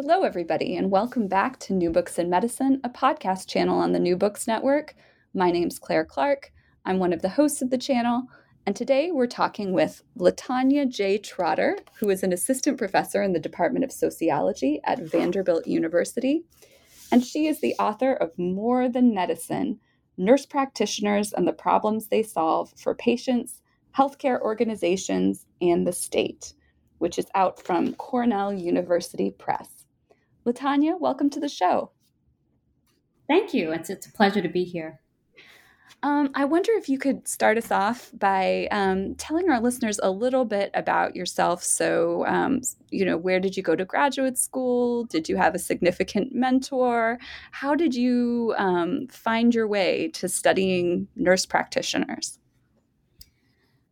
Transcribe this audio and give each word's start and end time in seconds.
Hello, 0.00 0.22
everybody, 0.22 0.76
and 0.76 0.92
welcome 0.92 1.26
back 1.26 1.58
to 1.58 1.72
New 1.72 1.90
Books 1.90 2.20
in 2.20 2.30
Medicine, 2.30 2.80
a 2.84 2.88
podcast 2.88 3.48
channel 3.48 3.80
on 3.80 3.90
the 3.90 3.98
New 3.98 4.16
Books 4.16 4.46
Network. 4.46 4.94
My 5.34 5.50
name's 5.50 5.80
Claire 5.80 6.04
Clark. 6.04 6.52
I'm 6.84 7.00
one 7.00 7.12
of 7.12 7.20
the 7.20 7.30
hosts 7.30 7.62
of 7.62 7.70
the 7.70 7.78
channel, 7.78 8.22
and 8.64 8.76
today 8.76 9.10
we're 9.10 9.26
talking 9.26 9.72
with 9.72 10.04
LaTonya 10.16 10.88
J. 10.88 11.18
Trotter, 11.18 11.76
who 11.98 12.10
is 12.10 12.22
an 12.22 12.32
assistant 12.32 12.78
professor 12.78 13.24
in 13.24 13.32
the 13.32 13.40
Department 13.40 13.84
of 13.84 13.90
Sociology 13.90 14.80
at 14.84 15.00
Vanderbilt 15.00 15.66
University. 15.66 16.44
And 17.10 17.24
she 17.24 17.48
is 17.48 17.60
the 17.60 17.74
author 17.80 18.12
of 18.12 18.38
More 18.38 18.88
Than 18.88 19.12
Medicine 19.12 19.80
Nurse 20.16 20.46
Practitioners 20.46 21.32
and 21.32 21.44
the 21.44 21.52
Problems 21.52 22.06
They 22.06 22.22
Solve 22.22 22.72
for 22.76 22.94
Patients, 22.94 23.62
Healthcare 23.98 24.40
Organizations, 24.40 25.44
and 25.60 25.84
the 25.84 25.92
State, 25.92 26.52
which 26.98 27.18
is 27.18 27.26
out 27.34 27.60
from 27.60 27.94
Cornell 27.94 28.52
University 28.52 29.32
Press. 29.32 29.77
LaTonya, 30.48 30.98
welcome 30.98 31.28
to 31.28 31.40
the 31.40 31.48
show. 31.48 31.90
Thank 33.28 33.52
you. 33.52 33.70
It's, 33.72 33.90
it's 33.90 34.06
a 34.06 34.12
pleasure 34.12 34.40
to 34.40 34.48
be 34.48 34.64
here. 34.64 35.00
Um, 36.02 36.30
I 36.34 36.46
wonder 36.46 36.72
if 36.72 36.88
you 36.88 36.98
could 36.98 37.28
start 37.28 37.58
us 37.58 37.70
off 37.70 38.10
by 38.14 38.66
um, 38.70 39.14
telling 39.16 39.50
our 39.50 39.60
listeners 39.60 40.00
a 40.02 40.10
little 40.10 40.46
bit 40.46 40.70
about 40.72 41.14
yourself. 41.14 41.62
So, 41.62 42.24
um, 42.26 42.62
you 42.88 43.04
know, 43.04 43.18
where 43.18 43.40
did 43.40 43.58
you 43.58 43.62
go 43.62 43.76
to 43.76 43.84
graduate 43.84 44.38
school? 44.38 45.04
Did 45.04 45.28
you 45.28 45.36
have 45.36 45.54
a 45.54 45.58
significant 45.58 46.34
mentor? 46.34 47.18
How 47.50 47.74
did 47.74 47.94
you 47.94 48.54
um, 48.56 49.06
find 49.08 49.54
your 49.54 49.66
way 49.66 50.08
to 50.14 50.28
studying 50.30 51.08
nurse 51.14 51.44
practitioners? 51.44 52.38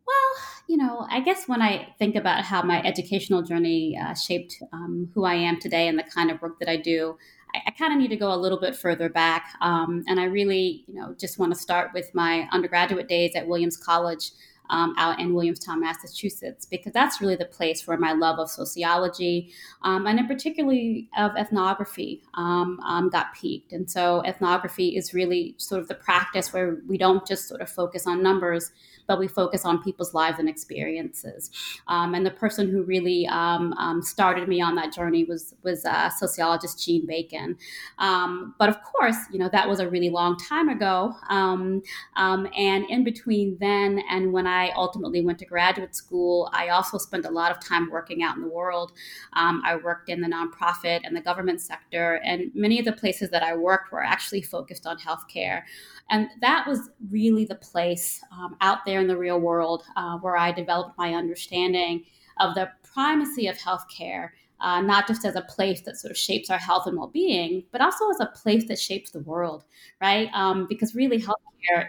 Well, 0.06 0.56
you 0.69 0.77
know, 0.77 1.06
I 1.09 1.20
guess 1.20 1.47
when 1.47 1.62
I 1.62 1.89
think 1.98 2.17
about 2.17 2.45
how 2.45 2.62
my 2.62 2.83
educational 2.83 3.42
journey 3.42 3.97
uh, 4.00 4.14
shaped 4.14 4.56
um, 4.72 5.09
who 5.14 5.25
I 5.25 5.34
am 5.34 5.61
today 5.61 5.86
and 5.86 5.98
the 5.98 6.03
kind 6.03 6.31
of 6.31 6.42
work 6.42 6.59
that 6.59 6.69
I 6.69 6.77
do, 6.77 7.17
I, 7.55 7.62
I 7.69 7.70
kind 7.70 7.92
of 7.92 7.98
need 7.98 8.09
to 8.09 8.17
go 8.17 8.33
a 8.33 8.36
little 8.36 8.59
bit 8.59 8.75
further 8.75 9.09
back. 9.09 9.55
Um, 9.61 10.03
and 10.09 10.19
I 10.19 10.25
really, 10.25 10.84
you 10.89 10.94
know, 10.94 11.14
just 11.19 11.39
want 11.39 11.53
to 11.53 11.59
start 11.59 11.91
with 11.94 12.12
my 12.14 12.48
undergraduate 12.50 13.09
days 13.09 13.37
at 13.37 13.47
Williams 13.47 13.77
College. 13.77 14.33
Um, 14.69 14.95
out 14.98 15.20
in 15.20 15.33
Williamstown, 15.33 15.81
Massachusetts, 15.81 16.67
because 16.67 16.92
that's 16.92 17.20
really 17.20 17.36
the 17.36 17.45
place 17.45 17.86
where 17.86 17.97
my 17.97 18.12
love 18.12 18.39
of 18.41 18.50
sociology 18.50 19.53
um, 19.83 20.06
and 20.06 20.19
in 20.19 20.27
particularly 20.27 21.09
of 21.17 21.36
ethnography 21.36 22.22
um, 22.34 22.81
um, 22.81 23.09
got 23.09 23.33
piqued. 23.34 23.72
And 23.72 23.89
so 23.89 24.25
ethnography 24.25 24.97
is 24.97 25.14
really 25.14 25.55
sort 25.59 25.81
of 25.81 25.89
the 25.89 25.94
practice 25.94 26.53
where 26.53 26.78
we 26.89 26.98
don't 26.98 27.25
just 27.27 27.47
sort 27.48 27.61
of 27.61 27.70
focus 27.70 28.06
on 28.06 28.22
numbers, 28.22 28.72
but 29.06 29.20
we 29.20 29.28
focus 29.28 29.64
on 29.64 29.83
people's 29.83 30.14
lives 30.14 30.41
and 30.41 30.48
experiences. 30.48 31.50
Um, 31.87 32.14
and 32.14 32.27
the 32.27 32.33
person 32.33 32.69
who 32.69 32.83
really 32.83 33.28
um, 33.28 34.03
started 34.03 34.48
me 34.48 34.61
on 34.61 34.75
that 34.75 34.92
journey 34.92 35.22
was 35.25 35.55
was 35.62 35.84
uh, 35.84 36.11
sociologist 36.11 36.84
Jean 36.84 37.06
Bacon. 37.06 37.56
But 37.98 38.69
of 38.69 38.83
course, 38.83 39.17
you 39.33 39.39
know 39.39 39.48
that 39.50 39.69
was 39.69 39.78
a 39.78 39.89
really 39.89 40.11
long 40.11 40.37
time 40.37 40.69
ago. 40.69 41.14
And 41.28 42.84
in 42.88 43.04
between 43.04 43.56
then 43.60 44.03
and 44.10 44.33
when 44.33 44.47
I 44.47 44.56
ultimately 44.77 45.25
went 45.25 45.39
to 45.41 45.47
graduate 45.47 45.94
school, 45.94 46.50
I 46.53 46.69
also 46.69 46.99
spent 46.99 47.27
a 47.27 47.31
lot 47.31 47.50
of 47.50 47.65
time 47.65 47.91
working 47.91 48.22
out 48.22 48.37
in 48.37 48.43
the 48.43 48.49
world. 48.49 48.93
I 49.33 49.77
worked 49.77 50.09
in 50.09 50.21
the 50.21 50.28
nonprofit 50.28 51.00
and 51.05 51.17
the 51.17 51.21
government 51.21 51.61
sector, 51.61 52.21
and 52.25 52.50
many 52.55 52.78
of 52.78 52.84
the 52.84 52.93
places 52.93 53.31
that 53.31 53.43
I 53.43 53.56
worked 53.56 53.93
were 53.93 54.03
actually 54.03 54.43
focused 54.43 54.87
on 54.87 54.99
healthcare. 54.99 55.62
And 56.11 56.28
that 56.41 56.66
was 56.66 56.91
really 57.11 57.45
the 57.45 57.56
place 57.56 58.22
um, 58.33 58.56
out 58.61 58.84
there 58.84 59.00
in 59.00 59.06
the 59.06 59.16
real 59.16 59.41
world 59.41 59.84
uh, 59.97 60.19
where 60.19 60.37
I 60.37 60.53
developed 60.53 60.97
my 60.97 61.15
understanding 61.15 62.05
of 62.39 62.55
the 62.55 62.71
primacy 62.83 63.49
of 63.49 63.56
healthcare, 63.56 64.31
uh, 64.61 64.81
not 64.81 65.06
just 65.06 65.25
as 65.25 65.34
a 65.34 65.43
place 65.43 65.81
that 65.83 65.97
sort 65.97 66.11
of 66.11 66.16
shapes 66.16 66.49
our 66.49 66.59
health 66.59 66.87
and 66.87 66.97
well 66.97 67.09
being, 67.09 67.65
but 67.72 67.81
also 67.81 68.09
as 68.11 68.21
a 68.21 68.27
place 68.27 68.66
that 68.69 68.78
shapes 68.78 69.11
the 69.11 69.21
world, 69.21 69.65
right? 70.00 70.28
Um, 70.33 70.66
because 70.69 70.95
really, 70.95 71.19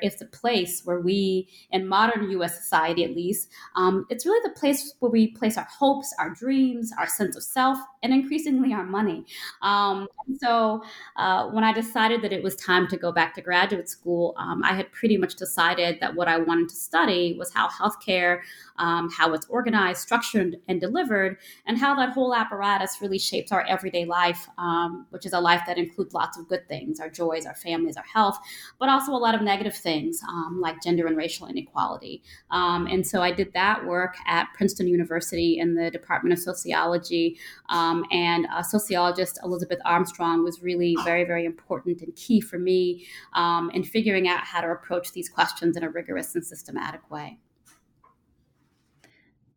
is 0.01 0.15
the 0.17 0.25
place 0.25 0.81
where 0.85 0.99
we, 0.99 1.47
in 1.71 1.87
modern 1.87 2.29
US 2.31 2.57
society 2.57 3.03
at 3.03 3.15
least, 3.15 3.49
um, 3.75 4.05
it's 4.09 4.25
really 4.25 4.47
the 4.47 4.59
place 4.59 4.93
where 4.99 5.11
we 5.11 5.27
place 5.27 5.57
our 5.57 5.67
hopes, 5.69 6.13
our 6.19 6.29
dreams, 6.29 6.91
our 6.97 7.07
sense 7.07 7.35
of 7.35 7.43
self, 7.43 7.77
and 8.03 8.13
increasingly 8.13 8.73
our 8.73 8.85
money. 8.85 9.25
Um, 9.61 10.07
so 10.39 10.83
uh, 11.15 11.47
when 11.47 11.63
I 11.63 11.73
decided 11.73 12.21
that 12.21 12.33
it 12.33 12.43
was 12.43 12.55
time 12.55 12.87
to 12.89 12.97
go 12.97 13.11
back 13.11 13.33
to 13.35 13.41
graduate 13.41 13.89
school, 13.89 14.33
um, 14.37 14.63
I 14.63 14.73
had 14.73 14.91
pretty 14.91 15.17
much 15.17 15.35
decided 15.35 15.99
that 15.99 16.15
what 16.15 16.27
I 16.27 16.37
wanted 16.37 16.69
to 16.69 16.75
study 16.75 17.35
was 17.37 17.53
how 17.53 17.67
healthcare, 17.67 18.41
um, 18.77 19.09
how 19.09 19.33
it's 19.33 19.45
organized, 19.47 19.99
structured, 19.99 20.57
and 20.67 20.79
delivered, 20.79 21.37
and 21.65 21.77
how 21.77 21.95
that 21.95 22.11
whole 22.11 22.33
apparatus 22.33 22.97
really 23.01 23.19
shapes 23.19 23.51
our 23.51 23.65
everyday 23.65 24.05
life, 24.05 24.47
um, 24.57 25.05
which 25.09 25.25
is 25.25 25.33
a 25.33 25.39
life 25.39 25.61
that 25.67 25.77
includes 25.77 26.13
lots 26.13 26.37
of 26.37 26.47
good 26.47 26.67
things, 26.67 26.99
our 26.99 27.09
joys, 27.09 27.45
our 27.45 27.55
families, 27.55 27.97
our 27.97 28.05
health, 28.11 28.37
but 28.79 28.89
also 28.89 29.11
a 29.11 29.17
lot 29.17 29.35
of 29.35 29.41
negative 29.41 29.56
things 29.65 30.21
um, 30.27 30.59
like 30.61 30.81
gender 30.81 31.07
and 31.07 31.17
racial 31.17 31.47
inequality. 31.47 32.23
Um, 32.51 32.87
and 32.87 33.05
so 33.05 33.21
I 33.21 33.31
did 33.31 33.53
that 33.53 33.85
work 33.85 34.15
at 34.27 34.47
Princeton 34.53 34.87
University 34.87 35.57
in 35.59 35.75
the 35.75 35.89
Department 35.89 36.33
of 36.33 36.39
Sociology. 36.39 37.37
Um, 37.69 38.05
and 38.11 38.47
uh, 38.53 38.63
sociologist 38.63 39.39
Elizabeth 39.43 39.79
Armstrong 39.85 40.43
was 40.43 40.61
really 40.61 40.95
very, 41.03 41.23
very 41.23 41.45
important 41.45 42.01
and 42.01 42.15
key 42.15 42.41
for 42.41 42.59
me 42.59 43.05
um, 43.33 43.69
in 43.71 43.83
figuring 43.83 44.27
out 44.27 44.41
how 44.43 44.61
to 44.61 44.69
approach 44.69 45.11
these 45.13 45.29
questions 45.29 45.77
in 45.77 45.83
a 45.83 45.89
rigorous 45.89 46.35
and 46.35 46.45
systematic 46.45 47.09
way. 47.09 47.39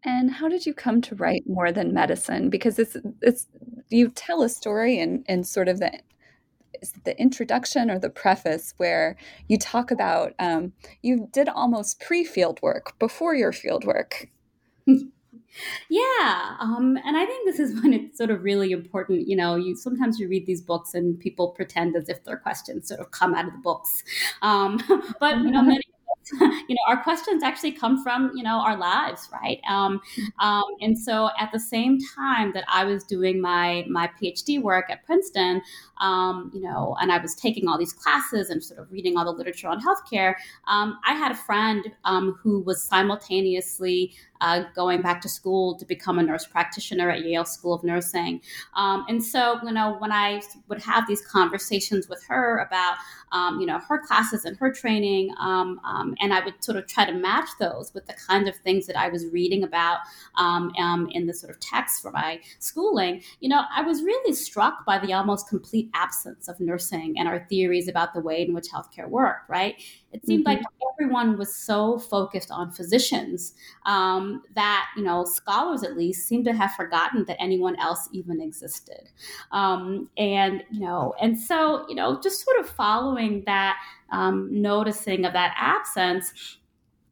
And 0.03 0.31
how 0.31 0.49
did 0.49 0.65
you 0.65 0.73
come 0.73 1.03
to 1.03 1.15
write 1.15 1.43
more 1.47 1.73
than 1.73 1.93
medicine? 1.93 2.49
Because 2.49 2.79
it's 2.79 2.97
it's 3.21 3.47
you 3.91 4.09
tell 4.09 4.43
a 4.43 4.49
story 4.49 4.99
and 4.99 5.25
in 5.29 5.45
sort 5.45 5.69
of 5.69 5.79
the 5.79 5.93
the 7.05 7.19
introduction 7.21 7.91
or 7.91 7.99
the 7.99 8.11
preface 8.11 8.75
where 8.77 9.17
you 9.49 9.59
talk 9.59 9.91
about 9.91 10.35
um, 10.39 10.73
you 11.03 11.29
did 11.33 11.49
almost 11.49 12.01
pre 12.01 12.25
field 12.25 12.61
work 12.63 12.99
before 12.99 13.35
your 13.35 13.53
field 13.53 13.85
work. 13.85 14.29
Yeah, 15.89 16.57
um, 16.61 16.97
and 17.05 17.17
I 17.17 17.27
think 17.27 17.47
this 17.47 17.59
is 17.59 17.75
when 17.83 17.93
it's 17.93 18.19
sort 18.19 18.31
of 18.31 18.43
really 18.43 18.73
important. 18.73 19.29
You 19.29 19.37
know, 19.37 19.57
you 19.57 19.77
sometimes 19.77 20.19
you 20.19 20.29
read 20.29 20.47
these 20.47 20.61
books 20.61 20.95
and 20.95 21.19
people 21.19 21.49
pretend 21.49 21.97
as 21.97 22.09
if 22.09 22.25
their 22.25 22.37
questions 22.37 22.89
sort 22.89 23.01
of 23.01 23.11
come 23.11 23.35
out 23.35 23.47
of 23.47 23.53
the 23.53 23.59
books, 23.59 24.03
um, 24.43 24.81
but 25.21 25.39
you 25.39 25.51
know, 25.51 25.63
many 25.63 25.83
you 26.41 26.75
know, 26.75 26.83
our 26.89 27.03
questions 27.03 27.43
actually 27.43 27.73
come 27.73 28.03
from, 28.03 28.31
you 28.35 28.43
know, 28.43 28.61
our 28.61 28.77
lives, 28.77 29.29
right? 29.33 29.61
Um, 29.69 30.01
um, 30.39 30.65
and 30.81 30.99
so 30.99 31.31
at 31.39 31.51
the 31.53 31.59
same 31.59 31.99
time 32.17 32.53
that 32.53 32.65
I 32.69 32.85
was 32.85 33.05
doing 33.05 33.41
my 33.41 33.85
my 33.89 34.11
PhD 34.21 34.61
work 34.63 34.91
at 34.91 35.05
Princeton, 35.05 35.63
um, 36.01 36.51
you 36.55 36.61
know, 36.61 36.97
and 37.01 37.11
I 37.11 37.19
was 37.19 37.35
taking 37.35 37.69
all 37.69 37.79
these 37.79 37.93
classes 37.93 38.51
and 38.51 38.63
sort 38.63 38.81
of 38.81 38.91
reading 38.91 39.17
all 39.17 39.25
the 39.25 39.33
literature 39.33 39.69
on 39.69 39.81
healthcare, 39.81 40.35
um, 40.67 40.99
I 41.07 41.15
had 41.15 41.33
a 41.33 41.37
friend 41.37 41.85
um, 42.05 42.39
who 42.43 42.61
was 42.61 42.83
simultaneously 42.83 44.13
uh, 44.41 44.65
going 44.75 45.03
back 45.03 45.21
to 45.23 45.29
school 45.29 45.77
to 45.79 45.85
become 45.85 46.19
a 46.19 46.23
nurse 46.23 46.47
practitioner 46.47 47.11
at 47.11 47.25
Yale 47.25 47.45
School 47.45 47.75
of 47.75 47.85
Nursing. 47.85 48.41
Um, 48.75 49.05
and 49.09 49.23
so, 49.23 49.59
you 49.65 49.73
know, 49.73 49.97
when 49.99 50.13
I 50.13 50.41
would 50.69 50.83
have 50.83 51.07
these 51.07 51.25
conversations 51.27 52.09
with 52.09 52.25
her 52.25 52.59
about, 52.59 52.97
um, 53.33 53.61
you 53.61 53.67
know, 53.67 53.79
her 53.79 53.99
classes 53.99 54.45
and 54.45 54.57
her 54.59 54.73
training, 54.73 55.33
um, 55.41 55.81
um 55.85 56.15
and 56.21 56.33
I 56.33 56.45
would 56.45 56.63
sort 56.63 56.77
of 56.77 56.87
try 56.87 57.05
to 57.05 57.13
match 57.13 57.49
those 57.59 57.93
with 57.95 58.07
the 58.07 58.15
kind 58.15 58.49
of 58.49 58.57
things 58.57 58.87
that 58.87 58.99
I 58.99 59.09
was 59.09 59.27
reading 59.27 59.63
about 59.63 59.99
um, 60.37 60.73
um, 60.79 61.09
in 61.13 61.27
the 61.27 61.35
sort 61.35 61.51
of 61.51 61.61
text 61.61 62.03
for 62.03 62.11
my 62.11 62.41
schooling, 62.59 63.23
you 63.41 63.49
know, 63.49 63.63
I 63.75 63.83
was 63.83 64.03
really 64.03 64.35
struck 64.35 64.85
by 64.85 64.99
the 64.99 65.13
almost 65.13 65.49
complete 65.49 65.91
absence 65.95 66.49
of 66.49 66.61
nursing 66.61 67.15
and 67.19 67.29
our 67.29 67.47
theories 67.49 67.89
about 67.89 68.15
the 68.15 68.21
way 68.21 68.43
in 68.43 68.55
which 68.55 68.69
healthcare 68.69 69.09
worked, 69.09 69.49
right? 69.49 69.77
It 70.13 70.27
seemed 70.27 70.45
mm-hmm. 70.45 70.57
like 70.57 70.67
everyone 70.93 71.39
was 71.39 71.55
so 71.55 71.99
focused 71.99 72.51
on 72.51 72.73
physicians 72.73 73.55
um, 73.87 74.43
that, 74.55 74.89
you 74.97 75.03
know, 75.03 75.25
scholars 75.25 75.83
at 75.83 75.97
least 75.97 76.27
seem 76.27 76.45
to 76.45 76.53
have 76.53 76.73
forgotten 76.73 77.25
that 77.27 77.41
anyone 77.41 77.79
else 77.81 78.09
even 78.13 78.41
existed. 78.41 79.09
Um, 79.53 80.09
and, 80.17 80.65
you 80.71 80.81
know, 80.81 81.15
and 81.21 81.39
so, 81.39 81.87
you 81.89 81.95
know, 81.95 82.21
just 82.21 82.45
sort 82.45 82.59
of 82.59 82.69
following 82.69 83.45
that, 83.47 83.79
um, 84.11 84.49
noticing 84.51 85.25
of 85.25 85.33
that 85.33 85.55
absence, 85.57 86.59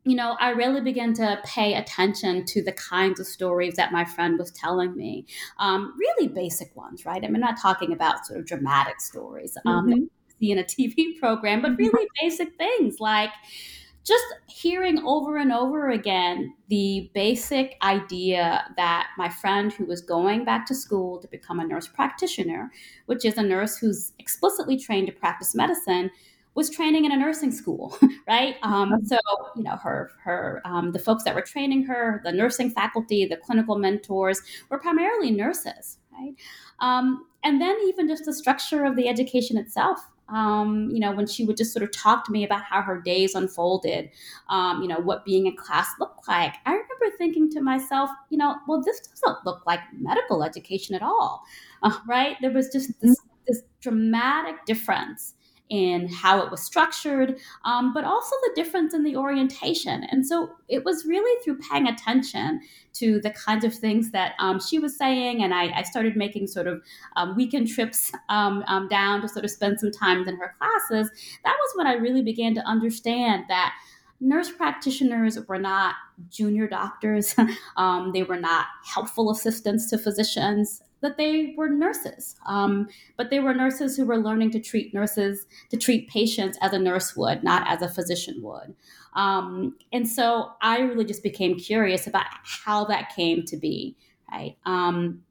you 0.05 0.17
know, 0.17 0.37
I 0.41 0.51
really 0.51 0.81
began 0.81 1.13
to 1.15 1.39
pay 1.45 1.75
attention 1.75 2.45
to 2.47 2.63
the 2.63 2.73
kinds 2.73 3.21
of 3.21 3.27
stories 3.27 3.75
that 3.75 3.93
my 3.93 4.05
friend 4.05 4.39
was 4.39 4.51
telling 4.53 4.97
me. 4.97 5.27
Um, 5.59 5.95
really 5.99 6.29
basic 6.29 6.75
ones, 6.75 7.05
right? 7.05 7.23
I 7.23 7.27
mean, 7.27 7.37
I'm 7.37 7.41
not 7.41 7.61
talking 7.61 7.93
about 7.93 8.27
sort 8.27 8.41
of 8.41 8.47
dramatic 8.47 9.01
stories 9.01 9.57
um, 9.67 9.87
mm-hmm. 9.87 10.05
See 10.39 10.51
in 10.53 10.59
a 10.59 10.65
TV 10.65 11.19
program, 11.21 11.63
but 11.63 11.77
really 11.77 12.07
basic 12.21 12.57
things 12.57 13.01
like 13.01 13.31
just 14.05 14.25
hearing 14.47 14.99
over 15.05 15.37
and 15.37 15.53
over 15.53 15.91
again 15.91 16.55
the 16.69 17.11
basic 17.15 17.77
idea 17.83 18.65
that 18.77 19.09
my 19.19 19.29
friend 19.29 19.71
who 19.71 19.85
was 19.85 20.01
going 20.01 20.47
back 20.47 20.65
to 20.65 20.75
school 20.75 21.19
to 21.21 21.29
become 21.29 21.61
a 21.61 21.67
nurse 21.67 21.87
practitioner, 21.87 22.71
which 23.05 23.27
is 23.27 23.37
a 23.37 23.43
nurse 23.43 23.77
who's 23.77 24.13
explicitly 24.19 24.79
trained 24.79 25.09
to 25.09 25.13
practice 25.13 25.55
medicine, 25.55 26.11
was 26.55 26.71
training 26.71 27.05
in 27.05 27.13
a 27.13 27.17
nursing 27.17 27.53
school, 27.53 27.97
right? 28.27 28.57
Um, 28.63 29.05
so 29.05 29.19
you 29.55 29.63
know, 29.63 29.77
her 29.77 30.11
her 30.25 30.63
um, 30.65 30.91
the 30.91 30.99
folks 30.99 31.23
that 31.25 31.35
were 31.35 31.43
training 31.43 31.85
her, 31.85 32.21
the 32.25 32.33
nursing 32.33 32.71
faculty, 32.71 33.27
the 33.27 33.37
clinical 33.37 33.79
mentors 33.79 34.41
were 34.71 34.79
primarily 34.79 35.31
nurses, 35.31 35.99
right? 36.13 36.35
Um, 36.81 37.27
and 37.45 37.61
then 37.61 37.77
even 37.87 38.09
just 38.09 38.25
the 38.25 38.35
structure 38.35 38.85
of 38.85 38.97
the 38.97 39.07
education 39.07 39.57
itself. 39.57 40.01
Um, 40.29 40.91
you 40.91 41.01
know, 41.01 41.13
when 41.13 41.27
she 41.27 41.45
would 41.45 41.57
just 41.57 41.73
sort 41.73 41.83
of 41.83 41.91
talk 41.91 42.25
to 42.27 42.33
me 42.33 42.45
about 42.45 42.63
how 42.63 42.83
her 42.83 43.01
days 43.01 43.35
unfolded, 43.35 44.11
um, 44.51 44.83
you 44.83 44.89
know, 44.89 44.99
what 44.99 45.25
being 45.25 45.47
in 45.47 45.57
class 45.57 45.89
looked 45.99 46.29
like. 46.29 46.55
I 46.67 46.73
remember 46.73 47.17
thinking 47.17 47.51
to 47.53 47.61
myself, 47.63 48.11
you 48.31 48.37
know, 48.39 48.57
well, 48.67 48.83
this 48.83 49.01
doesn't 49.01 49.47
look 49.47 49.65
like 49.67 49.81
medical 49.93 50.45
education 50.45 50.95
at 50.95 51.03
all, 51.03 51.43
uh, 51.83 51.97
right? 52.07 52.37
There 52.41 52.51
was 52.53 52.69
just 52.69 53.01
this, 53.01 53.17
this 53.47 53.63
dramatic 53.81 54.65
difference 54.67 55.35
in 55.71 56.09
how 56.09 56.41
it 56.41 56.51
was 56.51 56.63
structured, 56.63 57.39
um, 57.65 57.93
but 57.93 58.05
also 58.05 58.35
the 58.43 58.63
difference 58.63 58.95
in 58.95 59.03
the 59.03 59.17
orientation. 59.17 60.05
And 60.11 60.27
so 60.27 60.51
it 60.69 60.85
was 60.85 61.05
really 61.05 61.43
through 61.43 61.59
paying 61.59 61.87
attention 61.87 62.61
to 62.95 63.21
the 63.21 63.31
kinds 63.31 63.65
of 63.65 63.75
things 63.75 64.11
that 64.13 64.35
um, 64.39 64.61
she 64.61 64.79
was 64.79 64.97
saying, 64.97 65.43
and 65.43 65.55
I, 65.55 65.79
I, 65.79 65.83
started 65.83 66.17
making 66.17 66.47
sort 66.47 66.67
of 66.67 66.83
um, 67.17 67.37
weekend 67.37 67.69
trips 67.69 68.11
um, 68.29 68.65
um, 68.67 68.89
down 68.89 69.21
to 69.23 69.29
sort 69.29 69.45
of 69.45 69.51
spend 69.51 69.79
some 69.79 69.93
time 69.93 70.27
in 70.27 70.37
her 70.37 70.55
classes. 70.59 71.11
That 71.45 71.57
was 71.59 71.73
when 71.77 71.87
I 71.87 71.95
really 71.95 72.23
began 72.23 72.55
to 72.55 72.61
understand 72.63 73.45
that 73.49 73.75
nurse 74.21 74.51
practitioners 74.51 75.39
were 75.47 75.59
not 75.59 75.95
junior 76.31 76.67
doctors. 76.67 77.35
um, 77.77 78.11
they 78.13 78.23
were 78.23 78.41
not 78.41 78.67
helpful 78.85 79.31
assistants 79.31 79.89
to 79.91 79.99
physicians 79.99 80.83
that 81.01 81.17
they 81.17 81.55
were 81.57 81.69
nurses, 81.69 82.37
um, 82.47 82.89
but 83.17 83.31
they 83.31 83.41
were 83.41 83.55
nurses 83.55 83.97
who 83.97 84.05
were 84.05 84.19
learning 84.19 84.51
to 84.53 84.61
treat 84.61 84.93
nurses 84.93 85.47
to 85.71 85.77
treat 85.77 86.09
patients 86.09 86.59
as 86.61 86.73
a 86.73 86.79
nurse 86.79 87.17
would, 87.17 87.43
not 87.45 87.67
as 87.69 87.83
a 87.83 87.89
physician 87.89 88.43
would. 88.43 88.75
Um, 89.15 89.77
and 89.93 90.09
so 90.09 90.53
I 90.61 90.81
really 90.81 91.05
just 91.05 91.23
became 91.23 91.57
curious 91.57 92.07
about 92.07 92.27
how 92.43 92.85
that 92.87 93.15
came 93.15 93.45
to 93.45 93.57
be, 93.57 93.97
right? 94.31 94.57
Um, 94.65 95.23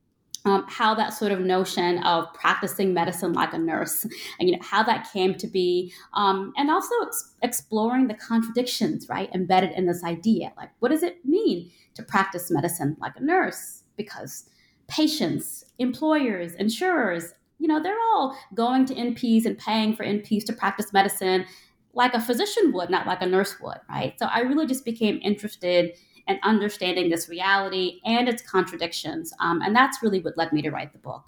um, 0.48 0.66
how 0.70 0.96
that 0.96 1.14
sort 1.14 1.32
of 1.34 1.42
notion 1.42 2.02
of 2.04 2.34
practicing 2.34 2.94
medicine 2.94 3.34
like 3.34 3.54
a 3.54 3.58
nurse, 3.58 4.06
and 4.40 4.48
you 4.48 4.56
know 4.56 4.64
how 4.64 4.82
that 4.84 5.12
came 5.12 5.36
to 5.36 5.48
be, 5.48 5.92
um, 6.14 6.54
and 6.56 6.72
also 6.72 6.96
ex- 7.06 7.34
exploring 7.42 8.08
the 8.08 8.14
contradictions, 8.14 9.10
right, 9.10 9.30
embedded 9.34 9.72
in 9.72 9.86
this 9.86 10.04
idea. 10.04 10.54
Like, 10.56 10.70
what 10.80 10.90
does 10.90 11.04
it 11.04 11.26
mean 11.26 11.70
to 11.96 12.04
practice 12.04 12.50
medicine 12.50 12.96
like 13.02 13.14
a 13.18 13.24
nurse? 13.24 13.84
Because 13.98 14.50
patients, 14.88 15.66
employers, 15.80 16.54
insurers, 16.56 17.34
you 17.60 17.68
know, 17.68 17.82
they're 17.82 18.00
all 18.14 18.38
going 18.54 18.86
to 18.86 18.96
NPs 18.96 19.46
and 19.46 19.58
paying 19.58 19.96
for 19.96 20.06
NPs 20.06 20.46
to 20.46 20.54
practice 20.54 20.94
medicine 20.94 21.46
like 21.94 22.14
a 22.14 22.22
physician 22.22 22.72
would, 22.74 22.92
not 22.92 23.08
like 23.08 23.22
a 23.22 23.26
nurse 23.26 23.56
would, 23.60 23.80
right? 23.90 24.18
So 24.20 24.28
I 24.28 24.42
really 24.42 24.68
just 24.68 24.86
became 24.86 25.20
interested 25.24 25.94
in 26.28 26.40
understanding 26.44 27.10
this 27.10 27.28
reality 27.28 28.00
and 28.06 28.30
its 28.30 28.42
contradictions. 28.44 29.34
Um, 29.40 29.62
and 29.64 29.76
that's 29.76 30.04
really 30.04 30.20
what 30.20 30.38
led 30.38 30.54
me 30.54 30.62
to 30.62 30.70
write 30.70 30.94
the 30.94 31.00
book. 31.00 31.24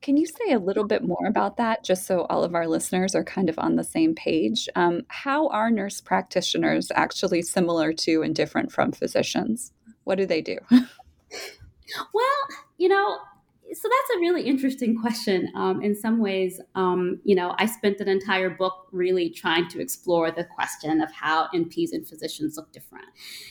Can 0.00 0.16
you 0.16 0.26
say 0.26 0.52
a 0.52 0.58
little 0.58 0.86
bit 0.86 1.04
more 1.04 1.26
about 1.26 1.58
that, 1.58 1.84
just 1.84 2.06
so 2.06 2.22
all 2.30 2.42
of 2.42 2.54
our 2.54 2.66
listeners 2.66 3.14
are 3.14 3.24
kind 3.24 3.50
of 3.50 3.58
on 3.58 3.76
the 3.76 3.84
same 3.84 4.14
page? 4.14 4.66
Um, 4.74 5.02
how 5.08 5.48
are 5.48 5.70
nurse 5.70 6.00
practitioners 6.00 6.90
actually 6.94 7.42
similar 7.42 7.92
to 7.92 8.22
and 8.22 8.34
different 8.34 8.72
from 8.72 8.92
physicians? 8.92 9.72
What 10.04 10.14
do 10.14 10.24
they 10.24 10.40
do? 10.40 10.56
well, 12.12 12.58
you 12.78 12.88
know, 12.88 13.18
so 13.72 13.88
that's 13.88 14.16
a 14.16 14.20
really 14.20 14.42
interesting 14.42 15.00
question. 15.00 15.48
Um, 15.54 15.80
in 15.82 15.94
some 15.94 16.18
ways, 16.18 16.60
um, 16.74 17.20
you 17.24 17.34
know, 17.34 17.54
I 17.58 17.66
spent 17.66 18.00
an 18.00 18.08
entire 18.08 18.50
book 18.50 18.88
really 18.90 19.30
trying 19.30 19.68
to 19.68 19.80
explore 19.80 20.30
the 20.30 20.44
question 20.44 21.00
of 21.00 21.12
how 21.12 21.48
NPs 21.54 21.92
and 21.92 22.06
physicians 22.06 22.56
look 22.56 22.72
different, 22.72 23.06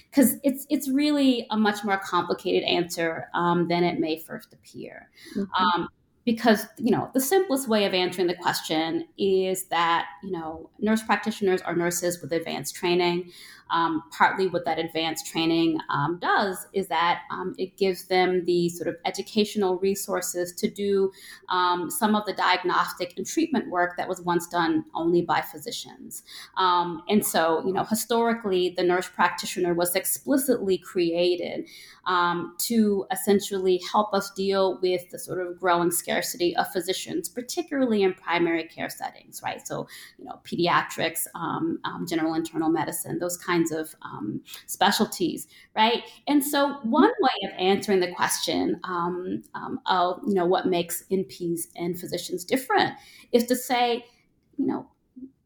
because 0.10 0.36
it's 0.44 0.66
it's 0.70 0.90
really 0.90 1.48
a 1.52 1.58
much 1.58 1.84
more 1.84 1.98
complicated 1.98 2.64
answer 2.64 3.30
um, 3.34 3.68
than 3.68 3.84
it 3.84 4.00
may 4.00 4.20
first 4.20 4.54
appear. 4.54 5.10
Mm-hmm. 5.36 5.64
Um, 5.64 5.90
because 6.26 6.66
you 6.78 6.92
know 6.92 7.10
the 7.14 7.22
simplest 7.22 7.68
way 7.68 7.86
of 7.86 7.94
answering 7.94 8.28
the 8.28 8.36
question 8.36 9.08
is 9.18 9.66
that 9.68 10.08
you 10.24 10.32
know 10.32 10.70
nurse 10.80 11.02
practitioners 11.02 11.62
are 11.62 11.76
nurses 11.76 12.22
with 12.22 12.32
advanced 12.34 12.76
training 12.76 13.32
um, 13.72 14.04
partly 14.12 14.48
what 14.48 14.66
that 14.66 14.80
advanced 14.80 15.28
training 15.28 15.80
um, 15.90 16.18
does 16.22 16.68
is 16.74 16.88
that 16.88 17.22
um, 17.32 17.54
it 17.58 17.78
gives 17.78 18.06
them 18.06 18.46
the 18.46 18.70
sort 18.70 18.88
of 18.88 18.96
educational 19.06 19.78
resources 19.78 20.54
to 20.54 20.70
do 20.70 21.12
um, 21.50 21.90
some 21.90 22.16
of 22.16 22.26
the 22.26 22.34
diagnostic 22.34 23.14
and 23.18 23.26
treatment 23.26 23.70
work 23.70 23.96
that 23.98 24.08
was 24.08 24.22
once 24.22 24.48
done 24.48 24.86
only 24.96 25.22
by 25.22 25.42
physicians. 25.42 26.24
Um, 26.58 27.04
and 27.08 27.26
so, 27.26 27.64
you 27.66 27.74
know, 27.74 27.84
historically, 27.84 28.74
the 28.76 28.84
nurse 28.84 29.10
practitioner 29.10 29.74
was 29.74 29.96
explicitly 29.96 30.78
created 30.78 31.68
to 32.58 33.06
essentially 33.12 33.80
help 33.92 34.12
us 34.16 34.32
deal 34.32 34.80
with 34.82 35.08
the 35.12 35.20
sort 35.20 35.46
of 35.46 35.60
growing 35.60 35.92
scarcity 35.92 36.56
of 36.56 36.68
physicians, 36.72 37.30
particularly 37.30 38.02
in 38.02 38.16
primary 38.16 38.64
care 38.64 38.90
settings, 38.90 39.42
right? 39.44 39.68
So, 39.68 39.88
you 40.18 40.26
know, 40.26 40.40
pediatrics, 40.44 41.28
general 42.08 42.34
internal 42.34 42.70
medicine, 42.70 43.20
those 43.20 43.38
kinds 43.38 43.59
kinds 43.60 43.72
of 43.72 43.94
um, 44.02 44.42
specialties, 44.66 45.48
right? 45.76 46.04
And 46.28 46.44
so, 46.44 46.80
one 46.84 47.12
way 47.22 47.50
of 47.50 47.52
answering 47.60 48.00
the 48.00 48.12
question 48.12 48.80
um, 48.84 49.44
um, 49.56 49.80
of 49.86 50.20
you 50.26 50.34
know 50.34 50.46
what 50.46 50.66
makes 50.66 51.04
NPs 51.12 51.68
and 51.76 52.00
physicians 52.00 52.44
different 52.44 52.94
is 53.32 53.46
to 53.46 53.56
say, 53.56 54.06
you 54.58 54.66
know, 54.66 54.88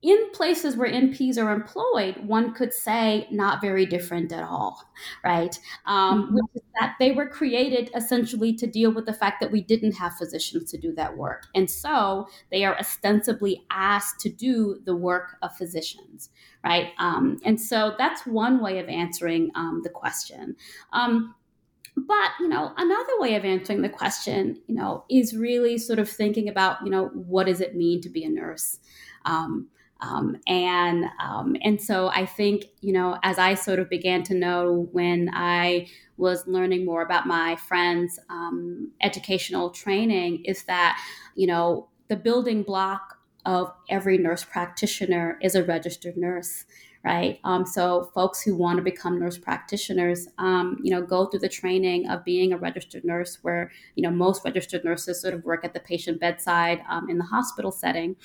in 0.04 0.30
places 0.32 0.76
where 0.76 0.92
NPs 0.92 1.38
are 1.38 1.54
employed, 1.54 2.18
one 2.28 2.54
could 2.54 2.74
say 2.74 3.26
not 3.32 3.62
very 3.62 3.86
different 3.86 4.34
at 4.34 4.44
all, 4.44 4.92
right? 5.24 5.58
Um, 5.86 6.26
mm-hmm. 6.26 6.36
Which 6.36 6.46
is 6.56 6.62
that 6.80 6.96
they 7.00 7.12
were 7.12 7.26
created 7.26 7.90
essentially 7.96 8.54
to 8.56 8.68
deal 8.68 8.92
with 8.92 9.06
the 9.06 9.14
fact 9.14 9.40
that 9.40 9.52
we 9.52 9.62
didn't 9.62 9.94
have 9.94 10.18
physicians 10.18 10.70
to 10.72 10.78
do 10.78 10.94
that 10.96 11.16
work. 11.16 11.46
And 11.56 11.72
so 11.72 12.28
they 12.52 12.66
are 12.66 12.78
ostensibly 12.78 13.64
asked 13.72 14.20
to 14.22 14.30
do 14.30 14.82
the 14.86 14.96
work 14.96 15.38
of 15.42 15.56
physicians, 15.56 16.30
right? 16.66 16.90
Um, 17.00 17.40
and 17.46 17.60
so 17.60 17.96
that's 17.98 18.26
one 18.26 18.62
way 18.62 18.80
of 18.80 18.90
answering 18.90 19.52
um, 19.56 19.82
the 19.84 19.90
question. 19.90 20.58
Um, 20.92 21.34
but 21.96 22.32
you 22.40 22.48
know 22.48 22.74
another 22.76 23.20
way 23.20 23.36
of 23.36 23.46
answering 23.46 23.84
the 23.84 23.88
question 23.88 24.60
you 24.66 24.74
know 24.74 25.06
is 25.12 25.38
really 25.38 25.78
sort 25.78 26.00
of 26.00 26.10
thinking 26.10 26.50
about 26.50 26.78
you 26.84 26.90
know 26.90 27.10
what 27.10 27.46
does 27.46 27.62
it 27.62 27.76
mean 27.76 28.02
to 28.02 28.10
be 28.10 28.24
a 28.24 28.30
nurse 28.30 28.80
um, 30.04 30.38
and 30.48 31.06
um, 31.24 31.56
and 31.62 31.82
so 31.82 32.10
I 32.10 32.26
think 32.26 32.66
you 32.82 32.94
know 32.94 33.18
as 33.24 33.38
I 33.40 33.54
sort 33.54 33.80
of 33.80 33.90
began 33.90 34.24
to 34.24 34.34
know 34.34 34.90
when 34.92 35.30
I 35.34 35.88
was 36.18 36.46
learning 36.46 36.86
more 36.86 37.02
about 37.02 37.26
my 37.26 37.56
friends' 37.56 38.20
um, 38.30 38.92
educational 39.02 39.70
training 39.70 40.44
is 40.46 40.64
that 40.64 41.02
you 41.36 41.48
know 41.48 41.90
the 42.10 42.16
building 42.16 42.64
block 42.64 43.18
of 43.46 43.72
every 43.90 44.18
nurse 44.18 44.44
practitioner 44.44 45.38
is 45.42 45.56
a 45.56 45.64
registered 45.64 46.18
nurse 46.18 46.66
right? 47.04 47.40
Um, 47.44 47.66
so 47.66 48.10
folks 48.14 48.42
who 48.42 48.56
want 48.56 48.78
to 48.78 48.84
become 48.84 49.20
nurse 49.20 49.38
practitioners, 49.38 50.28
um, 50.38 50.80
you 50.82 50.90
know, 50.90 51.02
go 51.02 51.26
through 51.26 51.42
the 51.42 51.50
training 51.50 52.10
of 52.10 52.24
being 52.24 52.54
a 52.54 52.58
registered 52.58 53.04
nurse, 53.04 53.40
where 53.42 53.72
you 53.96 54.04
know 54.04 54.10
most 54.10 54.44
registered 54.46 54.86
nurses 54.86 55.22
sort 55.22 55.34
of 55.34 55.44
work 55.44 55.66
at 55.66 55.74
the 55.74 55.80
patient 55.82 56.20
bedside 56.20 56.82
um, 56.90 57.10
in 57.10 57.18
the 57.18 57.26
hospital 57.26 57.72
setting. 57.72 58.16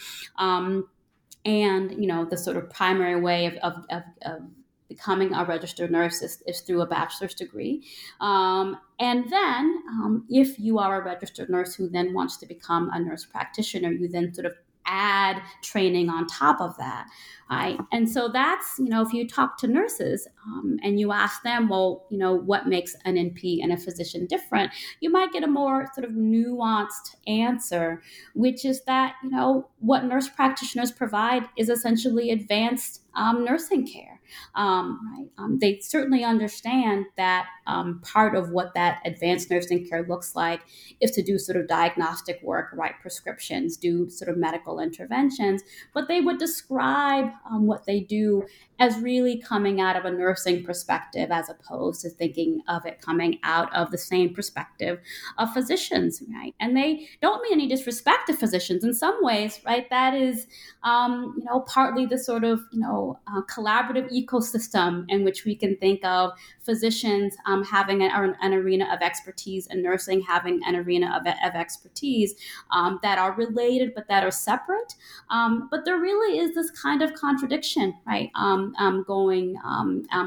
And 1.48 1.92
you 2.00 2.06
know 2.06 2.24
the 2.24 2.36
sort 2.36 2.56
of 2.58 2.68
primary 2.68 3.18
way 3.20 3.46
of, 3.46 3.54
of, 3.66 3.74
of, 3.90 4.02
of 4.22 4.42
becoming 4.88 5.34
a 5.34 5.44
registered 5.44 5.90
nurse 5.90 6.22
is, 6.22 6.42
is 6.46 6.60
through 6.60 6.80
a 6.80 6.86
bachelor's 6.86 7.34
degree. 7.34 7.84
Um, 8.20 8.78
and 8.98 9.30
then, 9.30 9.82
um, 9.90 10.24
if 10.30 10.58
you 10.58 10.78
are 10.78 11.00
a 11.00 11.04
registered 11.04 11.50
nurse 11.50 11.74
who 11.74 11.88
then 11.88 12.14
wants 12.14 12.38
to 12.38 12.46
become 12.46 12.90
a 12.92 12.98
nurse 12.98 13.24
practitioner, 13.24 13.92
you 13.92 14.08
then 14.08 14.32
sort 14.34 14.46
of 14.46 14.54
add 14.88 15.40
training 15.62 16.08
on 16.08 16.26
top 16.26 16.60
of 16.60 16.76
that. 16.78 17.06
Right. 17.50 17.78
And 17.92 18.08
so 18.10 18.28
that's, 18.28 18.78
you 18.78 18.88
know, 18.90 19.00
if 19.00 19.14
you 19.14 19.26
talk 19.26 19.56
to 19.58 19.66
nurses 19.66 20.28
um, 20.46 20.78
and 20.82 21.00
you 21.00 21.12
ask 21.12 21.42
them, 21.42 21.68
well, 21.68 22.04
you 22.10 22.18
know, 22.18 22.34
what 22.34 22.66
makes 22.66 22.94
an 23.06 23.14
NP 23.14 23.60
and 23.62 23.72
a 23.72 23.76
physician 23.78 24.26
different, 24.26 24.70
you 25.00 25.10
might 25.10 25.32
get 25.32 25.44
a 25.44 25.46
more 25.46 25.88
sort 25.94 26.04
of 26.04 26.12
nuanced 26.12 27.16
answer, 27.26 28.02
which 28.34 28.66
is 28.66 28.82
that, 28.84 29.14
you 29.22 29.30
know, 29.30 29.68
what 29.78 30.04
nurse 30.04 30.28
practitioners 30.28 30.92
provide 30.92 31.44
is 31.56 31.70
essentially 31.70 32.30
advanced 32.30 33.02
um, 33.14 33.44
nursing 33.46 33.86
care. 33.86 34.17
Um? 34.54 35.30
Um, 35.38 35.58
they 35.58 35.80
certainly 35.80 36.24
understand 36.24 37.06
that 37.16 37.46
um, 37.66 38.00
part 38.02 38.34
of 38.34 38.50
what 38.50 38.74
that 38.74 39.00
advanced 39.04 39.50
nursing 39.50 39.88
care 39.88 40.04
looks 40.08 40.34
like 40.34 40.60
is 41.00 41.10
to 41.12 41.22
do 41.22 41.38
sort 41.38 41.56
of 41.56 41.68
diagnostic 41.68 42.40
work, 42.42 42.70
write 42.72 43.00
prescriptions, 43.00 43.76
do 43.76 44.08
sort 44.10 44.30
of 44.30 44.36
medical 44.36 44.80
interventions, 44.80 45.62
but 45.94 46.08
they 46.08 46.20
would 46.20 46.38
describe 46.38 47.30
um, 47.50 47.66
what 47.66 47.86
they 47.86 48.00
do 48.00 48.44
as 48.80 48.98
really 49.00 49.38
coming 49.38 49.80
out 49.80 49.96
of 49.96 50.04
a 50.04 50.10
nursing 50.10 50.64
perspective 50.64 51.30
as 51.30 51.48
opposed 51.48 52.00
to 52.02 52.08
thinking 52.08 52.62
of 52.68 52.86
it 52.86 53.00
coming 53.00 53.38
out 53.42 53.74
of 53.74 53.90
the 53.90 53.98
same 53.98 54.32
perspective 54.32 55.00
of 55.36 55.52
physicians, 55.52 56.22
right? 56.32 56.54
And 56.60 56.76
they 56.76 57.08
don't 57.20 57.42
mean 57.42 57.54
any 57.54 57.68
disrespect 57.68 58.28
to 58.28 58.34
physicians. 58.34 58.84
In 58.84 58.94
some 58.94 59.18
ways, 59.20 59.60
right, 59.66 59.88
that 59.90 60.14
is, 60.14 60.46
um, 60.84 61.34
you 61.36 61.44
know, 61.44 61.60
partly 61.60 62.06
the 62.06 62.18
sort 62.18 62.44
of, 62.44 62.60
you 62.72 62.80
know, 62.80 63.18
uh, 63.26 63.42
collaborative 63.42 64.08
ecosystem 64.26 65.04
in 65.08 65.24
which 65.24 65.44
we 65.44 65.54
can 65.54 65.76
think 65.76 66.04
of 66.04 66.32
physicians 66.62 67.36
um, 67.46 67.64
having 67.64 68.02
an, 68.02 68.34
an, 68.40 68.54
arena 68.54 68.88
of 68.92 69.00
expertise 69.00 69.66
and 69.68 69.82
nursing 69.82 70.20
having 70.20 70.60
an 70.66 70.76
arena 70.76 71.14
of, 71.16 71.26
of 71.26 71.54
expertise 71.54 72.34
um, 72.70 72.98
that 73.02 73.18
are 73.18 73.32
related 73.34 73.92
but 73.94 74.08
that 74.08 74.24
are 74.24 74.30
separate. 74.30 74.94
Um, 75.30 75.68
but 75.70 75.84
there 75.84 75.98
really 75.98 76.38
is 76.38 76.54
this 76.54 76.70
kind 76.70 77.02
of 77.02 77.14
contradiction, 77.14 77.94
right, 78.06 78.30
um, 78.34 78.74
um, 78.78 79.04
going 79.06 79.56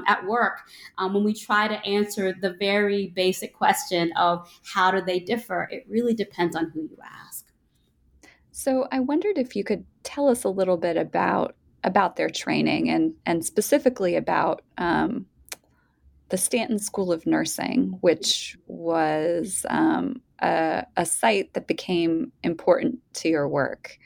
at 0.07 0.25
work 0.25 0.59
when 0.97 1.23
we 1.23 1.33
try 1.33 1.67
to 1.67 1.75
answer 1.85 2.33
the 2.33 2.53
very 2.53 3.07
basic 3.07 3.53
question 3.53 4.11
of 4.13 4.47
how 4.63 4.91
do 4.91 5.01
they 5.01 5.19
differ. 5.19 5.67
It 5.71 5.85
really 5.89 6.13
depends 6.13 6.55
on 6.55 6.69
who 6.71 6.81
you 6.81 6.97
ask. 7.03 7.47
So 8.51 8.87
I 8.91 8.99
wondered 8.99 9.37
if 9.37 9.55
you 9.55 9.63
could 9.63 9.85
tell 10.03 10.27
us 10.27 10.43
a 10.43 10.49
little 10.49 10.77
bit 10.77 10.97
about 10.97 11.55
about 11.83 12.15
their 12.15 12.29
training 12.29 12.89
and 12.89 13.13
and 13.25 13.45
specifically 13.45 14.15
about 14.15 14.61
um, 14.77 15.25
the 16.29 16.37
Stanton 16.37 16.79
School 16.79 17.11
of 17.11 17.25
Nursing, 17.25 17.97
which 18.01 18.57
was 18.67 19.65
um, 19.69 20.21
a, 20.39 20.85
a, 20.95 21.05
site 21.05 21.53
that 21.53 21.67
became 21.67 22.31
important 22.41 22.99
to 23.15 23.27
your 23.27 23.49
work. 23.49 23.97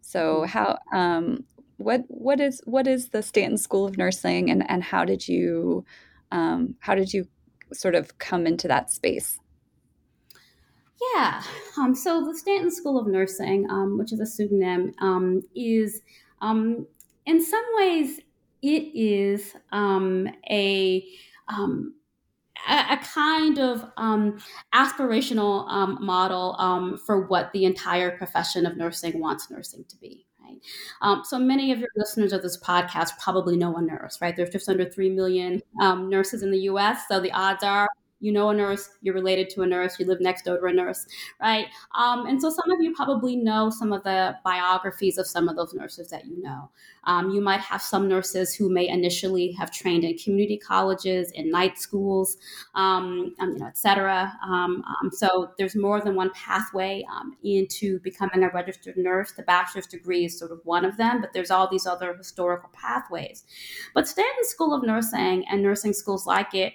So, 0.00 0.42
mm-hmm. 0.42 0.46
how 0.46 0.78
um, 0.92 1.44
what 1.78 2.04
what 2.08 2.40
is 2.40 2.62
what 2.64 2.86
is 2.86 3.08
the 3.08 3.22
Stanton 3.22 3.58
School 3.58 3.86
of 3.86 3.98
Nursing, 3.98 4.50
and 4.50 4.68
and 4.70 4.82
how 4.82 5.04
did 5.04 5.26
you 5.26 5.84
um, 6.30 6.76
how 6.78 6.94
did 6.94 7.12
you 7.12 7.26
sort 7.72 7.96
of 7.96 8.18
come 8.18 8.46
into 8.46 8.68
that 8.68 8.90
space? 8.90 9.40
Yeah, 11.14 11.42
um, 11.76 11.94
so 11.94 12.24
the 12.24 12.38
Stanton 12.38 12.70
School 12.70 12.98
of 12.98 13.08
Nursing, 13.08 13.68
um, 13.68 13.98
which 13.98 14.12
is 14.12 14.20
a 14.20 14.26
pseudonym, 14.26 14.94
um, 15.00 15.42
is 15.54 16.02
in 17.26 17.44
some 17.44 17.64
ways 17.76 18.20
it 18.62 18.90
is 18.94 19.54
a 19.72 21.06
um, 21.48 21.94
a, 22.66 22.94
a, 22.94 22.96
kind 23.02 23.58
of 23.58 23.84
um, 23.98 24.38
aspirational 24.74 25.68
um, 25.68 25.98
model 26.00 26.56
um, 26.58 26.96
for 26.96 27.26
what 27.26 27.52
the 27.52 27.66
entire 27.66 28.16
profession 28.16 28.64
of 28.64 28.78
nursing 28.78 29.20
wants 29.20 29.50
nursing 29.50 29.84
to 29.90 29.96
be. 29.98 30.24
Um, 31.02 31.22
so 31.24 31.38
many 31.38 31.72
of 31.72 31.78
your 31.78 31.88
listeners 31.96 32.32
of 32.32 32.42
this 32.42 32.58
podcast 32.58 33.18
probably 33.18 33.56
know 33.56 33.76
a 33.76 33.82
nurse, 33.82 34.18
right? 34.20 34.34
There's 34.34 34.50
just 34.50 34.68
under 34.68 34.88
3 34.88 35.10
million 35.10 35.62
um, 35.80 36.08
nurses 36.08 36.42
in 36.42 36.50
the 36.50 36.60
US. 36.60 37.08
So 37.08 37.20
the 37.20 37.32
odds 37.32 37.62
are 37.62 37.88
you 38.24 38.32
know 38.32 38.48
a 38.48 38.54
nurse, 38.54 38.88
you're 39.02 39.14
related 39.14 39.50
to 39.50 39.60
a 39.62 39.66
nurse, 39.66 39.98
you 39.98 40.06
live 40.06 40.20
next 40.20 40.46
door 40.46 40.58
to 40.58 40.64
a 40.64 40.72
nurse, 40.72 41.06
right? 41.42 41.66
Um, 41.94 42.24
and 42.26 42.40
so 42.40 42.48
some 42.48 42.70
of 42.70 42.80
you 42.80 42.94
probably 42.94 43.36
know 43.36 43.68
some 43.68 43.92
of 43.92 44.02
the 44.02 44.34
biographies 44.42 45.18
of 45.18 45.26
some 45.26 45.46
of 45.46 45.56
those 45.56 45.74
nurses 45.74 46.08
that 46.08 46.24
you 46.24 46.40
know. 46.42 46.70
Um, 47.04 47.28
you 47.28 47.42
might 47.42 47.60
have 47.60 47.82
some 47.82 48.08
nurses 48.08 48.54
who 48.54 48.70
may 48.70 48.88
initially 48.88 49.52
have 49.52 49.70
trained 49.70 50.04
in 50.04 50.16
community 50.16 50.56
colleges, 50.56 51.32
in 51.32 51.50
night 51.50 51.78
schools, 51.78 52.38
um, 52.74 53.34
um 53.40 53.52
you 53.52 53.58
know, 53.58 53.66
et 53.66 53.76
cetera. 53.76 54.32
Um, 54.42 54.82
um, 54.86 55.10
so 55.12 55.50
there's 55.58 55.76
more 55.76 56.00
than 56.00 56.14
one 56.14 56.30
pathway 56.30 57.04
into 57.42 58.00
becoming 58.00 58.42
a 58.42 58.48
registered 58.48 58.96
nurse. 58.96 59.32
The 59.32 59.42
bachelor's 59.42 59.86
degree 59.86 60.24
is 60.24 60.38
sort 60.38 60.50
of 60.50 60.60
one 60.64 60.86
of 60.86 60.96
them, 60.96 61.20
but 61.20 61.34
there's 61.34 61.50
all 61.50 61.68
these 61.68 61.86
other 61.86 62.14
historical 62.16 62.70
pathways. 62.72 63.44
But 63.94 64.08
Stanton 64.08 64.44
School 64.44 64.72
of 64.72 64.82
Nursing 64.82 65.44
and 65.50 65.62
nursing 65.62 65.92
schools 65.92 66.26
like 66.26 66.54
it 66.54 66.72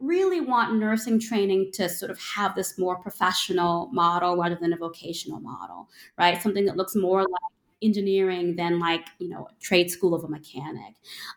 really 0.00 0.40
want 0.40 0.76
nursing 0.76 1.20
training 1.20 1.70
to 1.72 1.88
sort 1.88 2.10
of 2.10 2.20
have 2.20 2.54
this 2.54 2.78
more 2.78 2.96
professional 2.96 3.88
model 3.92 4.36
rather 4.36 4.58
than 4.60 4.72
a 4.72 4.76
vocational 4.76 5.40
model, 5.40 5.88
right? 6.18 6.42
Something 6.42 6.66
that 6.66 6.76
looks 6.76 6.94
more 6.96 7.22
like 7.22 7.52
engineering 7.82 8.56
than 8.56 8.78
like 8.78 9.06
you 9.18 9.28
know 9.28 9.46
trade 9.60 9.90
school 9.90 10.14
of 10.14 10.24
a 10.24 10.28
mechanic 10.28 10.94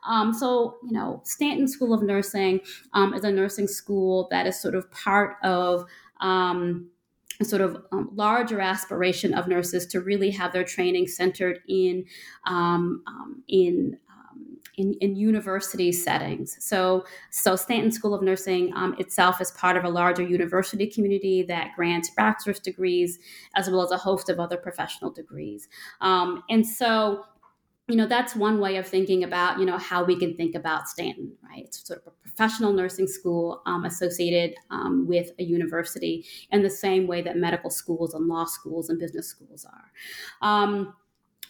um, 0.07 0.33
so 0.33 0.77
you 0.85 0.93
know 0.93 1.19
stanton 1.25 1.67
school 1.67 1.93
of 1.93 2.01
nursing 2.01 2.61
um, 2.93 3.13
is 3.13 3.23
a 3.25 3.31
nursing 3.31 3.67
school 3.67 4.27
that 4.31 4.47
is 4.47 4.57
sort 4.59 4.75
of 4.75 4.89
part 4.91 5.35
of 5.43 5.85
um, 6.21 6.89
a 7.39 7.45
sort 7.45 7.61
of 7.61 7.85
um, 7.91 8.09
larger 8.13 8.61
aspiration 8.61 9.33
of 9.33 9.47
nurses 9.47 9.85
to 9.85 10.01
really 10.01 10.31
have 10.31 10.53
their 10.53 10.63
training 10.63 11.07
centered 11.07 11.59
in 11.67 12.05
um, 12.45 13.03
um, 13.07 13.43
in 13.47 13.97
in, 14.77 14.93
in 15.01 15.15
university 15.15 15.91
settings. 15.91 16.55
So, 16.59 17.03
so 17.31 17.55
Stanton 17.55 17.91
School 17.91 18.13
of 18.13 18.21
Nursing 18.21 18.71
um, 18.75 18.95
itself 18.99 19.41
is 19.41 19.51
part 19.51 19.75
of 19.75 19.83
a 19.83 19.89
larger 19.89 20.23
university 20.23 20.87
community 20.87 21.43
that 21.43 21.71
grants 21.75 22.11
bachelor's 22.11 22.59
degrees 22.59 23.19
as 23.55 23.69
well 23.69 23.81
as 23.81 23.91
a 23.91 23.97
host 23.97 24.29
of 24.29 24.39
other 24.39 24.57
professional 24.57 25.11
degrees. 25.11 25.67
Um, 25.99 26.43
and 26.49 26.65
so, 26.65 27.25
you 27.87 27.95
know, 27.95 28.05
that's 28.05 28.35
one 28.35 28.59
way 28.59 28.75
of 28.75 28.85
thinking 28.85 29.23
about, 29.23 29.59
you 29.59 29.65
know, 29.65 29.77
how 29.77 30.03
we 30.03 30.15
can 30.15 30.35
think 30.35 30.55
about 30.55 30.87
Stanton, 30.87 31.31
right? 31.41 31.63
It's 31.65 31.87
sort 31.87 32.01
of 32.01 32.07
a 32.07 32.11
professional 32.21 32.73
nursing 32.73 33.07
school 33.07 33.61
um, 33.65 33.85
associated 33.85 34.55
um, 34.69 35.07
with 35.07 35.31
a 35.39 35.43
university 35.43 36.25
in 36.51 36.61
the 36.61 36.69
same 36.69 37.07
way 37.07 37.21
that 37.21 37.37
medical 37.37 37.69
schools 37.69 38.13
and 38.13 38.27
law 38.27 38.45
schools 38.45 38.89
and 38.89 38.99
business 38.99 39.27
schools 39.27 39.65
are. 39.65 40.47
Um, 40.47 40.93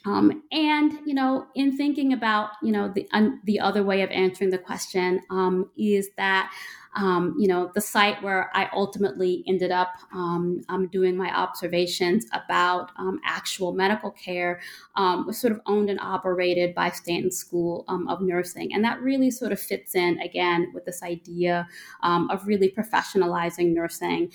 um, 0.07 0.41
and 0.53 0.93
you 1.05 1.13
know, 1.13 1.47
in 1.53 1.75
thinking 1.75 2.13
about 2.13 2.51
you 2.63 2.71
know 2.71 2.87
the 2.87 3.07
the 3.43 3.59
other 3.59 3.83
way 3.83 4.01
of 4.01 4.09
answering 4.09 4.51
the 4.51 4.57
question 4.57 5.21
um, 5.29 5.69
is 5.77 6.09
that 6.15 6.49
um, 6.97 7.35
you 7.37 7.47
know, 7.47 7.71
the 7.75 7.81
site 7.81 8.21
where 8.23 8.49
I 8.55 8.69
ultimately 8.73 9.43
ended 9.47 9.71
up 9.71 9.93
um, 10.11 10.63
doing 10.91 11.15
my 11.15 11.29
observations 11.29 12.25
about 12.33 12.89
um, 12.97 13.19
actual 13.23 13.71
medical 13.71 14.09
care 14.09 14.59
um, 14.95 15.27
was 15.27 15.39
sort 15.39 15.53
of 15.53 15.61
owned 15.67 15.91
and 15.91 15.99
operated 15.99 16.73
by 16.73 16.89
Stanton 16.89 17.29
School 17.31 17.85
um, 17.87 18.07
of 18.07 18.19
Nursing. 18.21 18.73
And 18.73 18.83
that 18.83 18.99
really 18.99 19.29
sort 19.29 19.51
of 19.51 19.59
fits 19.59 19.93
in 19.93 20.19
again 20.21 20.71
with 20.73 20.85
this 20.85 21.03
idea 21.03 21.67
of 22.03 22.47
really 22.47 22.73
professionalizing 22.75 23.73
nursing, 23.73 24.31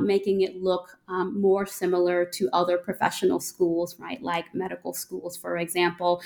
making 0.00 0.42
it 0.42 0.62
look 0.62 0.96
more 1.08 1.66
similar 1.66 2.24
to 2.24 2.48
other 2.52 2.78
professional 2.78 3.40
schools, 3.40 3.96
right? 3.98 4.22
Like 4.22 4.54
medical 4.54 4.92
schools, 4.92 5.36
for 5.36 5.56
example, 5.56 6.22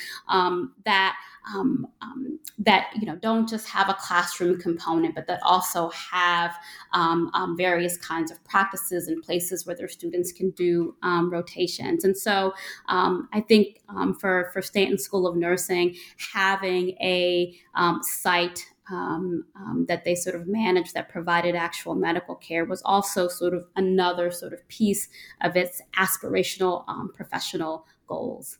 that 0.85 1.16
um, 1.54 1.87
um, 2.02 2.38
that 2.59 2.90
you 2.99 3.07
know 3.07 3.16
don't 3.16 3.49
just 3.49 3.68
have 3.68 3.88
a 3.88 3.95
classroom 3.95 4.59
component, 4.59 5.14
but 5.14 5.26
that 5.26 5.40
also 5.42 5.90
have 5.90 6.54
um, 6.92 7.30
um 7.35 7.57
various 7.57 7.97
kinds 7.97 8.30
of 8.30 8.42
practices 8.45 9.09
and 9.09 9.23
places 9.23 9.66
where 9.66 9.76
their 9.76 9.88
students 9.88 10.33
can 10.33 10.50
do 10.50 10.95
um, 11.02 11.30
rotations. 11.30 12.04
And 12.04 12.16
so 12.16 12.52
I 12.88 13.45
think 13.47 13.80
for 14.21 14.50
for 14.52 14.62
Stanton 14.62 14.99
School 14.99 15.26
of 15.26 15.37
Nursing, 15.37 15.97
having 16.33 16.90
a 17.00 17.54
site 18.02 18.64
um, 18.90 19.45
um, 19.54 19.85
that 19.88 20.04
they 20.04 20.14
sort 20.14 20.35
of 20.35 20.47
managed 20.47 20.95
that 20.95 21.09
provided 21.09 21.54
actual 21.54 21.95
medical 21.95 22.35
care 22.35 22.64
was 22.64 22.83
also 22.85 23.28
sort 23.28 23.54
of 23.54 23.66
another 23.76 24.30
sort 24.30 24.52
of 24.52 24.66
piece 24.68 25.09
of 25.42 25.57
its 25.57 25.83
aspirational 25.97 26.85
um, 26.88 27.11
professional 27.14 27.87
goals. 28.07 28.59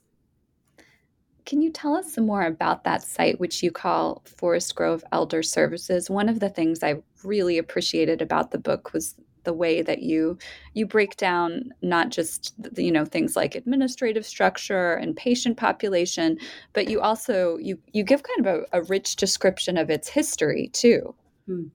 Can 1.49 1.63
you 1.63 1.71
tell 1.71 1.95
us 1.95 2.13
some 2.13 2.27
more 2.27 2.43
about 2.43 2.83
that 2.83 3.01
site, 3.01 3.39
which 3.39 3.63
you 3.63 3.71
call 3.71 4.21
Forest 4.23 4.75
Grove 4.75 5.03
Elder 5.11 5.41
Services? 5.41 6.07
One 6.07 6.29
of 6.29 6.39
the 6.39 6.49
things 6.49 6.83
I 6.83 7.01
really 7.23 7.57
appreciated 7.57 8.21
about 8.21 8.51
the 8.51 8.59
book 8.59 8.93
was 8.93 9.15
the 9.45 9.53
way 9.53 9.81
that 9.81 10.03
you 10.03 10.37
you 10.75 10.85
break 10.85 11.17
down 11.17 11.71
not 11.81 12.11
just 12.11 12.53
you 12.77 12.91
know 12.91 13.03
things 13.03 13.35
like 13.35 13.55
administrative 13.55 14.27
structure 14.27 14.93
and 14.93 15.15
patient 15.15 15.57
population, 15.57 16.37
but 16.73 16.87
you 16.87 17.01
also 17.01 17.57
you 17.57 17.79
you 17.93 18.03
give 18.03 18.21
kind 18.21 18.45
of 18.45 18.67
a, 18.71 18.81
a 18.81 18.83
rich 18.83 19.15
description 19.15 19.75
of 19.75 19.89
its 19.89 20.07
history 20.07 20.69
too. 20.71 21.15
Hmm. 21.47 21.69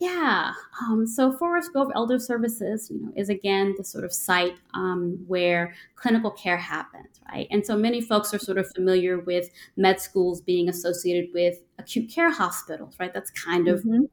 Yeah. 0.00 0.52
Um, 0.82 1.06
so 1.06 1.32
Forest 1.32 1.72
Grove 1.72 1.92
Elder 1.94 2.18
Services, 2.18 2.90
you 2.90 3.00
know, 3.00 3.12
is 3.16 3.28
again 3.28 3.74
the 3.78 3.84
sort 3.84 4.04
of 4.04 4.12
site 4.12 4.56
um, 4.74 5.24
where 5.28 5.74
clinical 5.94 6.32
care 6.32 6.56
happens, 6.56 7.20
right? 7.32 7.46
And 7.50 7.64
so 7.64 7.76
many 7.76 8.00
folks 8.00 8.34
are 8.34 8.38
sort 8.38 8.58
of 8.58 8.70
familiar 8.74 9.20
with 9.20 9.50
med 9.76 10.00
schools 10.00 10.40
being 10.40 10.68
associated 10.68 11.30
with 11.32 11.58
acute 11.78 12.10
care 12.10 12.30
hospitals, 12.32 12.96
right? 12.98 13.14
That's 13.14 13.30
kind 13.30 13.68
of, 13.68 13.80
mm-hmm. 13.80 14.04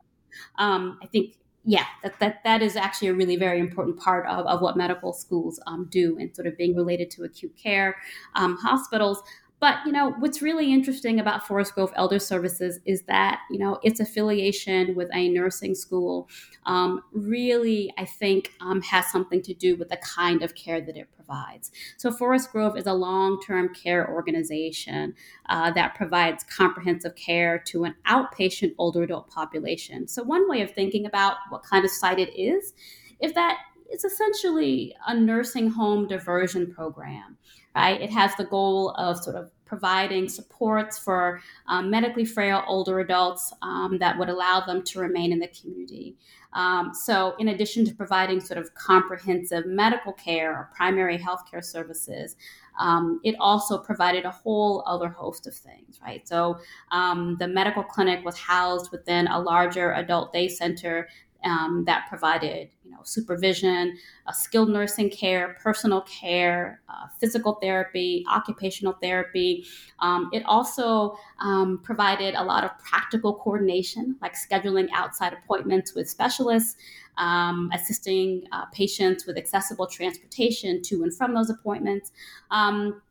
um, 0.64 1.00
I 1.02 1.08
think, 1.08 1.36
yeah, 1.64 1.86
that, 2.02 2.20
that 2.20 2.44
that 2.44 2.64
is 2.64 2.76
actually 2.76 3.10
a 3.10 3.14
really 3.14 3.36
very 3.36 3.60
important 3.60 4.00
part 4.00 4.26
of, 4.28 4.48
of 4.48 4.62
what 4.62 4.78
medical 4.78 5.14
schools 5.14 5.60
um, 5.68 5.88
do 5.92 6.18
and 6.20 6.36
sort 6.36 6.48
of 6.48 6.58
being 6.58 6.76
related 6.76 7.12
to 7.12 7.24
acute 7.24 7.56
care 7.56 7.98
um, 8.36 8.58
hospitals. 8.58 9.22
But 9.62 9.78
you 9.86 9.94
know 9.94 10.12
what's 10.20 10.42
really 10.42 10.74
interesting 10.74 11.20
about 11.22 11.48
Forest 11.48 11.76
Grove 11.76 11.94
Elder 11.96 12.20
Services 12.20 12.80
is 12.86 13.04
that 13.04 13.40
you 13.50 13.60
know 13.60 13.80
its 13.84 14.02
affiliation 14.02 14.96
with 14.96 15.10
a 15.14 15.30
nursing 15.30 15.76
school 15.76 16.28
um, 16.66 17.02
really, 17.12 17.94
I 17.98 18.06
think, 18.06 18.54
um, 18.60 18.82
has 18.82 19.12
something 19.12 19.42
to 19.44 19.54
do 19.54 19.76
with 19.76 19.90
the 19.90 19.98
kind 19.98 20.44
of 20.44 20.56
care 20.56 20.82
that 20.82 20.98
it 20.98 21.08
provides. 21.16 21.72
So 21.98 22.12
Forest 22.12 22.52
Grove 22.52 22.78
is 22.78 22.86
a 22.86 22.94
long-term 22.94 23.74
care 23.74 24.12
organization 24.12 25.16
uh, 25.50 25.72
that 25.72 25.96
provides 25.96 26.44
comprehensive 26.44 27.16
care 27.16 27.60
to 27.68 27.86
an 27.86 27.96
outpatient 28.08 28.74
older 28.78 29.04
adult 29.04 29.30
population. 29.30 30.08
So 30.08 30.24
one 30.24 30.50
way 30.50 30.62
of 30.62 30.72
thinking 30.72 31.06
about 31.06 31.38
what 31.50 31.64
kind 31.64 31.86
of 31.86 31.92
site 31.92 32.20
it 32.20 32.36
is 32.40 32.74
is 33.22 33.34
that 33.34 33.58
it's 33.92 34.06
essentially 34.06 34.96
a 35.06 35.14
nursing 35.14 35.70
home 35.70 36.08
diversion 36.08 36.74
program, 36.74 37.38
right? 37.76 38.02
It 38.02 38.10
has 38.12 38.36
the 38.36 38.46
goal 38.46 38.92
of 38.92 39.18
sort 39.18 39.36
of 39.36 39.50
providing 39.66 40.28
supports 40.28 41.00
for 41.00 41.40
um, 41.68 41.90
medically 41.90 42.26
frail 42.26 42.62
older 42.68 43.00
adults 43.00 43.54
um, 43.62 43.98
that 44.00 44.20
would 44.20 44.28
allow 44.28 44.60
them 44.60 44.84
to 44.84 45.00
remain 45.00 45.32
in 45.32 45.40
the 45.40 45.48
community. 45.48 46.18
Um, 46.54 46.94
so, 46.94 47.36
in 47.40 47.48
addition 47.48 47.86
to 47.86 47.96
providing 47.96 48.42
sort 48.42 48.58
of 48.58 48.74
comprehensive 48.76 49.66
medical 49.66 50.12
care 50.12 50.52
or 50.52 50.70
primary 50.76 51.18
health 51.18 51.44
care 51.50 51.62
services, 51.62 52.36
um, 52.78 53.22
it 53.24 53.36
also 53.40 53.78
provided 53.78 54.26
a 54.26 54.32
whole 54.32 54.84
other 54.86 55.08
host 55.08 55.48
of 55.48 55.54
things, 55.54 56.00
right? 56.06 56.28
So, 56.28 56.60
um, 56.92 57.38
the 57.40 57.48
medical 57.48 57.84
clinic 57.84 58.26
was 58.26 58.38
housed 58.38 58.92
within 58.92 59.28
a 59.28 59.40
larger 59.40 59.94
adult 59.94 60.34
day 60.34 60.50
center 60.50 61.08
um, 61.44 61.84
that 61.86 62.06
provided 62.08 62.70
you 62.84 62.92
know 62.92 63.00
supervision, 63.04 63.98
uh, 64.28 64.32
skilled 64.32 64.70
nursing 64.70 65.10
care, 65.10 65.58
personal 65.62 66.02
care, 66.02 66.82
uh, 66.90 67.08
physical 67.20 67.56
therapy, 67.56 68.24
occupational 68.32 68.94
therapy. 69.02 69.66
Um, 70.00 70.30
it 70.34 70.44
also 70.46 71.18
um, 71.40 71.80
provided 71.84 72.36
a 72.36 72.44
lot 72.44 72.64
of 72.64 72.72
practical 72.80 73.36
coordination, 73.36 74.16
like 74.22 74.36
scheduling 74.36 74.88
outside 74.94 75.34
appointments 75.34 75.96
with 75.96 76.10
specialists, 76.10 76.76
um, 77.18 77.70
assisting 77.74 78.44
uh, 78.52 78.66
patients 78.68 79.26
with 79.26 79.38
accessible 79.38 79.88
transportation 79.88 80.82
to 80.84 81.04
and 81.04 81.16
from 81.16 81.34
those 81.34 81.50
appointments. 81.50 82.12
Um, 82.50 83.02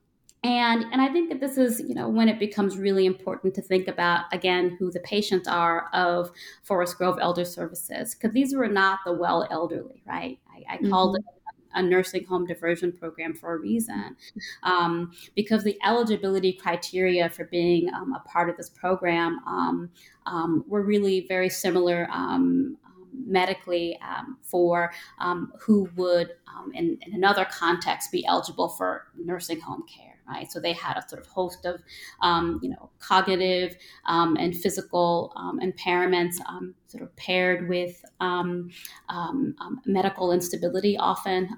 and, 0.42 0.84
and 0.90 1.02
I 1.02 1.08
think 1.12 1.28
that 1.30 1.40
this 1.40 1.58
is, 1.58 1.80
you 1.86 1.94
know, 1.94 2.08
when 2.08 2.28
it 2.28 2.38
becomes 2.38 2.78
really 2.78 3.04
important 3.04 3.54
to 3.56 3.62
think 3.62 3.88
about, 3.88 4.24
again, 4.32 4.74
who 4.78 4.90
the 4.90 5.00
patients 5.00 5.46
are 5.46 5.88
of 5.92 6.30
Forest 6.62 6.96
Grove 6.96 7.18
Elder 7.20 7.44
Services, 7.44 8.14
because 8.14 8.32
these 8.32 8.54
were 8.54 8.68
not 8.68 9.00
the 9.04 9.12
well 9.12 9.46
elderly, 9.50 10.02
right? 10.06 10.38
I, 10.50 10.74
I 10.74 10.76
mm-hmm. 10.78 10.90
called 10.90 11.16
it 11.16 11.24
a 11.74 11.82
nursing 11.82 12.24
home 12.24 12.46
diversion 12.46 12.90
program 12.90 13.34
for 13.34 13.54
a 13.54 13.58
reason, 13.58 14.16
um, 14.62 15.12
because 15.36 15.62
the 15.62 15.78
eligibility 15.86 16.52
criteria 16.52 17.28
for 17.28 17.44
being 17.44 17.92
um, 17.94 18.14
a 18.14 18.20
part 18.28 18.48
of 18.50 18.56
this 18.56 18.70
program 18.70 19.40
um, 19.46 19.90
um 20.26 20.64
were 20.66 20.82
really 20.82 21.26
very 21.28 21.48
similar 21.48 22.08
um, 22.10 22.76
um, 22.86 23.08
medically 23.26 23.96
um, 24.02 24.38
for 24.42 24.92
um, 25.18 25.52
who 25.60 25.88
would, 25.96 26.30
um, 26.48 26.72
in, 26.74 26.98
in, 27.02 27.14
another 27.14 27.46
context, 27.50 28.10
be 28.10 28.26
eligible 28.26 28.70
for 28.70 29.06
nursing 29.16 29.60
home 29.60 29.84
care 29.86 30.09
right? 30.28 30.50
So 30.50 30.60
they 30.60 30.72
had 30.72 30.96
a 30.96 31.08
sort 31.08 31.20
of 31.20 31.26
host 31.26 31.64
of, 31.64 31.82
um, 32.22 32.60
you 32.62 32.70
know, 32.70 32.90
cognitive 32.98 33.76
um, 34.06 34.36
and 34.36 34.56
physical 34.56 35.32
um, 35.36 35.60
impairments, 35.60 36.36
um, 36.46 36.74
sort 36.86 37.02
of 37.02 37.14
paired 37.16 37.68
with 37.68 38.04
um, 38.20 38.70
medical 39.86 40.32
instability, 40.32 40.96
often 40.96 41.48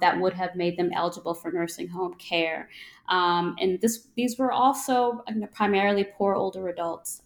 that 0.00 0.18
would 0.20 0.34
have 0.34 0.54
made 0.54 0.76
them 0.76 0.90
eligible 0.94 1.34
for 1.34 1.50
nursing 1.50 1.88
home 1.88 2.14
care. 2.14 2.68
and 3.08 3.80
this, 3.80 4.08
these 4.16 4.38
were 4.38 4.52
also 4.52 5.22
you 5.28 5.36
know, 5.36 5.46
primarily 5.48 6.04
poor 6.16 6.34
older 6.34 6.68
adults. 6.68 7.22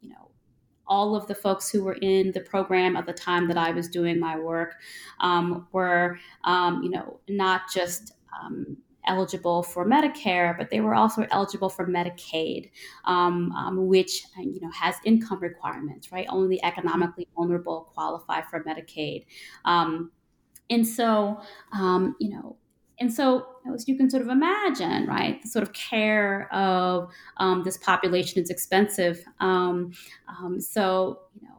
you 0.00 0.10
know, 0.10 0.32
all 0.86 1.16
of 1.16 1.26
the 1.26 1.34
folks 1.34 1.70
who 1.70 1.82
were 1.82 1.96
in 2.02 2.32
the 2.32 2.40
program 2.40 2.96
at 2.96 3.06
the 3.06 3.12
time 3.12 3.48
that 3.48 3.56
I 3.56 3.70
was 3.70 3.88
doing 3.88 4.20
my 4.20 4.38
work 4.38 4.74
um, 5.20 5.66
were, 5.72 6.18
um, 6.44 6.82
you 6.82 6.90
know, 6.90 7.18
not 7.28 7.62
just 7.72 8.12
um, 8.42 8.76
eligible 9.06 9.62
for 9.62 9.86
Medicare, 9.86 10.56
but 10.56 10.70
they 10.70 10.80
were 10.80 10.94
also 10.94 11.26
eligible 11.30 11.68
for 11.68 11.86
Medicaid, 11.86 12.70
um, 13.04 13.52
um, 13.52 13.86
which 13.86 14.24
you 14.38 14.60
know 14.60 14.70
has 14.70 14.96
income 15.04 15.40
requirements. 15.40 16.12
Right, 16.12 16.26
only 16.28 16.56
the 16.56 16.64
economically 16.64 17.28
vulnerable 17.34 17.90
qualify 17.94 18.42
for 18.42 18.62
Medicaid, 18.64 19.24
um, 19.64 20.10
and 20.70 20.86
so 20.86 21.40
um, 21.72 22.16
you 22.18 22.30
know. 22.30 22.56
And 23.00 23.12
so, 23.12 23.46
as 23.74 23.88
you 23.88 23.96
can 23.96 24.08
sort 24.08 24.22
of 24.22 24.28
imagine, 24.28 25.06
right, 25.06 25.42
the 25.42 25.48
sort 25.48 25.64
of 25.64 25.72
care 25.72 26.48
of 26.54 27.10
um, 27.38 27.64
this 27.64 27.76
population 27.76 28.40
is 28.40 28.48
expensive. 28.48 29.24
Um, 29.40 29.90
so, 30.60 31.18
you 31.34 31.48
know, 31.48 31.51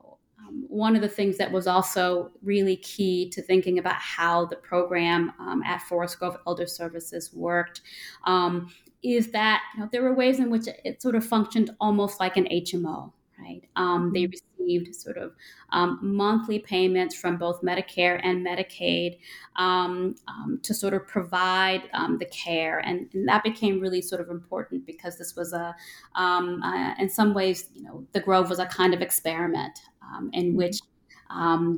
one 0.68 0.96
of 0.96 1.02
the 1.02 1.10
things 1.10 1.38
that 1.38 1.52
was 1.52 1.68
also 1.68 2.32
really 2.42 2.78
key 2.78 3.30
to 3.30 3.42
thinking 3.42 3.80
about 3.80 3.96
how 3.96 4.46
the 4.46 4.56
program 4.56 5.32
um, 5.40 5.64
at 5.64 5.82
Forest 5.82 6.20
Grove 6.20 6.38
Elder 6.46 6.68
Services 6.68 7.34
worked 7.34 7.82
um, 8.26 8.72
is 9.04 9.32
that 9.32 9.62
you 9.74 9.82
know, 9.82 9.90
there 9.92 10.04
were 10.04 10.14
ways 10.14 10.40
in 10.40 10.50
which 10.50 10.68
it 10.84 11.02
sort 11.02 11.16
of 11.16 11.26
functioned 11.26 11.72
almost 11.80 12.20
like 12.20 12.38
an 12.38 12.46
HMO, 12.46 13.12
right? 13.40 13.62
Um, 13.76 14.12
they 14.14 14.24
mm-hmm. 14.24 14.32
Received 14.64 14.96
sort 14.96 15.18
of 15.18 15.34
um, 15.72 16.00
monthly 16.02 16.60
payments 16.60 17.16
from 17.16 17.38
both 17.38 17.62
Medicare 17.62 18.20
and 18.24 18.46
Medicaid 18.46 19.18
um, 19.56 20.16
um, 20.28 20.60
to 20.64 20.74
sort 20.74 20.94
of 20.94 21.08
provide 21.08 21.84
um, 21.94 22.18
the 22.18 22.26
care, 22.26 22.80
and, 22.80 23.10
and, 23.14 23.28
that 23.28 23.44
became 23.44 23.80
really 23.80 24.02
sort 24.02 24.22
of 24.22 24.30
important 24.30 24.86
because 24.86 25.18
this 25.18 25.36
was 25.36 25.54
a, 25.54 25.76
um, 26.16 26.62
uh, 26.62 26.94
in 27.00 27.10
some 27.10 27.34
ways, 27.34 27.70
you 27.74 27.84
know, 27.84 28.06
the 28.14 28.20
Grove 28.20 28.50
was 28.50 28.60
a 28.60 28.66
kind 28.66 28.94
of 28.94 29.02
experiment 29.02 29.80
um, 30.02 30.30
in 30.34 30.50
mm-hmm. 30.50 30.58
which 30.58 30.80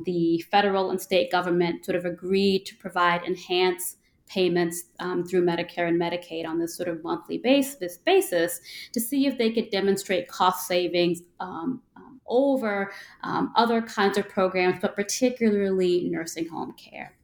the 0.04 0.44
federal 0.50 0.90
and 0.90 1.00
state 1.00 1.32
government 1.32 1.84
sort 1.84 1.96
of 1.96 2.04
agreed 2.04 2.66
to 2.66 2.76
provide 2.76 3.24
enhanced 3.24 3.96
payments 4.28 4.84
um, 4.98 5.24
through 5.24 5.44
Medicare 5.44 5.88
and 5.88 6.00
Medicaid 6.00 6.46
on 6.46 6.58
this 6.58 6.76
sort 6.76 6.88
of 6.88 7.02
monthly 7.02 7.38
basis, 7.38 7.98
basis 7.98 8.60
to 8.92 9.00
see 9.00 9.26
if 9.26 9.38
they 9.38 9.50
could 9.50 9.70
demonstrate 9.70 10.28
cost 10.28 10.66
savings 10.66 11.22
um, 11.40 11.80
over 12.28 12.92
um, 13.22 13.52
other 13.56 13.82
kinds 13.82 14.18
of 14.18 14.28
programs, 14.28 14.78
but 14.80 14.94
particularly 14.94 16.08
nursing 16.08 16.48
home 16.48 16.72
care. 16.72 17.16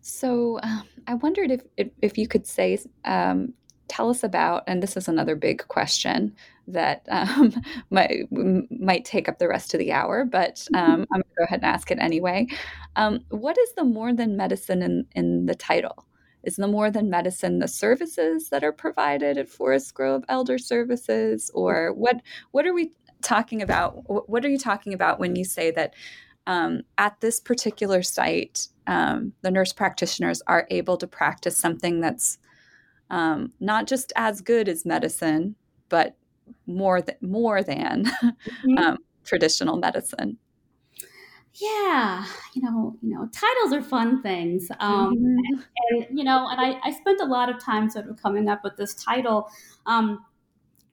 So 0.00 0.60
um, 0.62 0.88
I 1.06 1.14
wondered 1.14 1.50
if, 1.50 1.62
if, 1.76 1.88
if 2.00 2.18
you 2.18 2.28
could 2.28 2.46
say 2.46 2.78
um, 3.04 3.54
tell 3.88 4.10
us 4.10 4.22
about, 4.22 4.64
and 4.66 4.82
this 4.82 4.96
is 4.96 5.08
another 5.08 5.36
big 5.36 5.66
question 5.68 6.34
that 6.68 7.06
um, 7.08 7.52
might 7.90 8.26
might 8.70 9.04
take 9.04 9.28
up 9.28 9.38
the 9.38 9.48
rest 9.48 9.74
of 9.74 9.80
the 9.80 9.92
hour, 9.92 10.24
but 10.24 10.66
um, 10.74 11.06
I'm 11.12 11.20
going 11.20 11.22
to 11.22 11.34
go 11.38 11.44
ahead 11.44 11.60
and 11.62 11.72
ask 11.72 11.90
it 11.90 11.98
anyway. 12.00 12.46
Um, 12.96 13.24
what 13.30 13.58
is 13.58 13.72
the 13.74 13.84
more 13.84 14.12
than 14.12 14.36
medicine 14.36 14.82
in, 14.82 15.06
in 15.14 15.46
the 15.46 15.54
title? 15.54 16.06
Is 16.42 16.56
the 16.56 16.68
more 16.68 16.92
than 16.92 17.10
medicine 17.10 17.58
the 17.58 17.66
services 17.66 18.50
that 18.50 18.62
are 18.62 18.72
provided 18.72 19.36
at 19.36 19.48
Forest 19.48 19.92
Grove 19.94 20.22
Elder 20.28 20.58
Services, 20.58 21.50
or 21.54 21.92
what? 21.92 22.20
What 22.52 22.66
are 22.66 22.74
we 22.74 22.92
talking 23.26 23.60
about? 23.60 24.04
What 24.28 24.44
are 24.44 24.48
you 24.48 24.58
talking 24.58 24.94
about 24.94 25.18
when 25.18 25.36
you 25.36 25.44
say 25.44 25.70
that 25.72 25.94
um, 26.46 26.82
at 26.96 27.20
this 27.20 27.40
particular 27.40 28.02
site, 28.02 28.68
um, 28.86 29.32
the 29.42 29.50
nurse 29.50 29.72
practitioners 29.72 30.42
are 30.46 30.66
able 30.70 30.96
to 30.96 31.06
practice 31.06 31.58
something 31.58 32.00
that's 32.00 32.38
um, 33.10 33.52
not 33.60 33.86
just 33.86 34.12
as 34.16 34.40
good 34.40 34.68
as 34.68 34.86
medicine, 34.86 35.56
but 35.88 36.16
more 36.66 37.02
than 37.02 37.16
more 37.20 37.62
than 37.62 38.04
mm-hmm. 38.22 38.78
um, 38.78 38.98
traditional 39.24 39.76
medicine. 39.76 40.38
Yeah, 41.54 42.26
you 42.54 42.62
know, 42.62 42.96
you 43.00 43.14
know, 43.14 43.28
titles 43.32 43.72
are 43.72 43.82
fun 43.82 44.22
things, 44.22 44.68
um, 44.78 45.14
mm-hmm. 45.14 45.24
and, 45.46 45.64
and, 46.04 46.18
you 46.18 46.22
know, 46.22 46.48
and 46.50 46.60
I, 46.60 46.78
I 46.84 46.90
spent 46.92 47.20
a 47.20 47.24
lot 47.24 47.48
of 47.48 47.58
time 47.58 47.88
sort 47.88 48.08
of 48.08 48.20
coming 48.22 48.48
up 48.48 48.62
with 48.62 48.76
this 48.76 48.94
title. 48.94 49.48
Um, 49.86 50.24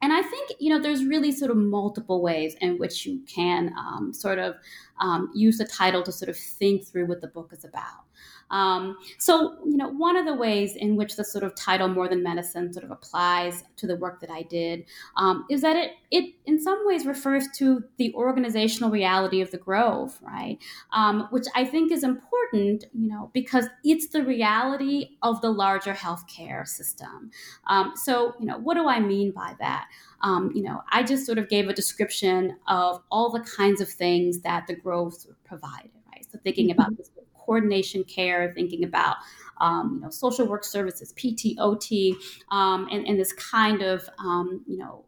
and 0.04 0.12
I 0.12 0.20
think 0.20 0.50
you 0.58 0.68
know 0.68 0.78
there's 0.78 1.02
really 1.02 1.32
sort 1.32 1.50
of 1.50 1.56
multiple 1.56 2.20
ways 2.20 2.56
in 2.60 2.76
which 2.76 3.06
you 3.06 3.22
can 3.26 3.72
um, 3.78 4.12
sort 4.12 4.38
of 4.38 4.56
um, 5.00 5.30
use 5.34 5.56
the 5.56 5.64
title 5.64 6.02
to 6.02 6.12
sort 6.12 6.28
of 6.28 6.36
think 6.36 6.84
through 6.84 7.06
what 7.06 7.22
the 7.22 7.28
book 7.28 7.54
is 7.54 7.64
about. 7.64 8.04
Um, 8.50 8.96
so, 9.18 9.56
you 9.64 9.76
know, 9.76 9.88
one 9.88 10.16
of 10.16 10.26
the 10.26 10.34
ways 10.34 10.76
in 10.76 10.96
which 10.96 11.16
the 11.16 11.24
sort 11.24 11.44
of 11.44 11.54
title 11.54 11.88
More 11.88 12.08
Than 12.08 12.22
Medicine 12.22 12.72
sort 12.72 12.84
of 12.84 12.90
applies 12.90 13.64
to 13.76 13.86
the 13.86 13.96
work 13.96 14.20
that 14.20 14.30
I 14.30 14.42
did 14.42 14.84
um, 15.16 15.44
is 15.50 15.62
that 15.62 15.76
it, 15.76 15.92
it 16.10 16.34
in 16.46 16.60
some 16.60 16.86
ways 16.86 17.06
refers 17.06 17.46
to 17.56 17.82
the 17.96 18.12
organizational 18.14 18.90
reality 18.90 19.40
of 19.40 19.50
the 19.50 19.58
Grove, 19.58 20.18
right? 20.22 20.58
Um, 20.92 21.28
which 21.30 21.46
I 21.54 21.64
think 21.64 21.90
is 21.90 22.04
important, 22.04 22.84
you 22.92 23.08
know, 23.08 23.30
because 23.32 23.66
it's 23.82 24.08
the 24.08 24.22
reality 24.22 25.16
of 25.22 25.40
the 25.40 25.50
larger 25.50 25.94
healthcare 25.94 26.66
system. 26.66 27.30
Um, 27.66 27.92
so, 27.96 28.34
you 28.38 28.46
know, 28.46 28.58
what 28.58 28.74
do 28.74 28.88
I 28.88 29.00
mean 29.00 29.32
by 29.32 29.54
that? 29.58 29.86
Um, 30.20 30.52
you 30.54 30.62
know, 30.62 30.82
I 30.90 31.02
just 31.02 31.26
sort 31.26 31.38
of 31.38 31.48
gave 31.48 31.68
a 31.68 31.74
description 31.74 32.56
of 32.66 33.02
all 33.10 33.30
the 33.30 33.40
kinds 33.40 33.80
of 33.80 33.88
things 33.88 34.40
that 34.40 34.66
the 34.66 34.74
Grove 34.74 35.14
provided, 35.44 35.90
right? 36.10 36.24
So 36.30 36.38
thinking 36.42 36.70
about 36.70 36.86
mm-hmm. 36.86 36.96
this 36.96 37.10
coordination 37.44 38.04
care, 38.04 38.52
thinking 38.54 38.84
about 38.84 39.16
um, 39.60 39.94
you 39.96 40.00
know, 40.00 40.10
social 40.10 40.46
work 40.46 40.64
services, 40.64 41.12
PTOT, 41.14 42.14
um, 42.50 42.88
and, 42.90 43.06
and 43.06 43.18
this 43.18 43.32
kind 43.32 43.82
of, 43.82 44.08
um, 44.18 44.64
you 44.66 44.78
know, 44.78 45.04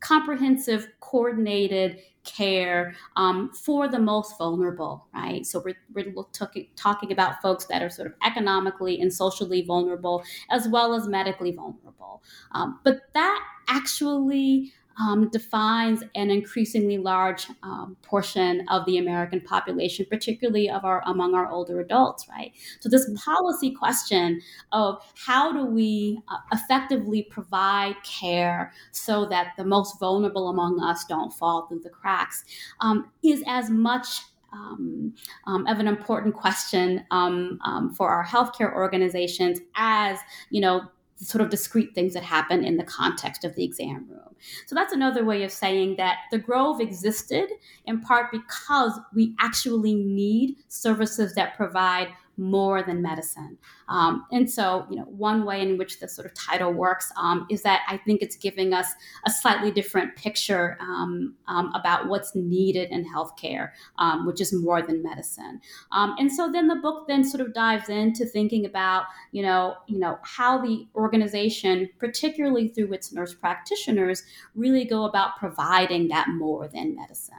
comprehensive, 0.00 0.88
coordinated 1.00 2.00
care 2.24 2.94
um, 3.16 3.50
for 3.52 3.88
the 3.88 3.98
most 3.98 4.36
vulnerable, 4.38 5.06
right? 5.14 5.44
So 5.46 5.62
we're, 5.64 5.76
we're 5.92 6.24
talking, 6.32 7.12
about 7.12 7.40
folks 7.42 7.66
that 7.66 7.82
are 7.82 7.90
sort 7.90 8.08
of 8.08 8.14
economically 8.24 9.00
and 9.00 9.12
socially 9.12 9.62
vulnerable 9.62 10.22
as 10.50 10.68
well 10.68 10.94
as 10.94 11.08
medically 11.08 11.52
vulnerable. 11.52 12.22
Um, 12.52 12.80
but 12.84 13.00
that 13.14 13.44
actually 13.68 14.72
um, 14.98 15.28
defines 15.30 16.02
an 16.14 16.30
increasingly 16.30 16.98
large 16.98 17.46
um, 17.62 17.96
portion 18.02 18.66
of 18.68 18.84
the 18.86 18.98
American 18.98 19.40
population, 19.40 20.06
particularly 20.08 20.68
of 20.68 20.84
our 20.84 21.02
among 21.06 21.34
our 21.34 21.50
older 21.50 21.80
adults, 21.80 22.28
right? 22.28 22.52
So 22.80 22.88
this 22.88 23.10
policy 23.24 23.70
question 23.70 24.40
of 24.72 25.02
how 25.14 25.52
do 25.52 25.64
we 25.64 26.20
uh, 26.28 26.38
effectively 26.52 27.22
provide 27.30 27.96
care 28.04 28.72
so 28.92 29.26
that 29.26 29.52
the 29.56 29.64
most 29.64 29.98
vulnerable 29.98 30.48
among 30.48 30.82
us 30.82 31.04
don't 31.06 31.32
fall 31.32 31.66
through 31.66 31.80
the 31.80 31.90
cracks 31.90 32.44
um, 32.80 33.10
is 33.22 33.42
as 33.46 33.70
much 33.70 34.20
um, 34.52 35.14
um, 35.46 35.66
of 35.66 35.78
an 35.78 35.86
important 35.86 36.34
question 36.34 37.04
um, 37.10 37.58
um, 37.64 37.94
for 37.94 38.10
our 38.10 38.24
healthcare 38.24 38.72
organizations 38.72 39.60
as 39.76 40.18
you 40.50 40.60
know 40.60 40.82
sort 41.20 41.42
of 41.42 41.50
discrete 41.50 41.94
things 41.94 42.14
that 42.14 42.22
happen 42.22 42.64
in 42.64 42.76
the 42.76 42.84
context 42.84 43.44
of 43.44 43.54
the 43.54 43.64
exam 43.64 44.06
room. 44.08 44.34
So 44.66 44.74
that's 44.74 44.92
another 44.92 45.24
way 45.24 45.42
of 45.42 45.52
saying 45.52 45.96
that 45.96 46.18
the 46.30 46.38
Grove 46.38 46.80
existed 46.80 47.50
in 47.84 48.00
part 48.00 48.32
because 48.32 48.98
we 49.14 49.34
actually 49.38 49.94
need 49.94 50.56
services 50.68 51.34
that 51.34 51.56
provide 51.56 52.08
more 52.40 52.82
than 52.82 53.02
medicine. 53.02 53.58
Um, 53.88 54.24
and 54.32 54.50
so, 54.50 54.86
you 54.88 54.96
know, 54.96 55.04
one 55.04 55.44
way 55.44 55.60
in 55.60 55.76
which 55.76 56.00
the 56.00 56.08
sort 56.08 56.26
of 56.26 56.32
title 56.34 56.72
works 56.72 57.12
um, 57.16 57.46
is 57.50 57.62
that 57.62 57.82
I 57.86 57.98
think 57.98 58.22
it's 58.22 58.34
giving 58.34 58.72
us 58.72 58.86
a 59.26 59.30
slightly 59.30 59.70
different 59.70 60.16
picture 60.16 60.78
um, 60.80 61.34
um 61.48 61.70
about 61.74 62.08
what's 62.08 62.34
needed 62.34 62.90
in 62.90 63.04
healthcare, 63.04 63.70
um, 63.98 64.26
which 64.26 64.40
is 64.40 64.54
more 64.54 64.80
than 64.80 65.02
medicine. 65.02 65.60
Um, 65.92 66.14
and 66.18 66.32
so 66.32 66.50
then 66.50 66.66
the 66.66 66.76
book 66.76 67.06
then 67.06 67.22
sort 67.24 67.42
of 67.42 67.52
dives 67.52 67.90
into 67.90 68.24
thinking 68.24 68.64
about, 68.64 69.04
you 69.32 69.42
know, 69.42 69.76
you 69.86 69.98
know, 69.98 70.18
how 70.22 70.58
the 70.58 70.88
organization, 70.94 71.90
particularly 71.98 72.68
through 72.68 72.92
its 72.94 73.12
nurse 73.12 73.34
practitioners, 73.34 74.22
really 74.54 74.86
go 74.86 75.04
about 75.04 75.36
providing 75.36 76.08
that 76.08 76.28
more 76.28 76.68
than 76.68 76.96
medicine. 76.96 77.36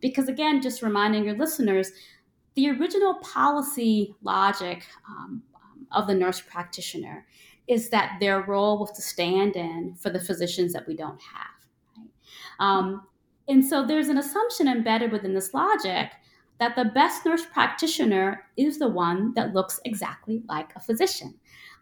because 0.00 0.28
again, 0.28 0.60
just 0.60 0.82
reminding 0.82 1.24
your 1.24 1.36
listeners, 1.36 1.92
the 2.54 2.70
original 2.70 3.14
policy 3.14 4.14
logic 4.22 4.84
um, 5.08 5.42
of 5.92 6.06
the 6.06 6.14
nurse 6.14 6.40
practitioner 6.40 7.26
is 7.68 7.88
that 7.90 8.16
their 8.20 8.42
role 8.42 8.78
was 8.78 8.90
to 8.92 9.02
stand 9.02 9.56
in 9.56 9.94
for 9.94 10.10
the 10.10 10.20
physicians 10.20 10.72
that 10.72 10.86
we 10.86 10.96
don't 10.96 11.20
have. 11.20 11.96
Right? 11.96 12.08
Um, 12.58 13.06
and 13.48 13.64
so 13.64 13.86
there's 13.86 14.08
an 14.08 14.18
assumption 14.18 14.68
embedded 14.68 15.12
within 15.12 15.34
this 15.34 15.54
logic 15.54 16.10
that 16.58 16.76
the 16.76 16.84
best 16.84 17.24
nurse 17.24 17.44
practitioner 17.46 18.44
is 18.56 18.78
the 18.78 18.88
one 18.88 19.32
that 19.34 19.54
looks 19.54 19.80
exactly 19.84 20.42
like 20.48 20.74
a 20.76 20.80
physician. 20.80 21.34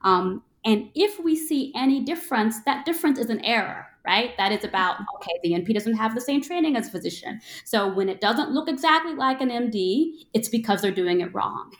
Um, 0.03 0.43
and 0.65 0.89
if 0.95 1.19
we 1.19 1.35
see 1.35 1.73
any 1.75 2.03
difference, 2.05 2.63
that 2.65 2.87
difference 2.87 3.19
is 3.19 3.31
an 3.31 3.45
error, 3.45 3.87
right? 4.09 4.31
That 4.39 4.53
is 4.53 4.65
about, 4.65 4.95
mm-hmm. 4.95 5.17
okay, 5.17 5.39
the 5.43 5.53
NP 5.53 5.75
doesn't 5.75 5.97
have 5.97 6.15
the 6.15 6.21
same 6.21 6.41
training 6.41 6.77
as 6.77 6.89
a 6.89 6.91
physician. 6.91 7.41
So 7.65 7.93
when 7.93 8.09
it 8.09 8.21
doesn't 8.21 8.53
look 8.53 8.69
exactly 8.69 9.15
like 9.15 9.43
an 9.43 9.51
MD, 9.51 10.27
it's 10.33 10.49
because 10.49 10.81
they're 10.81 10.91
doing 10.91 11.21
it 11.21 11.35
wrong. 11.35 11.73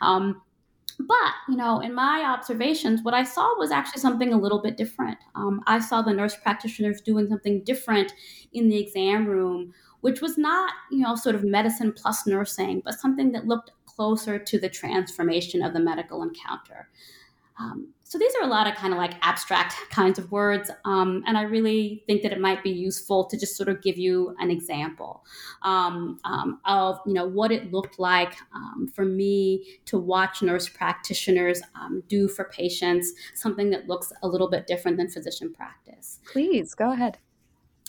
Um, 0.00 0.42
but, 0.98 1.32
you 1.48 1.56
know, 1.56 1.80
in 1.80 1.94
my 1.94 2.24
observations, 2.26 3.02
what 3.02 3.14
I 3.14 3.22
saw 3.22 3.56
was 3.58 3.70
actually 3.70 4.00
something 4.00 4.32
a 4.32 4.38
little 4.38 4.60
bit 4.60 4.76
different. 4.76 5.18
Um, 5.34 5.62
I 5.66 5.78
saw 5.78 6.02
the 6.02 6.12
nurse 6.12 6.34
practitioners 6.34 7.00
doing 7.00 7.28
something 7.28 7.62
different 7.64 8.12
in 8.52 8.68
the 8.68 8.78
exam 8.78 9.26
room, 9.26 9.72
which 10.00 10.20
was 10.20 10.36
not, 10.36 10.72
you 10.90 11.00
know, 11.00 11.14
sort 11.14 11.34
of 11.36 11.44
medicine 11.44 11.92
plus 11.92 12.26
nursing, 12.26 12.82
but 12.84 12.94
something 12.94 13.30
that 13.32 13.46
looked 13.46 13.70
closer 13.84 14.38
to 14.38 14.58
the 14.58 14.70
transformation 14.70 15.62
of 15.62 15.72
the 15.72 15.80
medical 15.80 16.22
encounter. 16.22 16.88
Um, 17.60 17.92
so 18.08 18.18
these 18.18 18.32
are 18.36 18.44
a 18.44 18.48
lot 18.48 18.68
of 18.68 18.76
kind 18.76 18.92
of 18.92 18.98
like 18.98 19.14
abstract 19.22 19.74
kinds 19.90 20.16
of 20.16 20.30
words, 20.30 20.70
um, 20.84 21.24
and 21.26 21.36
I 21.36 21.42
really 21.42 22.04
think 22.06 22.22
that 22.22 22.30
it 22.30 22.40
might 22.40 22.62
be 22.62 22.70
useful 22.70 23.24
to 23.26 23.36
just 23.36 23.56
sort 23.56 23.68
of 23.68 23.82
give 23.82 23.98
you 23.98 24.36
an 24.38 24.48
example 24.48 25.24
um, 25.62 26.20
um, 26.24 26.60
of 26.64 27.00
you 27.04 27.12
know 27.12 27.26
what 27.26 27.50
it 27.50 27.72
looked 27.72 27.98
like 27.98 28.34
um, 28.54 28.86
for 28.94 29.04
me 29.04 29.64
to 29.86 29.98
watch 29.98 30.40
nurse 30.40 30.68
practitioners 30.68 31.60
um, 31.74 32.04
do 32.06 32.28
for 32.28 32.44
patients 32.44 33.12
something 33.34 33.70
that 33.70 33.88
looks 33.88 34.12
a 34.22 34.28
little 34.28 34.48
bit 34.48 34.68
different 34.68 34.98
than 34.98 35.08
physician 35.08 35.52
practice. 35.52 36.20
Please 36.30 36.74
go 36.74 36.92
ahead. 36.92 37.18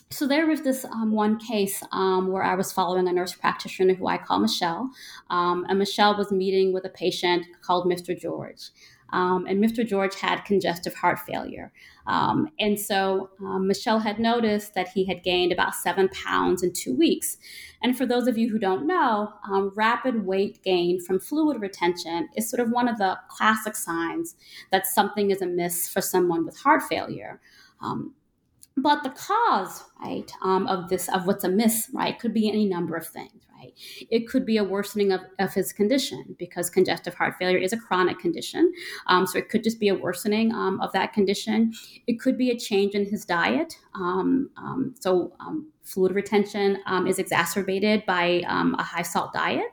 So 0.09 0.25
there 0.25 0.47
was 0.47 0.61
this 0.61 0.85
um, 0.85 1.11
one 1.11 1.37
case 1.37 1.83
um, 1.91 2.31
where 2.31 2.43
I 2.43 2.55
was 2.55 2.71
following 2.71 3.07
a 3.07 3.13
nurse 3.13 3.35
practitioner 3.35 3.93
who 3.93 4.07
I 4.07 4.17
call 4.17 4.39
Michelle, 4.39 4.89
um, 5.29 5.65
and 5.69 5.77
Michelle 5.77 6.17
was 6.17 6.31
meeting 6.31 6.73
with 6.73 6.85
a 6.85 6.89
patient 6.89 7.45
called 7.61 7.85
Mr. 7.85 8.17
George. 8.17 8.71
Um, 9.11 9.45
and 9.47 9.63
Mr. 9.63 9.87
George 9.87 10.15
had 10.15 10.43
congestive 10.43 10.93
heart 10.93 11.19
failure. 11.19 11.71
Um, 12.05 12.49
and 12.59 12.79
so 12.79 13.29
um, 13.39 13.67
Michelle 13.67 13.99
had 13.99 14.19
noticed 14.19 14.73
that 14.73 14.89
he 14.89 15.05
had 15.05 15.23
gained 15.23 15.51
about 15.51 15.75
seven 15.75 16.09
pounds 16.09 16.63
in 16.63 16.73
two 16.73 16.95
weeks. 16.95 17.37
And 17.81 17.97
for 17.97 18.05
those 18.05 18.27
of 18.27 18.37
you 18.37 18.49
who 18.49 18.59
don't 18.59 18.87
know, 18.87 19.33
um, 19.49 19.71
rapid 19.75 20.25
weight 20.25 20.63
gain 20.63 21.01
from 21.01 21.19
fluid 21.19 21.61
retention 21.61 22.29
is 22.35 22.49
sort 22.49 22.59
of 22.59 22.71
one 22.71 22.87
of 22.87 22.97
the 22.97 23.17
classic 23.29 23.75
signs 23.75 24.35
that 24.71 24.87
something 24.87 25.31
is 25.31 25.41
amiss 25.41 25.89
for 25.89 26.01
someone 26.01 26.45
with 26.45 26.57
heart 26.57 26.83
failure. 26.83 27.39
Um, 27.81 28.13
but 28.77 29.01
the 29.03 29.09
cause, 29.09 29.83
right, 29.99 30.31
um, 30.43 30.67
of 30.67 30.89
this, 30.89 31.09
of 31.09 31.25
what's 31.25 31.43
amiss, 31.43 31.89
right, 31.93 32.17
could 32.17 32.33
be 32.33 32.47
any 32.47 32.65
number 32.65 32.95
of 32.95 33.07
things, 33.07 33.46
right? 33.57 33.73
It 34.09 34.27
could 34.27 34.45
be 34.45 34.57
a 34.57 34.63
worsening 34.63 35.11
of, 35.11 35.21
of 35.39 35.53
his 35.53 35.73
condition 35.73 36.35
because 36.37 36.69
congestive 36.69 37.15
heart 37.15 37.35
failure 37.39 37.57
is 37.57 37.73
a 37.73 37.77
chronic 37.77 38.19
condition. 38.19 38.71
Um, 39.07 39.25
so 39.25 39.37
it 39.37 39.49
could 39.49 39.63
just 39.63 39.79
be 39.79 39.89
a 39.89 39.95
worsening 39.95 40.53
um, 40.53 40.79
of 40.81 40.91
that 40.93 41.13
condition. 41.13 41.73
It 42.07 42.19
could 42.19 42.37
be 42.37 42.51
a 42.51 42.57
change 42.57 42.93
in 42.93 43.05
his 43.05 43.25
diet. 43.25 43.77
Um, 43.95 44.49
um, 44.57 44.93
so 44.99 45.33
um, 45.39 45.71
fluid 45.83 46.13
retention 46.13 46.77
um, 46.85 47.07
is 47.07 47.17
exacerbated 47.17 48.05
by 48.05 48.43
a 48.47 48.83
high 48.83 49.01
salt 49.01 49.33
diet. 49.33 49.67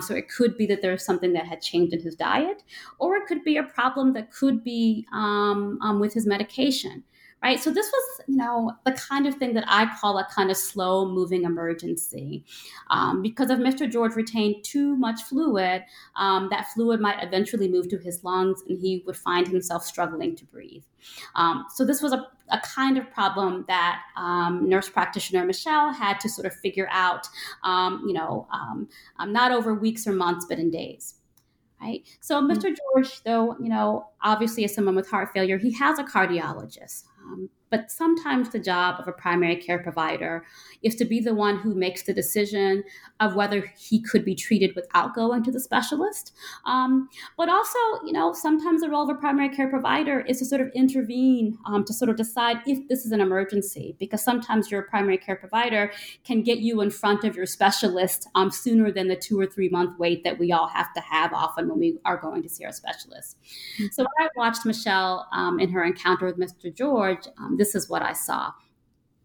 So 0.00 0.14
it 0.14 0.28
could 0.28 0.56
be 0.56 0.66
that 0.66 0.82
there's 0.82 1.04
something 1.04 1.32
that 1.32 1.46
had 1.46 1.60
changed 1.60 1.94
in 1.94 2.00
his 2.00 2.16
diet, 2.16 2.62
or 2.98 3.16
it 3.16 3.26
could 3.26 3.44
be 3.44 3.56
a 3.56 3.62
problem 3.62 4.12
that 4.14 4.32
could 4.32 4.64
be 4.64 5.06
with 6.00 6.12
his 6.12 6.26
medication 6.26 7.04
right? 7.44 7.60
So 7.60 7.70
this 7.70 7.92
was, 7.92 8.20
you 8.26 8.36
know, 8.36 8.72
the 8.86 8.92
kind 8.92 9.26
of 9.26 9.34
thing 9.34 9.52
that 9.52 9.64
I 9.68 9.86
call 10.00 10.16
a 10.16 10.26
kind 10.34 10.50
of 10.50 10.56
slow 10.56 11.06
moving 11.06 11.44
emergency. 11.44 12.42
Um, 12.88 13.20
because 13.20 13.50
if 13.50 13.58
Mr. 13.58 13.90
George 13.90 14.16
retained 14.16 14.64
too 14.64 14.96
much 14.96 15.22
fluid, 15.24 15.82
um, 16.16 16.48
that 16.50 16.68
fluid 16.72 17.00
might 17.00 17.22
eventually 17.22 17.68
move 17.68 17.88
to 17.90 17.98
his 17.98 18.24
lungs 18.24 18.62
and 18.66 18.78
he 18.78 19.04
would 19.06 19.16
find 19.16 19.46
himself 19.46 19.84
struggling 19.84 20.34
to 20.36 20.46
breathe. 20.46 20.84
Um, 21.34 21.66
so 21.68 21.84
this 21.84 22.00
was 22.00 22.14
a, 22.14 22.26
a, 22.48 22.60
kind 22.60 22.96
of 22.96 23.10
problem 23.10 23.66
that 23.68 24.00
um, 24.16 24.66
nurse 24.66 24.88
practitioner 24.88 25.44
Michelle 25.44 25.92
had 25.92 26.18
to 26.20 26.30
sort 26.30 26.46
of 26.46 26.54
figure 26.54 26.88
out, 26.90 27.28
um, 27.62 28.04
you 28.06 28.14
know, 28.14 28.48
um, 28.54 28.88
not 29.26 29.52
over 29.52 29.74
weeks 29.74 30.06
or 30.06 30.12
months, 30.12 30.46
but 30.48 30.58
in 30.58 30.70
days 30.70 31.16
right? 31.84 32.02
So 32.20 32.40
Mr. 32.40 32.54
Mm-hmm. 32.54 32.74
George, 32.94 33.22
though, 33.24 33.56
you 33.58 33.68
know, 33.68 34.06
obviously 34.22 34.64
as 34.64 34.74
someone 34.74 34.94
with 34.94 35.08
heart 35.08 35.30
failure, 35.34 35.58
he 35.58 35.72
has 35.74 35.98
a 35.98 36.04
cardiologist. 36.04 37.04
Um, 37.24 37.50
but 37.74 37.90
sometimes 37.90 38.50
the 38.50 38.60
job 38.60 39.00
of 39.00 39.08
a 39.08 39.12
primary 39.12 39.56
care 39.56 39.80
provider 39.80 40.44
is 40.84 40.94
to 40.94 41.04
be 41.04 41.18
the 41.18 41.34
one 41.34 41.58
who 41.58 41.74
makes 41.74 42.04
the 42.04 42.12
decision 42.12 42.84
of 43.18 43.34
whether 43.34 43.72
he 43.76 44.00
could 44.00 44.24
be 44.24 44.34
treated 44.34 44.76
without 44.76 45.14
going 45.14 45.42
to 45.42 45.50
the 45.50 45.58
specialist. 45.58 46.32
Um, 46.66 47.08
but 47.36 47.48
also, 47.48 47.78
you 48.04 48.12
know, 48.12 48.32
sometimes 48.32 48.82
the 48.82 48.90
role 48.90 49.02
of 49.02 49.16
a 49.16 49.18
primary 49.18 49.48
care 49.48 49.68
provider 49.68 50.20
is 50.20 50.38
to 50.38 50.44
sort 50.44 50.60
of 50.60 50.70
intervene 50.72 51.58
um, 51.66 51.84
to 51.84 51.92
sort 51.92 52.10
of 52.10 52.16
decide 52.16 52.58
if 52.66 52.86
this 52.88 53.04
is 53.04 53.10
an 53.10 53.20
emergency, 53.20 53.96
because 53.98 54.22
sometimes 54.22 54.70
your 54.70 54.82
primary 54.82 55.18
care 55.18 55.36
provider 55.36 55.90
can 56.22 56.42
get 56.42 56.58
you 56.58 56.80
in 56.80 56.90
front 56.90 57.24
of 57.24 57.34
your 57.34 57.46
specialist 57.46 58.28
um, 58.36 58.50
sooner 58.50 58.92
than 58.92 59.08
the 59.08 59.16
two 59.16 59.40
or 59.40 59.46
three 59.46 59.68
month 59.68 59.98
wait 59.98 60.22
that 60.22 60.38
we 60.38 60.52
all 60.52 60.68
have 60.68 60.92
to 60.94 61.00
have 61.00 61.32
often 61.32 61.68
when 61.68 61.78
we 61.80 61.98
are 62.04 62.18
going 62.18 62.42
to 62.42 62.48
see 62.48 62.64
our 62.64 62.72
specialist. 62.72 63.36
Mm-hmm. 63.78 63.86
So 63.90 64.04
I 64.20 64.28
watched 64.36 64.64
Michelle 64.64 65.26
um, 65.32 65.58
in 65.58 65.70
her 65.70 65.82
encounter 65.82 66.26
with 66.26 66.38
Mr. 66.38 66.72
George, 66.72 67.26
um, 67.38 67.56
this 67.64 67.74
is 67.74 67.88
what 67.88 68.02
I 68.02 68.12
saw. 68.12 68.52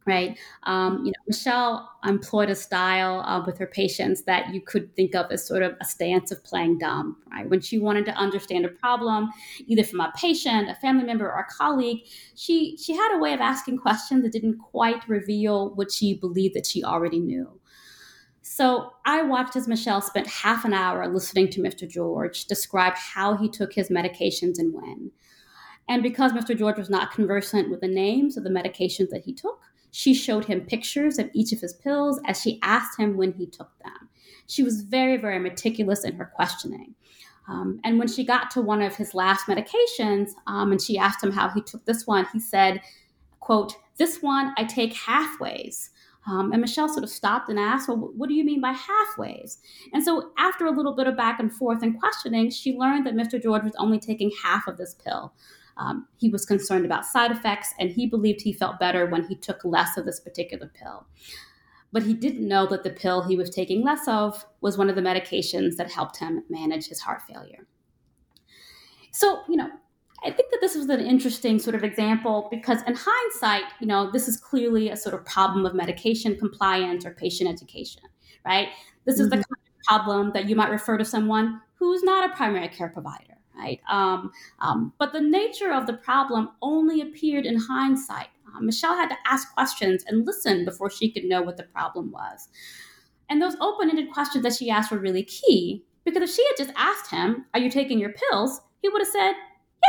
Right. 0.06 0.40
Um, 0.64 1.04
you 1.06 1.12
know, 1.12 1.24
Michelle 1.28 1.92
employed 2.04 2.50
a 2.50 2.56
style 2.56 3.20
uh, 3.20 3.44
with 3.46 3.60
her 3.60 3.68
patients 3.68 4.24
that 4.24 4.52
you 4.54 4.62
could 4.62 4.96
think 4.96 5.14
of 5.14 5.30
as 5.30 5.46
sort 5.46 5.62
of 5.62 5.76
a 5.82 5.86
stance 5.86 6.32
of 6.32 6.44
playing 6.44 6.80
dumb. 6.80 7.18
Right. 7.30 7.48
When 7.48 7.60
she 7.60 7.78
wanted 7.78 8.06
to 8.06 8.14
understand 8.14 8.66
a 8.66 8.70
problem, 8.70 9.30
either 9.68 9.84
from 9.84 10.00
a 10.00 10.12
patient, 10.16 10.70
a 10.70 10.76
family 10.76 11.04
member, 11.04 11.28
or 11.30 11.42
a 11.42 11.54
colleague, 11.54 12.00
she 12.34 12.78
she 12.78 12.94
had 12.96 13.16
a 13.16 13.20
way 13.20 13.34
of 13.34 13.42
asking 13.42 13.78
questions 13.78 14.24
that 14.24 14.32
didn't 14.32 14.58
quite 14.58 15.08
reveal 15.08 15.76
what 15.76 15.92
she 15.92 16.16
believed 16.16 16.56
that 16.56 16.66
she 16.66 16.84
already 16.84 17.20
knew. 17.20 17.60
So 18.42 18.94
I 19.06 19.22
watched 19.22 19.56
as 19.58 19.68
Michelle 19.68 20.02
spent 20.02 20.28
half 20.28 20.66
an 20.66 20.74
hour 20.74 21.08
listening 21.08 21.50
to 21.52 21.62
Mr. 21.62 21.88
George 21.88 22.46
describe 22.46 22.96
how 22.96 23.36
he 23.36 23.48
took 23.48 23.74
his 23.74 23.90
medications 23.90 24.58
and 24.58 24.74
when. 24.74 25.12
And 25.90 26.04
because 26.04 26.32
Mr. 26.32 26.58
George 26.58 26.78
was 26.78 26.90
not 26.90 27.12
conversant 27.12 27.70
with 27.70 27.82
the 27.82 27.88
names 27.88 28.38
of 28.38 28.44
the 28.44 28.50
medications 28.50 29.10
that 29.10 29.26
he 29.26 29.34
took, 29.34 29.60
she 29.92 30.14
showed 30.14 30.46
him 30.46 30.62
pictures 30.62 31.18
of 31.18 31.32
each 31.34 31.52
of 31.52 31.60
his 31.60 31.74
pills 31.74 32.22
as 32.26 32.40
she 32.40 32.60
asked 32.62 33.00
him 33.00 33.18
when 33.18 33.34
he 33.34 33.48
took 33.48 33.72
them. 33.84 34.10
She 34.48 34.62
was 34.64 34.82
very, 34.82 35.18
very 35.18 35.40
meticulous 35.40 36.04
in 36.04 36.16
her 36.16 36.32
questioning. 36.36 36.94
Um, 37.48 37.80
and 37.84 37.98
when 37.98 38.08
she 38.08 38.24
got 38.24 38.52
to 38.52 38.62
one 38.62 38.84
of 38.84 38.96
his 38.96 39.16
last 39.16 39.48
medications 39.48 40.32
um, 40.46 40.72
and 40.72 40.80
she 40.80 41.00
asked 41.00 41.24
him 41.24 41.32
how 41.32 41.50
he 41.50 41.62
took 41.62 41.84
this 41.86 42.06
one, 42.06 42.28
he 42.32 42.40
said, 42.40 42.82
quote, 43.40 43.74
this 43.98 44.22
one 44.22 44.54
I 44.58 44.66
take 44.66 44.94
halfways. 44.94 45.90
Um, 46.28 46.52
and 46.52 46.62
Michelle 46.62 46.90
sort 46.90 47.04
of 47.04 47.10
stopped 47.10 47.50
and 47.50 47.58
asked, 47.58 47.88
Well, 47.88 48.12
what 48.16 48.30
do 48.30 48.36
you 48.36 48.44
mean 48.44 48.62
by 48.62 48.74
halfways? 48.74 49.58
And 49.94 50.04
so, 50.04 50.32
after 50.38 50.66
a 50.66 50.72
little 50.72 50.94
bit 50.94 51.08
of 51.08 51.18
back 51.18 51.40
and 51.40 51.52
forth 51.52 51.82
and 51.82 52.00
questioning, 52.00 52.52
she 52.52 52.76
learned 52.76 53.08
that 53.08 53.16
Mr. 53.16 53.42
George 53.42 53.64
was 53.64 53.74
only 53.80 54.00
taking 54.00 54.32
half 54.44 54.68
of 54.68 54.78
this 54.78 54.94
pill. 54.94 55.34
Um, 55.80 56.08
he 56.18 56.30
was 56.30 56.46
concerned 56.46 56.86
about 56.86 57.06
side 57.06 57.32
effects, 57.32 57.74
and 57.80 57.90
he 57.90 58.06
believed 58.06 58.42
he 58.42 58.54
felt 58.54 58.80
better 58.80 59.06
when 59.06 59.24
he 59.24 59.36
took 59.36 59.64
less 59.64 59.98
of 59.98 60.06
this 60.06 60.20
particular 60.20 60.70
pill. 60.74 61.08
But 61.92 62.04
he 62.04 62.14
didn't 62.14 62.48
know 62.48 62.68
that 62.68 62.84
the 62.84 62.90
pill 62.90 63.24
he 63.24 63.36
was 63.36 63.50
taking 63.50 63.84
less 63.84 64.08
of 64.08 64.46
was 64.62 64.78
one 64.78 64.90
of 64.90 64.96
the 64.96 65.02
medications 65.02 65.78
that 65.78 65.90
helped 65.90 66.18
him 66.18 66.44
manage 66.50 66.88
his 66.88 67.00
heart 67.00 67.22
failure. 67.24 67.66
So, 69.12 69.40
you 69.48 69.56
know, 69.56 69.70
I 70.24 70.32
think 70.32 70.52
that 70.52 70.60
this 70.62 70.76
was 70.76 70.90
an 70.90 71.00
interesting 71.00 71.60
sort 71.60 71.76
of 71.76 71.84
example 71.84 72.50
because, 72.52 72.84
in 72.86 72.94
hindsight, 72.96 73.64
you 73.80 73.88
know, 73.88 74.12
this 74.12 74.28
is 74.28 74.38
clearly 74.38 74.90
a 74.90 74.98
sort 74.98 75.16
of 75.16 75.26
problem 75.26 75.66
of 75.66 75.74
medication 75.74 76.38
compliance 76.38 77.06
or 77.06 77.12
patient 77.12 77.50
education, 77.50 78.04
right? 78.46 78.68
This 79.06 79.16
is 79.16 79.30
mm-hmm. 79.30 79.30
the 79.30 79.36
kind 79.38 79.46
of 79.46 79.86
problem 79.88 80.32
that 80.34 80.48
you 80.50 80.56
might 80.56 80.70
refer 80.70 80.98
to 80.98 81.06
someone 81.06 81.62
who's 81.76 82.04
not 82.04 82.30
a 82.30 82.36
primary 82.36 82.68
care 82.68 82.90
provider 82.90 83.29
right? 83.60 83.82
Um, 83.90 84.32
um, 84.60 84.94
but 84.98 85.14
the 85.14 85.22
nature 85.22 85.72
of 85.74 85.88
the 85.88 85.94
problem 85.94 86.50
only 86.62 87.02
appeared 87.02 87.46
in 87.46 87.58
hindsight. 87.58 88.28
Uh, 88.48 88.62
Michelle 88.62 88.96
had 88.96 89.10
to 89.10 89.18
ask 89.26 89.54
questions 89.54 90.04
and 90.08 90.26
listen 90.26 90.66
before 90.66 90.90
she 90.90 91.12
could 91.12 91.26
know 91.26 91.42
what 91.42 91.58
the 91.58 91.64
problem 91.64 92.12
was. 92.12 92.48
And 93.30 93.42
those 93.42 93.56
open 93.62 93.90
ended 93.90 94.12
questions 94.12 94.44
that 94.44 94.56
she 94.56 94.70
asked 94.70 94.92
were 94.92 94.98
really 94.98 95.24
key 95.24 95.86
because 96.04 96.24
if 96.24 96.36
she 96.36 96.44
had 96.46 96.66
just 96.66 96.76
asked 96.76 97.12
him, 97.12 97.46
Are 97.54 97.60
you 97.60 97.70
taking 97.70 98.00
your 98.00 98.14
pills? 98.14 98.62
he 98.82 98.90
would 98.90 99.02
have 99.02 99.08
said, 99.08 99.34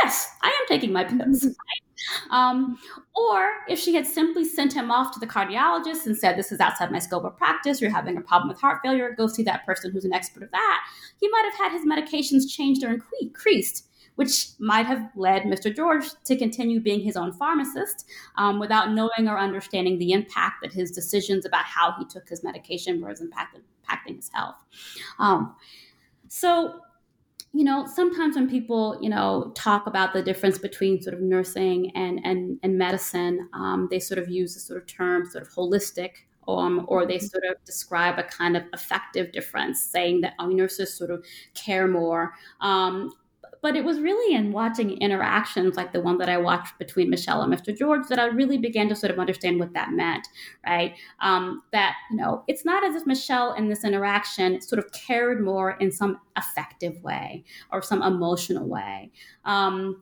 Yes, 0.03 0.29
I 0.41 0.47
am 0.47 0.67
taking 0.67 0.93
my 0.93 1.03
pills. 1.03 1.47
Um, 2.29 2.77
or 3.15 3.49
if 3.67 3.79
she 3.79 3.93
had 3.93 4.05
simply 4.05 4.45
sent 4.45 4.73
him 4.73 4.91
off 4.91 5.13
to 5.13 5.19
the 5.19 5.27
cardiologist 5.27 6.05
and 6.05 6.17
said, 6.17 6.37
This 6.37 6.51
is 6.51 6.59
outside 6.59 6.91
my 6.91 6.99
scope 6.99 7.23
of 7.23 7.37
practice, 7.37 7.81
you're 7.81 7.91
having 7.91 8.17
a 8.17 8.21
problem 8.21 8.49
with 8.49 8.59
heart 8.59 8.79
failure, 8.83 9.13
go 9.17 9.27
see 9.27 9.43
that 9.43 9.65
person 9.65 9.91
who's 9.91 10.05
an 10.05 10.13
expert 10.13 10.43
of 10.43 10.51
that, 10.51 10.81
he 11.19 11.27
might 11.29 11.49
have 11.51 11.71
had 11.71 11.77
his 11.77 11.85
medications 11.85 12.49
changed 12.49 12.83
or 12.83 12.97
increased. 13.21 13.87
Which 14.15 14.49
might 14.59 14.85
have 14.85 15.09
led 15.15 15.43
Mr. 15.43 15.73
George 15.73 16.03
to 16.25 16.35
continue 16.35 16.81
being 16.81 16.99
his 16.99 17.15
own 17.15 17.31
pharmacist 17.31 18.05
um, 18.35 18.59
without 18.59 18.91
knowing 18.91 19.27
or 19.27 19.39
understanding 19.39 19.97
the 19.97 20.11
impact 20.11 20.61
that 20.61 20.73
his 20.73 20.91
decisions 20.91 21.45
about 21.45 21.63
how 21.63 21.95
he 21.97 22.05
took 22.05 22.27
his 22.27 22.43
medication 22.43 23.01
was 23.01 23.21
impacted, 23.21 23.61
impacting 23.89 24.17
his 24.17 24.29
health. 24.33 24.57
Um, 25.17 25.55
so 26.27 26.81
you 27.53 27.65
know, 27.65 27.85
sometimes 27.85 28.35
when 28.35 28.49
people, 28.49 28.97
you 29.01 29.09
know, 29.09 29.51
talk 29.55 29.85
about 29.85 30.13
the 30.13 30.21
difference 30.21 30.57
between 30.57 31.01
sort 31.01 31.13
of 31.13 31.21
nursing 31.21 31.91
and 31.95 32.21
and 32.23 32.59
and 32.63 32.77
medicine, 32.77 33.49
um, 33.53 33.87
they 33.91 33.99
sort 33.99 34.19
of 34.19 34.29
use 34.29 34.53
the 34.53 34.59
sort 34.59 34.81
of 34.81 34.87
term 34.87 35.29
sort 35.29 35.45
of 35.45 35.53
holistic, 35.53 36.11
um, 36.47 36.85
or 36.87 37.05
they 37.05 37.19
sort 37.19 37.43
of 37.43 37.57
describe 37.65 38.17
a 38.17 38.23
kind 38.23 38.55
of 38.55 38.63
effective 38.73 39.33
difference, 39.33 39.81
saying 39.81 40.21
that 40.21 40.33
oh, 40.39 40.47
nurses 40.47 40.93
sort 40.93 41.11
of 41.11 41.25
care 41.53 41.87
more. 41.87 42.33
Um, 42.61 43.13
but 43.61 43.75
it 43.75 43.85
was 43.85 43.99
really 43.99 44.35
in 44.35 44.51
watching 44.51 44.97
interactions 44.97 45.75
like 45.75 45.93
the 45.93 46.01
one 46.01 46.17
that 46.17 46.29
I 46.29 46.37
watched 46.37 46.77
between 46.79 47.09
Michelle 47.09 47.41
and 47.41 47.53
Mr. 47.53 47.75
George 47.77 48.07
that 48.09 48.19
I 48.19 48.25
really 48.25 48.57
began 48.57 48.89
to 48.89 48.95
sort 48.95 49.11
of 49.11 49.19
understand 49.19 49.59
what 49.59 49.73
that 49.73 49.91
meant, 49.91 50.27
right? 50.65 50.95
Um, 51.21 51.61
that, 51.71 51.95
you 52.09 52.17
know, 52.17 52.43
it's 52.47 52.65
not 52.65 52.83
as 52.83 52.95
if 52.95 53.05
Michelle 53.05 53.53
in 53.53 53.69
this 53.69 53.83
interaction 53.83 54.61
sort 54.61 54.79
of 54.79 54.91
cared 54.91 55.43
more 55.43 55.71
in 55.71 55.91
some 55.91 56.19
affective 56.35 57.01
way 57.03 57.43
or 57.71 57.81
some 57.81 58.01
emotional 58.01 58.67
way. 58.67 59.11
Um, 59.45 60.01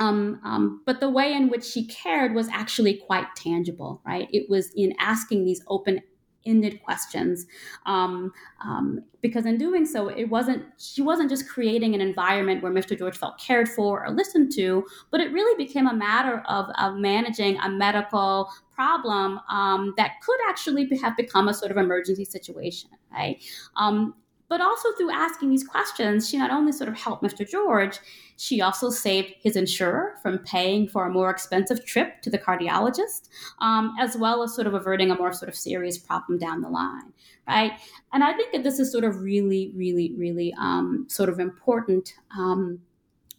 um, 0.00 0.40
um, 0.44 0.82
but 0.86 1.00
the 1.00 1.10
way 1.10 1.32
in 1.32 1.48
which 1.48 1.64
she 1.64 1.86
cared 1.86 2.34
was 2.34 2.48
actually 2.48 2.94
quite 2.94 3.26
tangible, 3.34 4.00
right? 4.06 4.28
It 4.32 4.48
was 4.48 4.70
in 4.76 4.94
asking 5.00 5.44
these 5.44 5.62
open 5.66 6.00
ended 6.46 6.82
questions. 6.82 7.46
Um, 7.86 8.32
um, 8.64 9.04
because 9.20 9.46
in 9.46 9.58
doing 9.58 9.84
so 9.84 10.08
it 10.08 10.26
wasn't 10.26 10.62
she 10.78 11.02
wasn't 11.02 11.28
just 11.28 11.48
creating 11.48 11.92
an 11.92 12.00
environment 12.00 12.62
where 12.62 12.70
mr 12.70 12.96
george 12.96 13.18
felt 13.18 13.36
cared 13.36 13.68
for 13.68 14.06
or 14.06 14.10
listened 14.12 14.52
to 14.52 14.84
but 15.10 15.20
it 15.20 15.32
really 15.32 15.56
became 15.56 15.88
a 15.88 15.92
matter 15.92 16.40
of, 16.48 16.66
of 16.78 16.94
managing 16.94 17.58
a 17.58 17.68
medical 17.68 18.48
problem 18.72 19.40
um, 19.50 19.92
that 19.96 20.12
could 20.24 20.38
actually 20.48 20.88
have 21.02 21.16
become 21.16 21.48
a 21.48 21.54
sort 21.54 21.72
of 21.72 21.76
emergency 21.76 22.24
situation 22.24 22.90
right? 23.12 23.42
Um, 23.76 24.14
but 24.48 24.60
also 24.60 24.88
through 24.96 25.10
asking 25.10 25.50
these 25.50 25.66
questions, 25.66 26.28
she 26.28 26.38
not 26.38 26.50
only 26.50 26.72
sort 26.72 26.88
of 26.88 26.96
helped 26.96 27.22
Mr. 27.22 27.48
George, 27.48 27.98
she 28.36 28.60
also 28.60 28.88
saved 28.88 29.34
his 29.42 29.56
insurer 29.56 30.14
from 30.22 30.38
paying 30.38 30.88
for 30.88 31.06
a 31.06 31.10
more 31.10 31.28
expensive 31.28 31.84
trip 31.84 32.22
to 32.22 32.30
the 32.30 32.38
cardiologist, 32.38 33.28
um, 33.60 33.94
as 34.00 34.16
well 34.16 34.42
as 34.42 34.54
sort 34.54 34.66
of 34.66 34.74
averting 34.74 35.10
a 35.10 35.16
more 35.16 35.32
sort 35.32 35.48
of 35.48 35.56
serious 35.56 35.98
problem 35.98 36.38
down 36.38 36.62
the 36.62 36.68
line, 36.68 37.12
right? 37.46 37.72
And 38.12 38.24
I 38.24 38.32
think 38.32 38.52
that 38.52 38.62
this 38.62 38.78
is 38.78 38.90
sort 38.90 39.04
of 39.04 39.20
really, 39.20 39.72
really, 39.74 40.14
really 40.16 40.54
um, 40.58 41.06
sort 41.08 41.28
of 41.28 41.40
important. 41.40 42.14
Um, 42.38 42.80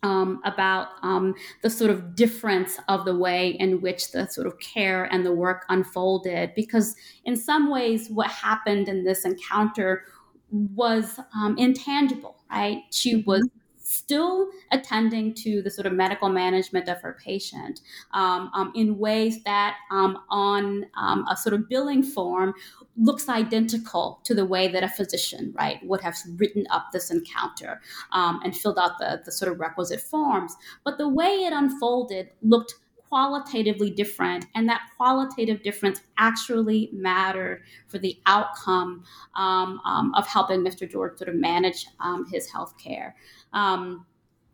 um, 0.02 0.39
about 0.45 0.88
um, 1.02 1.36
the 1.62 1.69
sort 1.69 1.91
of 1.91 2.15
difference 2.15 2.80
of 2.88 3.04
the 3.04 3.15
way 3.15 3.50
in 3.60 3.82
which 3.82 4.12
the 4.12 4.28
sort 4.28 4.48
of 4.48 4.58
care 4.60 5.06
and 5.12 5.26
the 5.26 5.34
work 5.34 5.65
unfolded. 5.67 6.54
Because 6.56 6.95
in 7.26 7.36
some 7.36 7.69
ways, 7.69 8.10
what 8.10 8.28
happened 8.28 8.88
in 8.88 9.04
this 9.04 9.26
encounter 9.26 10.06
was 10.52 11.20
um, 11.36 11.58
intangible, 11.58 12.38
right? 12.50 12.84
She 12.92 13.16
mm-hmm. 13.16 13.30
was 13.30 13.48
still 13.90 14.50
attending 14.72 15.34
to 15.34 15.64
the 15.64 15.72
sort 15.72 15.88
of 15.88 15.94
medical 15.94 16.30
management 16.30 16.88
of 16.88 17.02
her 17.02 17.18
patient 17.24 17.82
um, 18.14 18.52
um, 18.54 18.72
in 18.76 19.00
ways 19.00 19.44
that 19.44 19.78
um, 19.90 20.18
on 20.30 20.86
um, 20.96 21.26
a 21.28 21.36
sort 21.36 21.54
of 21.54 21.68
billing 21.68 22.04
form 22.04 22.54
looks 22.98 23.28
identical 23.28 24.20
to 24.24 24.36
the 24.36 24.46
way 24.46 24.68
that 24.68 24.84
a 24.84 24.90
physician 24.90 25.52
right 25.58 25.80
would 25.84 26.02
have 26.02 26.16
written 26.36 26.68
up 26.70 26.92
this 26.94 27.10
encounter 27.10 27.82
um, 28.12 28.40
and 28.44 28.56
filled 28.56 28.78
out 28.78 29.00
the, 29.00 29.22
the 29.26 29.32
sort 29.32 29.52
of 29.52 29.60
requisite 29.60 30.02
forms 30.02 30.56
but 30.86 31.00
the 31.00 31.10
way 31.10 31.46
it 31.46 31.54
unfolded 31.54 32.30
looked 32.44 32.76
qualitatively 33.10 33.89
different, 33.89 34.45
and 34.56 34.69
that 34.69 34.89
qualitative 34.95 35.63
difference 35.63 36.02
actually 36.17 36.89
mattered 36.93 37.63
for 37.88 37.98
the 37.98 38.17
outcome 38.28 39.04
um, 39.36 39.82
um, 39.84 40.13
of 40.15 40.28
helping 40.28 40.62
Mr. 40.62 40.89
George 40.89 41.17
sort 41.17 41.30
of 41.30 41.36
manage 41.36 41.88
um, 42.00 42.26
his 42.32 42.50
health 42.50 42.78
care. 42.78 43.15
Um, 43.52 44.06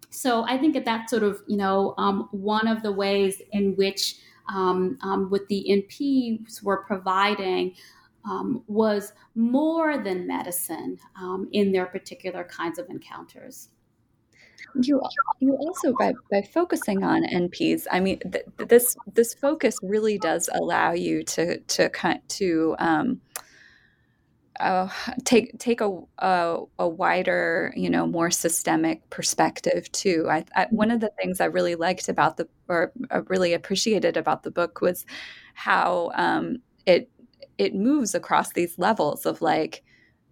so 0.09 0.45
I 0.45 0.57
think 0.57 0.73
that 0.75 0.85
that's 0.85 1.11
sort 1.11 1.23
of 1.23 1.43
you 1.47 1.57
know 1.57 1.93
um, 1.97 2.29
one 2.31 2.67
of 2.67 2.81
the 2.81 2.91
ways 2.91 3.41
in 3.51 3.75
which 3.75 4.15
um, 4.47 4.97
with 5.29 5.47
the 5.47 5.65
NPs 5.69 6.63
were 6.63 6.77
providing. 6.77 7.75
was 8.67 9.13
more 9.35 9.97
than 10.03 10.25
medicine 10.25 10.97
in 11.51 11.71
their 11.71 11.85
particular 11.85 12.43
kinds 12.43 12.79
of 12.79 12.89
encounters 12.89 13.69
you 14.81 15.01
you 15.39 15.55
also 15.55 15.93
by 15.97 16.13
by 16.31 16.41
focusing 16.41 17.03
on 17.03 17.23
NPs, 17.23 17.88
I 17.91 17.99
mean 17.99 18.19
th- 18.19 18.45
this 18.67 18.95
this 19.13 19.33
focus 19.33 19.77
really 19.81 20.17
does 20.17 20.49
allow 20.53 20.91
you 20.91 21.23
to 21.23 21.59
to 21.59 21.89
to 22.27 22.75
um, 22.79 23.21
uh, 24.59 24.88
take 25.25 25.57
take 25.59 25.81
a, 25.81 25.99
a, 26.19 26.57
a 26.79 26.88
wider, 26.88 27.73
you 27.75 27.89
know, 27.89 28.07
more 28.07 28.31
systemic 28.31 29.09
perspective 29.09 29.91
too. 29.91 30.27
I, 30.29 30.45
I, 30.55 30.67
one 30.69 30.91
of 30.91 31.01
the 31.01 31.11
things 31.21 31.41
I 31.41 31.45
really 31.45 31.75
liked 31.75 32.07
about 32.07 32.38
the 32.38 32.47
or 32.69 32.91
uh, 33.11 33.21
really 33.27 33.53
appreciated 33.53 34.17
about 34.17 34.43
the 34.43 34.51
book 34.51 34.81
was 34.81 35.05
how 35.53 36.11
um, 36.15 36.57
it 36.85 37.09
it 37.57 37.75
moves 37.75 38.15
across 38.15 38.53
these 38.53 38.77
levels 38.77 39.25
of 39.25 39.41
like 39.41 39.83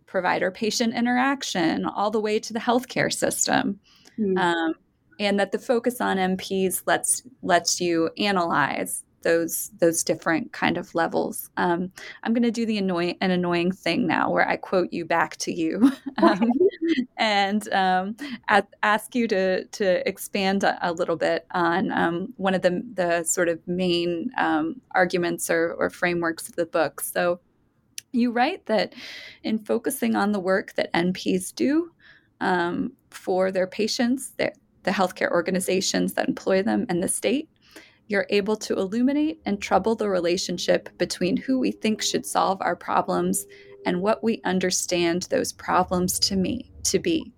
provider 0.06 0.51
patient 0.51 0.93
interaction 0.93 1.86
all 1.86 2.12
the 2.12 2.21
way 2.21 2.39
to 2.39 2.53
the 2.53 2.60
healthcare 2.60 3.12
system 3.12 3.79
mm-hmm. 4.19 4.38
um, 4.38 4.73
and 5.19 5.39
that 5.39 5.52
the 5.52 5.60
focus 5.60 6.02
on 6.02 6.17
NPs 6.17 6.84
lets 6.86 7.23
lets 7.41 7.80
you 7.80 8.10
analyze 8.17 9.04
those 9.23 9.71
those 9.80 10.04
different 10.04 10.54
kind 10.54 10.78
of 10.78 10.93
levels. 10.93 11.49
Um, 11.58 11.91
I'm 12.23 12.34
going 12.34 12.43
to 12.43 12.52
do 12.52 12.65
the 12.65 12.78
annoying 12.78 13.17
an 13.21 13.32
annoying 13.32 13.71
thing 13.71 14.06
now, 14.06 14.30
where 14.30 14.47
I 14.47 14.58
quote 14.58 14.93
you 14.93 15.06
back 15.06 15.38
to 15.38 15.52
you, 15.52 15.91
um, 16.21 16.52
and 17.17 17.73
um, 17.73 18.17
ask 18.84 19.15
you 19.15 19.28
to 19.30 19.65
to 19.65 20.08
expand 20.08 20.63
a, 20.63 20.78
a 20.88 20.91
little 20.93 21.15
bit 21.15 21.47
on 21.52 21.91
um, 21.91 22.34
one 22.38 22.54
of 22.54 22.62
the 22.62 22.84
the 22.93 23.23
sort 23.23 23.49
of 23.49 23.60
main 23.67 24.30
um, 24.38 24.82
arguments 24.91 25.49
or, 25.49 25.73
or 25.73 25.89
frameworks 25.89 26.47
of 26.47 26.56
the 26.56 26.65
book. 26.65 27.02
So 27.02 27.39
You 28.12 28.32
write 28.32 28.67
that 28.67 28.93
in 29.43 29.58
focusing 29.60 30.15
on 30.15 30.34
the 30.34 30.39
work 30.39 30.73
that 30.76 30.93
NPs 30.93 31.56
do 31.56 31.91
um, 32.41 32.91
for 33.13 33.52
their 33.52 33.67
patients, 33.67 34.32
their, 34.38 34.54
the 34.84 34.91
healthcare 34.91 35.32
organizations 35.32 36.13
that 36.13 36.28
employ 36.28 36.63
them, 36.63 36.86
and 36.89 37.02
the 37.02 37.08
state, 37.08 37.49
you're 38.08 38.28
able 38.30 38.56
to 38.58 38.76
illuminate 38.76 39.41
and 39.45 39.62
trouble 39.62 39.95
the 39.95 40.10
relationship 40.10 40.89
between 40.97 41.38
who 41.38 41.60
we 41.60 41.71
think 41.71 42.02
should 42.02 42.26
solve 42.26 42.62
our 42.62 42.76
problems 42.76 43.45
and 43.86 44.02
what 44.02 44.23
we 44.23 44.41
understand 44.45 45.23
those 45.23 45.52
problems 45.52 46.19
to 46.19 46.36
me 46.36 46.71
to 46.84 46.99
be. 46.99 47.32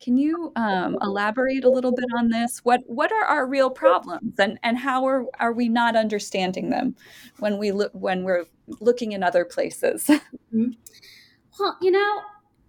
Can 0.00 0.18
you 0.18 0.52
um, 0.56 0.98
elaborate 1.00 1.64
a 1.64 1.70
little 1.70 1.92
bit 1.92 2.04
on 2.18 2.28
this? 2.28 2.58
What 2.58 2.82
what 2.86 3.10
are 3.10 3.24
our 3.24 3.46
real 3.46 3.70
problems, 3.70 4.38
and 4.38 4.58
and 4.62 4.76
how 4.76 5.06
are 5.06 5.24
are 5.40 5.52
we 5.52 5.70
not 5.70 5.96
understanding 5.96 6.68
them 6.68 6.94
when 7.38 7.56
we 7.56 7.72
look 7.72 7.90
when 7.94 8.22
we're 8.22 8.44
looking 8.80 9.12
in 9.12 9.22
other 9.22 9.46
places? 9.46 10.10
Mm-hmm. 10.54 10.72
Well, 11.58 11.78
you 11.80 11.90
know, 11.90 12.20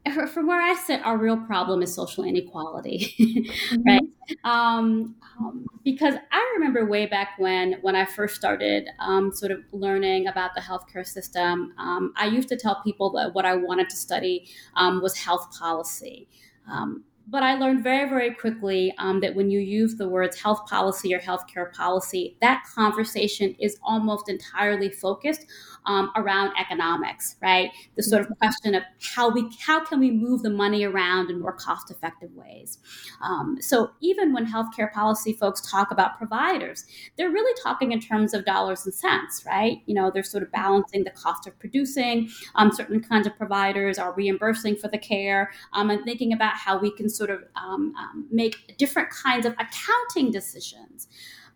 from 0.33 0.47
where 0.47 0.61
I 0.61 0.75
sit, 0.75 1.01
our 1.03 1.17
real 1.17 1.37
problem 1.37 1.81
is 1.81 1.93
social 1.93 2.23
inequality, 2.23 3.15
mm-hmm. 3.19 3.81
right? 3.83 4.01
Um, 4.43 5.15
um, 5.39 5.65
because 5.83 6.15
I 6.31 6.53
remember 6.55 6.85
way 6.85 7.05
back 7.05 7.37
when, 7.37 7.73
when 7.81 7.95
I 7.95 8.05
first 8.05 8.35
started 8.35 8.87
um, 8.99 9.31
sort 9.31 9.51
of 9.51 9.59
learning 9.71 10.27
about 10.27 10.51
the 10.55 10.61
healthcare 10.61 11.05
system, 11.05 11.73
um, 11.77 12.13
I 12.15 12.27
used 12.27 12.49
to 12.49 12.57
tell 12.57 12.81
people 12.83 13.11
that 13.11 13.33
what 13.33 13.45
I 13.45 13.55
wanted 13.55 13.89
to 13.89 13.95
study 13.95 14.47
um, 14.75 15.01
was 15.01 15.17
health 15.17 15.57
policy. 15.57 16.27
Um, 16.69 17.03
but 17.27 17.41
I 17.41 17.55
learned 17.55 17.83
very, 17.83 18.07
very 18.07 18.35
quickly 18.35 18.93
um, 18.99 19.19
that 19.21 19.33
when 19.33 19.49
you 19.49 19.59
use 19.59 19.95
the 19.95 20.07
words 20.07 20.39
health 20.39 20.67
policy 20.67 21.13
or 21.13 21.19
healthcare 21.19 21.73
policy, 21.73 22.37
that 22.41 22.63
conversation 22.73 23.55
is 23.59 23.77
almost 23.81 24.29
entirely 24.29 24.89
focused 24.89 25.45
um, 25.85 26.11
around 26.15 26.51
economics, 26.59 27.35
right? 27.41 27.71
The 27.95 28.03
sort 28.03 28.21
of 28.21 28.27
mm-hmm. 28.27 28.39
question 28.39 28.75
of 28.75 28.83
how 29.15 29.29
we 29.29 29.49
how 29.65 29.83
can 29.83 29.99
we 29.99 30.11
move 30.11 30.43
the 30.43 30.49
money 30.49 30.83
around 30.83 31.29
in 31.29 31.39
more 31.39 31.53
cost 31.53 31.91
effective 31.91 32.29
ways. 32.33 32.77
Um, 33.21 33.57
so 33.61 33.91
even 34.01 34.33
when 34.33 34.45
healthcare 34.45 34.91
policy 34.91 35.33
folks 35.33 35.61
talk 35.69 35.91
about 35.91 36.17
providers, 36.17 36.85
they're 37.17 37.29
really 37.29 37.53
talking 37.61 37.91
in 37.91 37.99
terms 37.99 38.33
of 38.33 38.45
dollars 38.45 38.85
and 38.85 38.93
cents, 38.93 39.43
right? 39.45 39.81
You 39.85 39.95
know, 39.95 40.11
they're 40.11 40.23
sort 40.23 40.43
of 40.43 40.51
balancing 40.51 41.03
the 41.03 41.11
cost 41.11 41.47
of 41.47 41.57
producing 41.59 42.29
um, 42.55 42.71
certain 42.71 43.01
kinds 43.01 43.27
of 43.27 43.37
providers, 43.37 43.97
are 43.97 44.13
reimbursing 44.13 44.75
for 44.77 44.87
the 44.87 44.97
care, 44.97 45.51
um, 45.73 45.89
and 45.89 46.03
thinking 46.03 46.33
about 46.33 46.53
how 46.55 46.77
we 46.77 46.91
can 46.91 47.09
sort 47.09 47.29
of 47.29 47.43
um, 47.55 47.93
um, 47.97 48.27
make 48.31 48.77
different 48.77 49.09
kinds 49.09 49.45
of 49.45 49.53
accounting 49.53 50.31
decisions. 50.31 51.07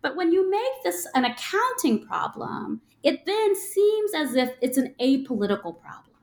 But 0.02 0.16
when 0.16 0.32
you 0.32 0.50
make 0.50 0.82
this 0.84 1.06
an 1.14 1.24
accounting 1.24 2.06
problem, 2.06 2.80
it 3.02 3.24
then 3.26 3.56
seems 3.56 4.14
as 4.14 4.34
if 4.34 4.50
it's 4.60 4.78
an 4.78 4.94
apolitical 5.00 5.80
problem, 5.80 6.16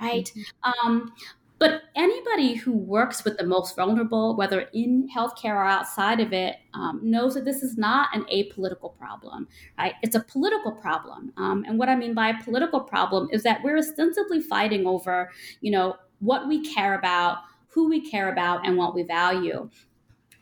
right? 0.00 0.30
Mm-hmm. 0.34 0.86
Um, 0.86 1.12
but 1.58 1.82
anybody 1.96 2.54
who 2.54 2.72
works 2.72 3.24
with 3.24 3.36
the 3.36 3.44
most 3.44 3.74
vulnerable, 3.74 4.36
whether 4.36 4.68
in 4.72 5.08
healthcare 5.14 5.56
or 5.56 5.64
outside 5.64 6.20
of 6.20 6.32
it, 6.32 6.56
um, 6.72 7.00
knows 7.02 7.34
that 7.34 7.44
this 7.44 7.62
is 7.64 7.76
not 7.76 8.10
an 8.14 8.24
apolitical 8.32 8.96
problem, 8.96 9.48
right? 9.76 9.94
It's 10.02 10.14
a 10.14 10.20
political 10.20 10.70
problem. 10.70 11.32
Um, 11.36 11.64
and 11.66 11.76
what 11.76 11.88
I 11.88 11.96
mean 11.96 12.14
by 12.14 12.28
a 12.28 12.42
political 12.44 12.80
problem 12.80 13.28
is 13.32 13.42
that 13.42 13.62
we're 13.64 13.78
ostensibly 13.78 14.40
fighting 14.40 14.86
over, 14.86 15.30
you 15.60 15.72
know, 15.72 15.96
what 16.20 16.46
we 16.46 16.62
care 16.62 16.96
about, 16.96 17.38
who 17.66 17.88
we 17.88 18.08
care 18.08 18.30
about, 18.32 18.64
and 18.64 18.76
what 18.76 18.94
we 18.94 19.02
value. 19.02 19.68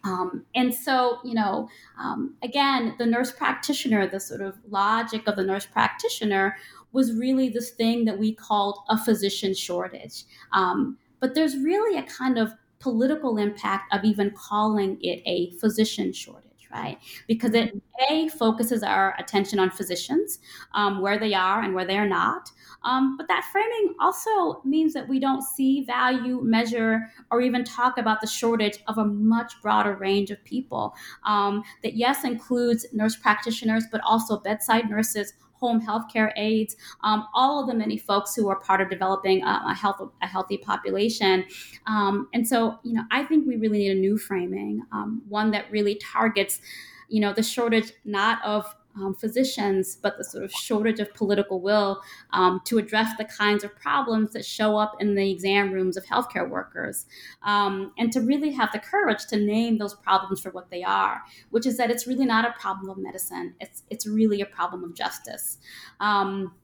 Um, 0.06 0.44
and 0.54 0.72
so, 0.72 1.18
you 1.24 1.34
know, 1.34 1.68
um, 1.98 2.34
again, 2.42 2.94
the 2.96 3.06
nurse 3.06 3.32
practitioner, 3.32 4.06
the 4.06 4.20
sort 4.20 4.40
of 4.40 4.56
logic 4.68 5.26
of 5.26 5.34
the 5.34 5.42
nurse 5.42 5.66
practitioner 5.66 6.56
was 6.92 7.12
really 7.12 7.48
this 7.48 7.70
thing 7.70 8.04
that 8.04 8.16
we 8.16 8.32
called 8.32 8.78
a 8.88 8.96
physician 8.96 9.52
shortage. 9.52 10.24
Um, 10.52 10.96
but 11.18 11.34
there's 11.34 11.56
really 11.56 11.98
a 11.98 12.04
kind 12.04 12.38
of 12.38 12.52
political 12.78 13.36
impact 13.36 13.92
of 13.92 14.04
even 14.04 14.30
calling 14.30 14.98
it 15.00 15.22
a 15.26 15.50
physician 15.58 16.12
shortage 16.12 16.45
right? 16.76 16.98
Because 17.26 17.54
it 17.54 17.80
a 18.10 18.28
focuses 18.28 18.82
our 18.82 19.14
attention 19.18 19.58
on 19.58 19.70
physicians, 19.70 20.38
um, 20.74 21.00
where 21.00 21.18
they 21.18 21.34
are 21.34 21.62
and 21.62 21.74
where 21.74 21.86
they 21.86 21.96
are 21.96 22.08
not. 22.08 22.50
Um, 22.84 23.16
but 23.16 23.26
that 23.28 23.44
framing 23.50 23.94
also 24.00 24.60
means 24.64 24.92
that 24.94 25.08
we 25.08 25.18
don't 25.18 25.42
see, 25.42 25.84
value, 25.84 26.40
measure, 26.42 27.10
or 27.30 27.40
even 27.40 27.64
talk 27.64 27.98
about 27.98 28.20
the 28.20 28.26
shortage 28.26 28.78
of 28.86 28.98
a 28.98 29.04
much 29.04 29.54
broader 29.62 29.94
range 29.96 30.30
of 30.30 30.42
people. 30.44 30.94
Um, 31.24 31.62
that 31.82 31.94
yes 31.96 32.24
includes 32.24 32.86
nurse 32.92 33.16
practitioners, 33.16 33.84
but 33.90 34.00
also 34.02 34.38
bedside 34.40 34.88
nurses, 34.90 35.32
home 35.58 35.80
healthcare 35.80 36.32
aides, 36.36 36.76
um, 37.02 37.26
all 37.34 37.60
of 37.60 37.68
the 37.68 37.74
many 37.74 37.96
folks 37.96 38.34
who 38.34 38.48
are 38.48 38.60
part 38.60 38.80
of 38.80 38.90
developing 38.90 39.42
a, 39.42 39.62
a, 39.68 39.74
health, 39.74 40.00
a 40.22 40.26
healthy 40.26 40.58
population. 40.58 41.44
Um, 41.86 42.28
and 42.34 42.46
so, 42.46 42.78
you 42.82 42.92
know, 42.92 43.02
I 43.10 43.24
think 43.24 43.46
we 43.46 43.56
really 43.56 43.78
need 43.78 43.90
a 43.92 44.00
new 44.00 44.18
framing, 44.18 44.82
um, 44.92 45.22
one 45.28 45.50
that 45.52 45.70
really 45.70 45.96
targets, 45.96 46.60
you 47.08 47.20
know, 47.20 47.32
the 47.32 47.42
shortage 47.42 47.92
not 48.04 48.44
of 48.44 48.74
um, 48.96 49.14
physicians, 49.14 49.96
but 49.96 50.16
the 50.18 50.24
sort 50.24 50.44
of 50.44 50.52
shortage 50.52 51.00
of 51.00 51.12
political 51.14 51.60
will 51.60 52.00
um, 52.32 52.60
to 52.64 52.78
address 52.78 53.16
the 53.18 53.24
kinds 53.24 53.64
of 53.64 53.74
problems 53.76 54.32
that 54.32 54.44
show 54.44 54.76
up 54.76 54.96
in 55.00 55.14
the 55.14 55.30
exam 55.30 55.70
rooms 55.72 55.96
of 55.96 56.04
healthcare 56.04 56.48
workers, 56.48 57.06
um, 57.42 57.92
and 57.98 58.12
to 58.12 58.20
really 58.20 58.50
have 58.50 58.70
the 58.72 58.78
courage 58.78 59.26
to 59.26 59.36
name 59.36 59.78
those 59.78 59.94
problems 59.94 60.40
for 60.40 60.50
what 60.50 60.70
they 60.70 60.82
are, 60.82 61.22
which 61.50 61.66
is 61.66 61.76
that 61.76 61.90
it's 61.90 62.06
really 62.06 62.26
not 62.26 62.44
a 62.44 62.52
problem 62.60 62.88
of 62.90 62.98
medicine; 62.98 63.54
it's 63.60 63.82
it's 63.90 64.06
really 64.06 64.40
a 64.40 64.46
problem 64.46 64.84
of 64.84 64.94
justice. 64.94 65.58
Um, 66.00 66.54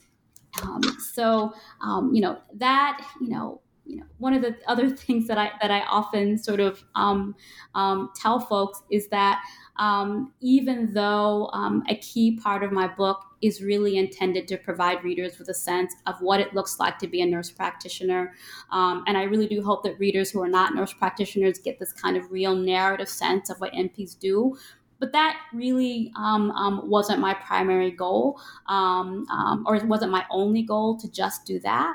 um, 0.62 0.82
so 1.14 1.52
um, 1.80 2.14
you 2.14 2.20
know 2.20 2.38
that 2.54 3.06
you 3.20 3.28
know 3.28 3.60
you 3.92 3.98
know 3.98 4.06
one 4.18 4.32
of 4.32 4.40
the 4.40 4.56
other 4.66 4.88
things 5.04 5.28
that 5.28 5.36
I 5.36 5.52
that 5.60 5.70
I 5.70 5.80
often 5.82 6.38
sort 6.38 6.60
of 6.60 6.82
um, 6.94 7.36
um, 7.74 8.10
tell 8.16 8.40
folks 8.40 8.82
is 8.90 9.08
that 9.08 9.42
um, 9.76 10.32
even 10.40 10.92
though 10.92 11.50
um, 11.52 11.82
a 11.88 11.96
key 11.96 12.38
part 12.38 12.64
of 12.64 12.72
my 12.72 12.88
book 12.88 13.22
is 13.42 13.60
really 13.60 13.98
intended 13.98 14.46
to 14.48 14.56
provide 14.56 15.02
readers 15.02 15.38
with 15.38 15.48
a 15.48 15.54
sense 15.54 15.94
of 16.06 16.14
what 16.20 16.40
it 16.40 16.54
looks 16.54 16.78
like 16.78 16.98
to 16.98 17.08
be 17.08 17.20
a 17.22 17.26
nurse 17.26 17.50
practitioner. 17.50 18.34
Um, 18.70 19.02
and 19.06 19.18
I 19.18 19.24
really 19.24 19.48
do 19.48 19.62
hope 19.62 19.82
that 19.82 19.98
readers 19.98 20.30
who 20.30 20.40
are 20.42 20.48
not 20.48 20.74
nurse 20.74 20.92
practitioners 20.92 21.58
get 21.58 21.80
this 21.80 21.92
kind 21.92 22.16
of 22.16 22.30
real 22.30 22.54
narrative 22.54 23.08
sense 23.08 23.50
of 23.50 23.60
what 23.60 23.72
NPs 23.72 24.16
do 24.18 24.56
but 25.02 25.10
that 25.10 25.36
really 25.52 26.12
um, 26.14 26.52
um, 26.52 26.88
wasn't 26.88 27.18
my 27.18 27.34
primary 27.34 27.90
goal 27.90 28.40
um, 28.68 29.26
um 29.32 29.64
or 29.66 29.74
it 29.74 29.84
wasn't 29.84 30.10
my 30.10 30.24
only 30.30 30.62
goal 30.62 30.96
to 30.96 31.10
just 31.10 31.44
do 31.44 31.58
that 31.58 31.92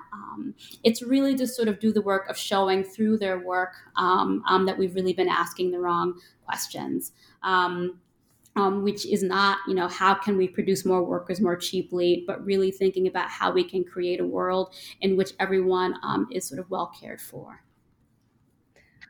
it's 0.83 1.01
really 1.01 1.35
to 1.35 1.47
sort 1.47 1.69
of 1.69 1.79
do 1.79 1.93
the 1.93 2.01
work 2.01 2.29
of 2.29 2.37
showing 2.37 2.83
through 2.83 3.17
their 3.17 3.39
work 3.39 3.75
that 3.95 4.75
we've 4.77 4.93
really 4.93 5.13
been 5.13 5.29
asking 5.29 5.71
the 5.71 5.79
wrong 5.79 6.19
questions 6.45 7.13
um, 8.57 8.81
which 8.81 9.05
is 9.05 9.21
not, 9.21 9.59
you 9.67 9.75
know, 9.75 9.87
how 9.87 10.15
can 10.15 10.35
we 10.35 10.47
produce 10.47 10.83
more 10.83 11.03
workers 11.03 11.39
more 11.39 11.55
cheaply, 11.55 12.23
but 12.25 12.43
really 12.43 12.71
thinking 12.71 13.07
about 13.07 13.29
how 13.29 13.51
we 13.51 13.63
can 13.63 13.83
create 13.83 14.19
a 14.19 14.25
world 14.25 14.73
in 15.01 15.15
which 15.15 15.33
everyone 15.39 15.93
um, 16.01 16.27
is 16.31 16.45
sort 16.45 16.59
of 16.59 16.67
well 16.71 16.91
cared 16.99 17.21
for. 17.21 17.63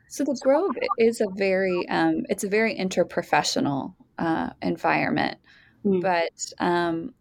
So 0.08 0.24
the 0.24 0.38
Grove 0.42 0.76
is 0.98 1.20
a 1.20 1.26
very, 1.36 1.86
um, 1.88 2.24
it's 2.28 2.44
a 2.44 2.48
very 2.48 2.74
interprofessional 2.74 3.94
uh, 4.18 4.50
environment, 4.62 5.38
mm. 5.84 6.00
but 6.00 6.52
um, 6.64 7.14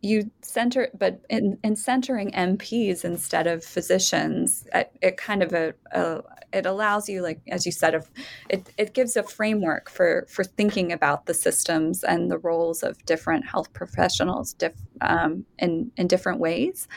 you 0.00 0.30
center, 0.40 0.88
but 0.98 1.20
in, 1.28 1.58
in 1.62 1.76
centering 1.76 2.30
NPs 2.32 3.04
instead 3.04 3.46
of 3.46 3.64
physicians, 3.64 4.66
it, 4.74 4.90
it 5.02 5.16
kind 5.16 5.42
of 5.42 5.52
a, 5.52 5.74
a, 5.92 6.22
it 6.52 6.64
allows 6.64 7.08
you, 7.08 7.22
like 7.22 7.40
as 7.48 7.66
you 7.66 7.72
said, 7.72 7.94
of 7.94 8.10
it, 8.48 8.72
it 8.78 8.94
gives 8.94 9.16
a 9.16 9.22
framework 9.22 9.90
for 9.90 10.26
for 10.28 10.44
thinking 10.44 10.92
about 10.92 11.26
the 11.26 11.34
systems 11.34 12.02
and 12.02 12.30
the 12.30 12.38
roles 12.38 12.82
of 12.82 13.04
different 13.04 13.46
health 13.46 13.72
professionals, 13.72 14.54
diff, 14.54 14.72
um, 15.00 15.44
in 15.58 15.90
in 15.96 16.06
different 16.06 16.40
ways. 16.40 16.88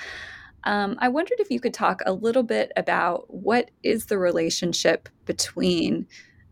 Um, 0.63 0.97
I 0.99 1.07
wondered 1.07 1.39
if 1.39 1.49
you 1.51 1.59
could 1.59 1.73
talk 1.73 2.01
a 2.05 2.13
little 2.13 2.43
bit 2.43 2.71
about 2.75 3.33
what 3.33 3.71
is 3.83 4.07
the 4.07 4.17
relationship 4.17 5.09
between 5.25 6.07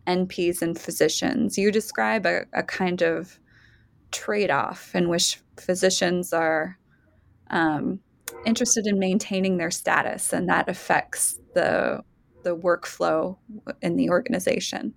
NPs 0.06 0.62
and 0.62 0.78
physicians. 0.78 1.58
You 1.58 1.70
describe 1.70 2.26
a, 2.26 2.46
a 2.52 2.62
kind 2.62 3.02
of 3.02 3.38
trade 4.10 4.50
off 4.50 4.94
in 4.94 5.08
which 5.08 5.40
physicians 5.58 6.32
are 6.32 6.78
um, 7.50 8.00
interested 8.46 8.86
in 8.86 8.98
maintaining 8.98 9.58
their 9.58 9.70
status, 9.70 10.32
and 10.32 10.48
that 10.48 10.68
affects 10.68 11.38
the 11.54 12.02
the 12.44 12.56
workflow 12.56 13.36
in 13.82 13.96
the 13.96 14.08
organization. 14.10 14.94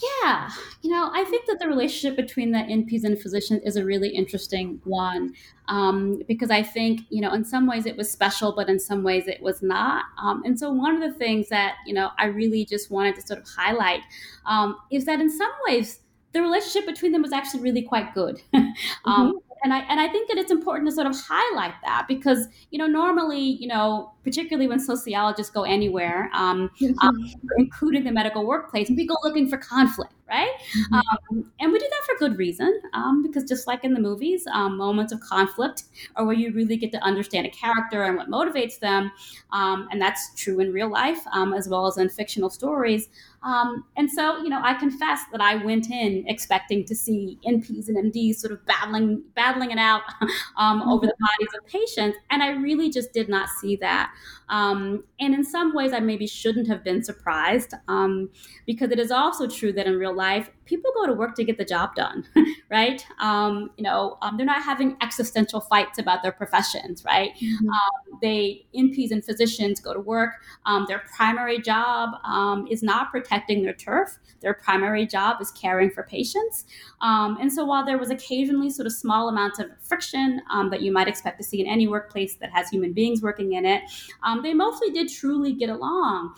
Yeah, 0.00 0.50
you 0.82 0.90
know, 0.90 1.10
I 1.12 1.24
think 1.24 1.46
that 1.46 1.58
the 1.58 1.66
relationship 1.66 2.16
between 2.16 2.52
the 2.52 2.58
NPs 2.58 3.04
and 3.04 3.20
physicians 3.20 3.62
is 3.64 3.76
a 3.76 3.84
really 3.84 4.08
interesting 4.08 4.80
one 4.84 5.34
um, 5.66 6.22
because 6.28 6.50
I 6.50 6.62
think, 6.62 7.00
you 7.10 7.20
know, 7.20 7.32
in 7.32 7.44
some 7.44 7.66
ways 7.66 7.84
it 7.84 7.96
was 7.96 8.10
special, 8.10 8.54
but 8.54 8.68
in 8.68 8.78
some 8.78 9.02
ways 9.02 9.26
it 9.26 9.42
was 9.42 9.60
not. 9.60 10.04
Um, 10.22 10.42
and 10.44 10.58
so 10.58 10.70
one 10.70 11.02
of 11.02 11.12
the 11.12 11.18
things 11.18 11.48
that, 11.48 11.76
you 11.84 11.94
know, 11.94 12.10
I 12.18 12.26
really 12.26 12.64
just 12.64 12.90
wanted 12.90 13.16
to 13.16 13.22
sort 13.22 13.40
of 13.40 13.46
highlight 13.48 14.00
um, 14.46 14.76
is 14.92 15.04
that 15.06 15.20
in 15.20 15.30
some 15.30 15.50
ways 15.66 16.00
the 16.32 16.42
relationship 16.42 16.86
between 16.86 17.12
them 17.12 17.22
was 17.22 17.32
actually 17.32 17.62
really 17.62 17.82
quite 17.82 18.14
good. 18.14 18.40
Um, 19.04 19.32
mm-hmm. 19.32 19.47
And 19.62 19.72
I 19.72 19.80
and 19.80 20.00
I 20.00 20.08
think 20.08 20.28
that 20.28 20.38
it's 20.38 20.50
important 20.50 20.88
to 20.88 20.94
sort 20.94 21.06
of 21.06 21.14
highlight 21.16 21.74
that 21.84 22.06
because 22.08 22.46
you 22.70 22.78
know 22.78 22.86
normally 22.86 23.40
you 23.40 23.68
know 23.68 24.12
particularly 24.24 24.68
when 24.68 24.78
sociologists 24.78 25.50
go 25.50 25.62
anywhere, 25.62 26.30
um, 26.34 26.70
um, 27.00 27.32
including 27.56 28.04
the 28.04 28.12
medical 28.12 28.44
workplace, 28.44 28.90
we 28.90 29.06
go 29.06 29.16
looking 29.24 29.48
for 29.48 29.56
conflict, 29.56 30.12
right? 30.28 30.50
Mm-hmm. 30.76 30.94
Um, 30.94 31.50
and 31.60 31.72
we 31.72 31.78
do 31.78 31.86
that 31.88 32.02
for 32.04 32.18
good 32.18 32.36
reason 32.36 32.78
um, 32.92 33.22
because 33.22 33.44
just 33.44 33.66
like 33.66 33.84
in 33.84 33.94
the 33.94 34.00
movies, 34.00 34.46
um, 34.52 34.76
moments 34.76 35.12
of 35.14 35.20
conflict 35.20 35.84
are 36.16 36.26
where 36.26 36.34
you 36.34 36.52
really 36.52 36.76
get 36.76 36.92
to 36.92 36.98
understand 36.98 37.46
a 37.46 37.50
character 37.50 38.02
and 38.04 38.18
what 38.18 38.28
motivates 38.28 38.78
them, 38.78 39.10
um, 39.52 39.88
and 39.90 40.00
that's 40.00 40.34
true 40.34 40.60
in 40.60 40.72
real 40.72 40.90
life 40.90 41.20
as 41.56 41.68
well 41.68 41.86
as 41.86 41.96
in 41.96 42.10
fictional 42.10 42.50
stories. 42.50 43.08
Um, 43.42 43.84
and 43.96 44.10
so, 44.10 44.38
you 44.38 44.48
know, 44.48 44.60
I 44.62 44.74
confess 44.74 45.20
that 45.32 45.40
I 45.40 45.56
went 45.56 45.90
in 45.90 46.24
expecting 46.26 46.84
to 46.86 46.94
see 46.94 47.38
NPs 47.46 47.88
and 47.88 48.12
MDs 48.12 48.36
sort 48.36 48.52
of 48.52 48.64
battling, 48.66 49.22
battling 49.34 49.47
it 49.70 49.78
out 49.78 50.02
um, 50.56 50.82
over 50.82 51.06
the 51.06 51.14
bodies 51.18 51.54
of 51.58 51.66
patients, 51.66 52.18
and 52.30 52.42
I 52.42 52.50
really 52.50 52.90
just 52.90 53.12
did 53.12 53.28
not 53.28 53.48
see 53.60 53.76
that. 53.76 54.12
Um, 54.50 55.04
and 55.20 55.34
in 55.34 55.44
some 55.44 55.74
ways, 55.74 55.92
I 55.92 56.00
maybe 56.00 56.26
shouldn't 56.26 56.68
have 56.68 56.82
been 56.84 57.02
surprised 57.02 57.74
um, 57.88 58.30
because 58.66 58.90
it 58.90 58.98
is 58.98 59.10
also 59.10 59.46
true 59.46 59.72
that 59.72 59.86
in 59.86 59.96
real 59.98 60.14
life, 60.14 60.50
people 60.64 60.90
go 60.94 61.06
to 61.06 61.12
work 61.12 61.34
to 61.34 61.44
get 61.44 61.58
the 61.58 61.64
job 61.64 61.94
done, 61.94 62.24
right? 62.70 63.04
Um, 63.20 63.70
you 63.76 63.84
know, 63.84 64.18
um, 64.22 64.36
they're 64.36 64.46
not 64.46 64.62
having 64.62 64.96
existential 65.00 65.60
fights 65.60 65.98
about 65.98 66.22
their 66.22 66.32
professions, 66.32 67.04
right? 67.04 67.30
Mm-hmm. 67.36 67.68
Um, 67.68 68.18
they 68.20 68.66
NPs 68.74 69.10
and 69.10 69.24
physicians 69.24 69.80
go 69.80 69.94
to 69.94 70.00
work. 70.00 70.34
Um, 70.66 70.84
their 70.88 71.02
primary 71.16 71.60
job 71.60 72.10
is 72.70 72.82
not 72.82 73.10
protecting 73.10 73.62
their 73.62 73.74
turf. 73.74 74.18
Their 74.40 74.54
primary 74.54 75.06
job 75.06 75.40
is 75.40 75.50
caring 75.50 75.90
for 75.90 76.02
patients. 76.04 76.64
and 77.00 77.52
so, 77.52 77.64
while 77.64 77.84
there 77.84 77.98
was 77.98 78.10
occasionally 78.10 78.70
sort 78.70 78.86
of 78.86 78.92
small 78.92 79.28
amounts 79.28 79.58
of 79.58 79.66
friction 79.82 80.40
that 80.70 80.82
you 80.82 80.92
might 80.92 81.08
expect 81.08 81.38
to 81.38 81.44
see 81.44 81.60
in 81.60 81.66
any 81.66 81.88
workplace 81.88 82.36
that 82.36 82.50
has 82.50 82.68
human 82.68 82.92
beings 82.92 83.22
working 83.22 83.54
in 83.54 83.64
it, 83.64 83.82
um, 84.38 84.42
they 84.42 84.54
mostly 84.54 84.90
did 84.90 85.08
truly 85.08 85.52
get 85.52 85.70
along. 85.70 86.34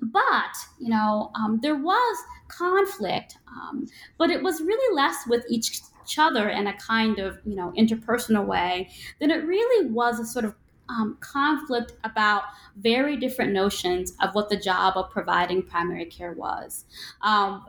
But, 0.00 0.56
you 0.78 0.90
know, 0.90 1.30
um, 1.34 1.58
there 1.62 1.76
was 1.76 2.16
conflict, 2.48 3.36
um, 3.48 3.86
but 4.16 4.30
it 4.30 4.42
was 4.42 4.60
really 4.60 4.94
less 4.94 5.26
with 5.26 5.44
each 5.48 5.80
other 6.16 6.48
in 6.48 6.66
a 6.66 6.76
kind 6.78 7.18
of, 7.18 7.38
you 7.44 7.56
know, 7.56 7.72
interpersonal 7.76 8.46
way 8.46 8.90
than 9.20 9.30
it 9.30 9.44
really 9.44 9.90
was 9.90 10.20
a 10.20 10.24
sort 10.24 10.44
of 10.44 10.54
um, 10.88 11.18
conflict 11.20 11.92
about 12.04 12.44
very 12.76 13.16
different 13.16 13.52
notions 13.52 14.14
of 14.22 14.34
what 14.34 14.48
the 14.48 14.56
job 14.56 14.96
of 14.96 15.10
providing 15.10 15.62
primary 15.62 16.06
care 16.06 16.32
was. 16.32 16.84
Um, 17.20 17.66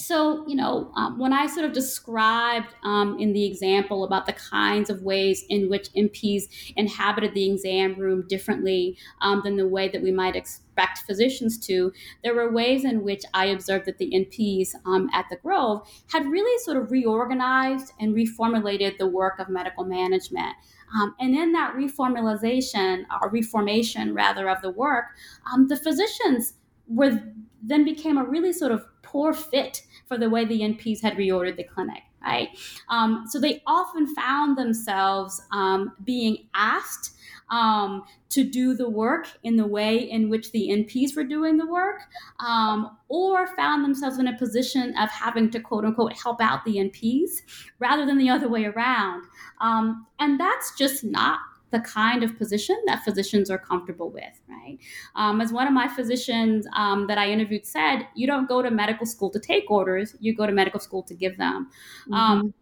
so, 0.00 0.46
you 0.48 0.56
know, 0.56 0.90
um, 0.96 1.18
when 1.18 1.32
I 1.32 1.46
sort 1.46 1.66
of 1.66 1.72
described 1.72 2.74
um, 2.82 3.18
in 3.18 3.32
the 3.32 3.44
example 3.44 4.04
about 4.04 4.26
the 4.26 4.32
kinds 4.32 4.88
of 4.88 5.02
ways 5.02 5.44
in 5.48 5.68
which 5.68 5.92
NPs 5.92 6.72
inhabited 6.76 7.34
the 7.34 7.52
exam 7.52 7.94
room 7.94 8.24
differently 8.26 8.96
um, 9.20 9.42
than 9.44 9.56
the 9.56 9.68
way 9.68 9.88
that 9.88 10.02
we 10.02 10.10
might 10.10 10.36
expect 10.36 11.00
physicians 11.06 11.58
to, 11.66 11.92
there 12.24 12.34
were 12.34 12.50
ways 12.50 12.84
in 12.84 13.04
which 13.04 13.22
I 13.34 13.46
observed 13.46 13.84
that 13.86 13.98
the 13.98 14.10
NPs 14.10 14.70
um, 14.86 15.10
at 15.12 15.26
the 15.28 15.36
Grove 15.36 15.86
had 16.10 16.26
really 16.26 16.58
sort 16.64 16.78
of 16.78 16.90
reorganized 16.90 17.92
and 18.00 18.14
reformulated 18.14 18.96
the 18.96 19.06
work 19.06 19.38
of 19.38 19.48
medical 19.48 19.84
management. 19.84 20.54
Um, 20.98 21.14
and 21.20 21.34
in 21.34 21.52
that 21.52 21.74
reformulation 21.74 23.04
or 23.20 23.28
reformation 23.30 24.14
rather 24.14 24.48
of 24.48 24.62
the 24.62 24.70
work, 24.70 25.04
um, 25.52 25.68
the 25.68 25.76
physicians 25.76 26.54
were 26.88 27.20
then 27.62 27.84
became 27.84 28.16
a 28.16 28.24
really 28.24 28.52
sort 28.52 28.72
of 28.72 28.84
poor 29.02 29.32
fit 29.32 29.82
for 30.10 30.18
the 30.18 30.28
way 30.28 30.44
the 30.44 30.60
NPs 30.60 31.00
had 31.00 31.16
reordered 31.16 31.56
the 31.56 31.62
clinic, 31.62 32.02
right? 32.20 32.48
Um, 32.88 33.26
so 33.28 33.38
they 33.38 33.62
often 33.64 34.12
found 34.12 34.58
themselves 34.58 35.40
um, 35.52 35.92
being 36.04 36.48
asked 36.52 37.16
um, 37.48 38.02
to 38.30 38.42
do 38.42 38.74
the 38.74 38.88
work 38.88 39.28
in 39.44 39.56
the 39.56 39.66
way 39.66 39.98
in 39.98 40.28
which 40.28 40.50
the 40.50 40.68
NPs 40.70 41.14
were 41.16 41.22
doing 41.22 41.56
the 41.56 41.66
work, 41.66 42.02
um, 42.44 42.96
or 43.08 43.46
found 43.54 43.84
themselves 43.84 44.18
in 44.18 44.26
a 44.26 44.36
position 44.36 44.96
of 44.98 45.08
having 45.10 45.48
to 45.50 45.60
quote 45.60 45.84
unquote 45.84 46.12
help 46.12 46.40
out 46.40 46.64
the 46.64 46.76
NPs 46.76 47.30
rather 47.78 48.04
than 48.04 48.18
the 48.18 48.28
other 48.28 48.48
way 48.48 48.64
around. 48.64 49.22
Um, 49.60 50.06
and 50.18 50.40
that's 50.40 50.76
just 50.76 51.04
not 51.04 51.38
the 51.70 51.80
kind 51.80 52.22
of 52.22 52.36
position 52.36 52.76
that 52.86 53.04
physicians 53.04 53.50
are 53.50 53.58
comfortable 53.58 54.10
with, 54.10 54.40
right? 54.48 54.78
Um, 55.14 55.40
as 55.40 55.52
one 55.52 55.66
of 55.66 55.72
my 55.72 55.88
physicians 55.88 56.66
um, 56.74 57.06
that 57.06 57.18
I 57.18 57.30
interviewed 57.30 57.66
said, 57.66 58.06
you 58.14 58.26
don't 58.26 58.48
go 58.48 58.62
to 58.62 58.70
medical 58.70 59.06
school 59.06 59.30
to 59.30 59.38
take 59.38 59.70
orders, 59.70 60.16
you 60.20 60.34
go 60.34 60.46
to 60.46 60.52
medical 60.52 60.80
school 60.80 61.02
to 61.04 61.14
give 61.14 61.36
them. 61.36 61.68
Mm-hmm. 62.02 62.14
Um, 62.14 62.54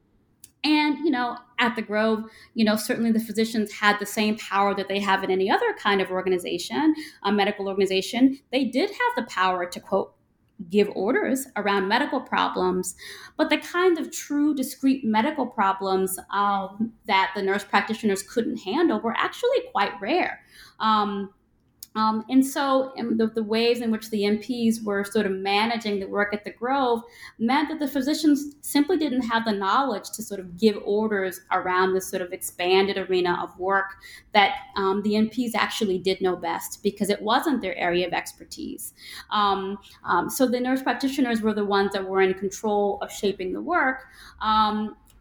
and, 0.64 0.98
you 0.98 1.10
know, 1.10 1.38
at 1.60 1.76
the 1.76 1.82
Grove, 1.82 2.24
you 2.54 2.64
know, 2.64 2.76
certainly 2.76 3.12
the 3.12 3.20
physicians 3.20 3.72
had 3.72 3.98
the 4.00 4.06
same 4.06 4.36
power 4.38 4.74
that 4.74 4.88
they 4.88 4.98
have 4.98 5.22
in 5.22 5.30
any 5.30 5.50
other 5.50 5.72
kind 5.78 6.00
of 6.00 6.10
organization, 6.10 6.94
a 7.22 7.32
medical 7.32 7.68
organization. 7.68 8.38
They 8.50 8.64
did 8.64 8.90
have 8.90 9.12
the 9.16 9.30
power 9.30 9.66
to, 9.66 9.80
quote, 9.80 10.14
give 10.70 10.90
orders 10.94 11.46
around 11.56 11.88
medical 11.88 12.20
problems, 12.20 12.96
but 13.36 13.50
the 13.50 13.58
kind 13.58 13.98
of 13.98 14.10
true 14.10 14.54
discrete 14.54 15.04
medical 15.04 15.46
problems 15.46 16.18
um, 16.32 16.92
that 17.06 17.32
the 17.34 17.42
nurse 17.42 17.64
practitioners 17.64 18.22
couldn't 18.22 18.58
handle 18.58 19.00
were 19.00 19.14
actually 19.16 19.60
quite 19.72 19.92
rare. 20.00 20.40
Um, 20.80 21.32
um, 21.98 22.24
and 22.28 22.46
so 22.46 22.92
um, 22.96 23.16
the, 23.16 23.26
the, 23.26 23.42
ways 23.42 23.80
in 23.80 23.90
which 23.90 24.08
the 24.10 24.22
NPs 24.22 24.84
were 24.84 25.02
sort 25.02 25.26
of 25.26 25.32
managing 25.32 25.98
the 25.98 26.06
work 26.06 26.32
at 26.32 26.44
the 26.44 26.52
Grove 26.52 27.02
meant 27.40 27.68
that 27.68 27.80
the 27.80 27.88
physicians 27.88 28.54
simply 28.60 28.96
didn't 28.96 29.22
have 29.22 29.44
the 29.44 29.52
knowledge 29.52 30.10
to 30.10 30.22
sort 30.22 30.38
of 30.38 30.56
give 30.56 30.78
orders 30.84 31.40
around 31.50 31.94
this 31.94 32.06
sort 32.06 32.22
of 32.22 32.32
expanded 32.32 32.98
arena 32.98 33.36
of 33.42 33.58
work 33.58 33.96
that 34.32 34.54
um, 34.76 35.02
the 35.02 35.14
NPs 35.14 35.56
actually 35.56 35.98
did 35.98 36.20
know 36.20 36.36
best 36.36 36.84
because 36.84 37.10
it 37.10 37.20
wasn't 37.20 37.60
their 37.60 37.76
area 37.76 38.06
of 38.06 38.12
expertise. 38.12 38.94
Um, 39.30 39.78
um, 40.04 40.30
so 40.30 40.46
the 40.46 40.60
nurse 40.60 40.82
practitioners 40.82 41.42
were 41.42 41.54
the 41.54 41.64
ones 41.64 41.92
that 41.94 42.06
were 42.06 42.20
in 42.20 42.34
control 42.34 42.98
of 43.02 43.10
shaping 43.10 43.52
the 43.52 43.62
work. 43.62 44.04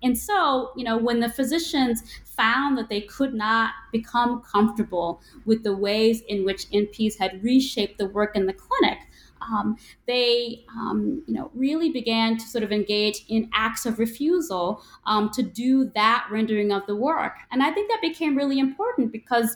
And 0.03 0.17
so, 0.17 0.71
you 0.75 0.83
know, 0.83 0.97
when 0.97 1.19
the 1.19 1.29
physicians 1.29 2.03
found 2.37 2.77
that 2.77 2.87
they 2.87 3.01
could 3.01 3.33
not 3.33 3.71
become 3.91 4.41
comfortable 4.41 5.21
with 5.45 5.63
the 5.63 5.75
ways 5.75 6.21
in 6.27 6.45
which 6.45 6.69
NPs 6.69 7.17
had 7.17 7.43
reshaped 7.43 7.97
the 7.97 8.07
work 8.07 8.35
in 8.35 8.45
the 8.45 8.53
clinic. 8.53 8.99
Um, 9.41 9.77
they, 10.07 10.65
um, 10.75 11.23
you 11.27 11.33
know, 11.33 11.51
really 11.53 11.91
began 11.91 12.37
to 12.37 12.45
sort 12.45 12.63
of 12.63 12.71
engage 12.71 13.23
in 13.27 13.49
acts 13.53 13.85
of 13.85 13.99
refusal 13.99 14.81
um, 15.05 15.29
to 15.31 15.43
do 15.43 15.91
that 15.95 16.27
rendering 16.31 16.71
of 16.71 16.85
the 16.85 16.95
work. 16.95 17.33
And 17.51 17.63
I 17.63 17.71
think 17.71 17.89
that 17.89 18.01
became 18.01 18.35
really 18.35 18.59
important 18.59 19.11
because 19.11 19.55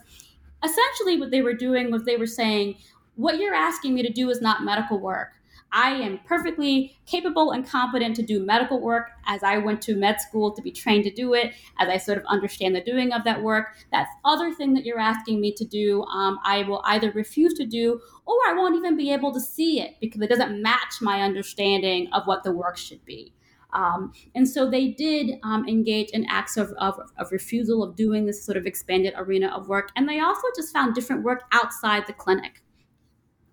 essentially 0.64 1.20
what 1.20 1.32
they 1.32 1.42
were 1.42 1.54
doing 1.54 1.92
was 1.92 2.04
they 2.04 2.18
were 2.18 2.28
saying, 2.28 2.76
what 3.16 3.38
you're 3.38 3.54
asking 3.54 3.94
me 3.94 4.04
to 4.04 4.12
do 4.12 4.30
is 4.30 4.42
not 4.42 4.64
medical 4.64 5.00
work. 5.00 5.34
I 5.74 5.91
am 5.91 6.19
perfectly 6.26 6.97
capable 7.05 7.51
and 7.51 7.67
competent 7.67 8.15
to 8.17 8.24
do 8.24 8.43
medical 8.45 8.82
work 8.82 9.11
as 9.26 9.41
I 9.43 9.57
went 9.57 9.82
to 9.84 9.95
med 9.95 10.19
school 10.19 10.51
to 10.51 10.61
be 10.61 10.72
trained 10.72 11.05
to 11.05 11.11
do 11.11 11.34
it, 11.34 11.53
as 11.80 11.88
I 11.88 11.97
sort 11.97 12.17
of 12.17 12.26
understand 12.26 12.76
the 12.76 12.82
doing 12.82 13.13
of 13.13 13.24
that 13.24 13.41
work. 13.41 13.67
That 13.91 14.07
other 14.26 14.53
thing 14.53 14.74
that 14.74 14.86
you're 14.86 14.99
asking 14.99 15.39
me 15.39 15.53
to 15.53 15.65
do, 15.65 16.03
um, 16.03 16.39
I 16.43 16.63
will 16.63 16.82
either 16.86 17.11
refuse 17.11 17.53
to 17.55 17.65
do 17.65 18.01
or 18.26 18.36
I 18.47 18.53
won't 18.53 18.76
even 18.76 18.97
be 18.97 19.13
able 19.13 19.34
to 19.34 19.39
see 19.39 19.82
it 19.82 19.95
because 20.01 20.22
it 20.22 20.30
doesn't 20.30 20.61
match 20.61 21.01
my 21.01 21.22
understanding 21.22 22.09
of 22.11 22.28
what 22.28 22.43
the 22.43 22.51
work 22.51 22.78
should 22.78 23.03
be. 23.05 23.34
Um, 23.74 24.11
and 24.36 24.47
so 24.47 24.69
they 24.69 24.89
did 24.89 25.39
um, 25.43 25.65
engage 25.67 26.09
in 26.09 26.26
acts 26.30 26.57
of, 26.57 26.72
of, 26.78 26.99
of, 27.17 27.32
refusal 27.32 27.84
of 27.84 27.95
doing 27.95 28.26
this 28.26 28.43
sort 28.43 28.57
of 28.57 28.65
expanded 28.65 29.13
arena 29.15 29.47
of 29.47 29.69
work. 29.69 29.91
And 29.95 30.09
they 30.09 30.19
also 30.19 30.47
just 30.57 30.74
found 30.74 30.93
different 30.93 31.24
work 31.24 31.43
outside 31.53 32.05
the 32.05 32.11
clinic. 32.11 32.61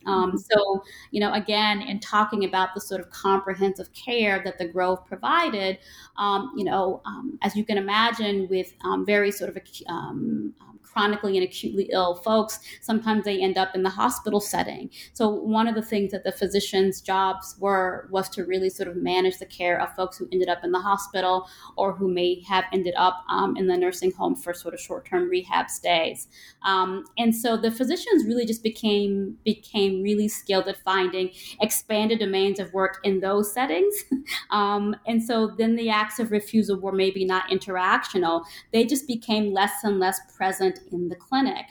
Um, 0.09 0.31
mm-hmm. 0.31 0.37
so, 0.39 0.83
you 1.11 1.21
know, 1.21 1.33
again, 1.33 1.83
in 1.83 2.01
talking 2.01 2.45
about 2.45 2.75
the 2.75 2.81
sort 2.81 3.01
of 3.01 3.11
comprehensive 3.11 3.93
care 3.93 4.43
that 4.45 4.59
the 4.59 4.67
Grove 4.67 5.05
provided, 5.07 5.79
um, 6.17 6.53
you 6.57 6.65
know, 6.65 7.03
um, 7.05 7.39
as 7.43 7.55
you 7.55 7.65
can 7.65 7.79
imagine, 7.79 8.49
with 8.49 8.73
um, 8.85 9.05
very 9.07 9.31
sort 9.31 9.51
of 9.51 9.59
um, 9.89 10.55
chronically 10.99 11.37
and 11.37 11.47
acutely 11.47 11.89
ill 11.93 12.17
folks, 12.17 12.59
sometimes 12.81 13.25
they 13.25 13.41
end 13.41 13.57
up 13.57 13.75
in 13.75 13.83
the 13.83 13.91
hospital 13.91 14.41
setting. 14.41 14.91
So 15.13 15.29
one 15.29 15.69
of 15.69 15.75
the 15.75 15.83
things 15.83 16.11
that 16.13 16.25
the 16.25 16.33
physician's 16.33 17.01
jobs 17.01 17.57
were 17.61 18.09
was 18.11 18.29
to 18.31 18.45
really 18.45 18.71
sort 18.71 18.89
of 18.89 18.97
manage 18.97 19.39
the 19.39 19.47
care 19.47 19.81
of 19.81 19.95
folks 19.95 20.17
who 20.17 20.29
ended 20.33 20.49
up 20.49 20.65
in 20.65 20.73
the 20.73 20.81
hospital 20.81 21.47
or 21.77 21.93
who 21.93 22.09
may 22.09 22.41
have 22.49 22.65
ended 22.73 22.95
up 22.97 23.23
um, 23.29 23.57
in 23.57 23.67
the 23.67 23.77
nursing 23.77 24.11
home 24.13 24.35
for 24.35 24.53
sort 24.53 24.75
of 24.75 24.81
short-term 24.81 25.29
rehab 25.29 25.71
stays. 25.71 26.27
Um, 26.63 27.05
and 27.17 27.35
so 27.35 27.57
the 27.57 27.71
physicians 27.71 28.25
really 28.25 28.47
just 28.47 28.63
became 28.63 29.39
became 29.45 29.98
really 30.03 30.29
skilled 30.29 30.69
at 30.69 30.79
finding 30.79 31.31
expanded 31.61 32.19
domains 32.19 32.59
of 32.59 32.73
work 32.73 32.99
in 33.05 33.21
those 33.21 33.53
settings. 33.53 33.95
um, 34.51 34.95
and 35.07 35.23
so 35.23 35.55
then 35.59 35.77
the 35.77 35.91
acts 35.91 36.19
of 36.19 36.31
refusal 36.31 36.79
were 36.81 36.93
maybe 36.93 37.25
not 37.25 37.49
interactional; 37.51 38.45
they 38.73 38.85
just 38.85 39.07
became 39.07 39.53
less 39.53 39.85
and 39.85 39.99
less 39.99 40.21
present 40.37 40.81
in 40.93 41.09
the 41.09 41.17
clinic. 41.17 41.67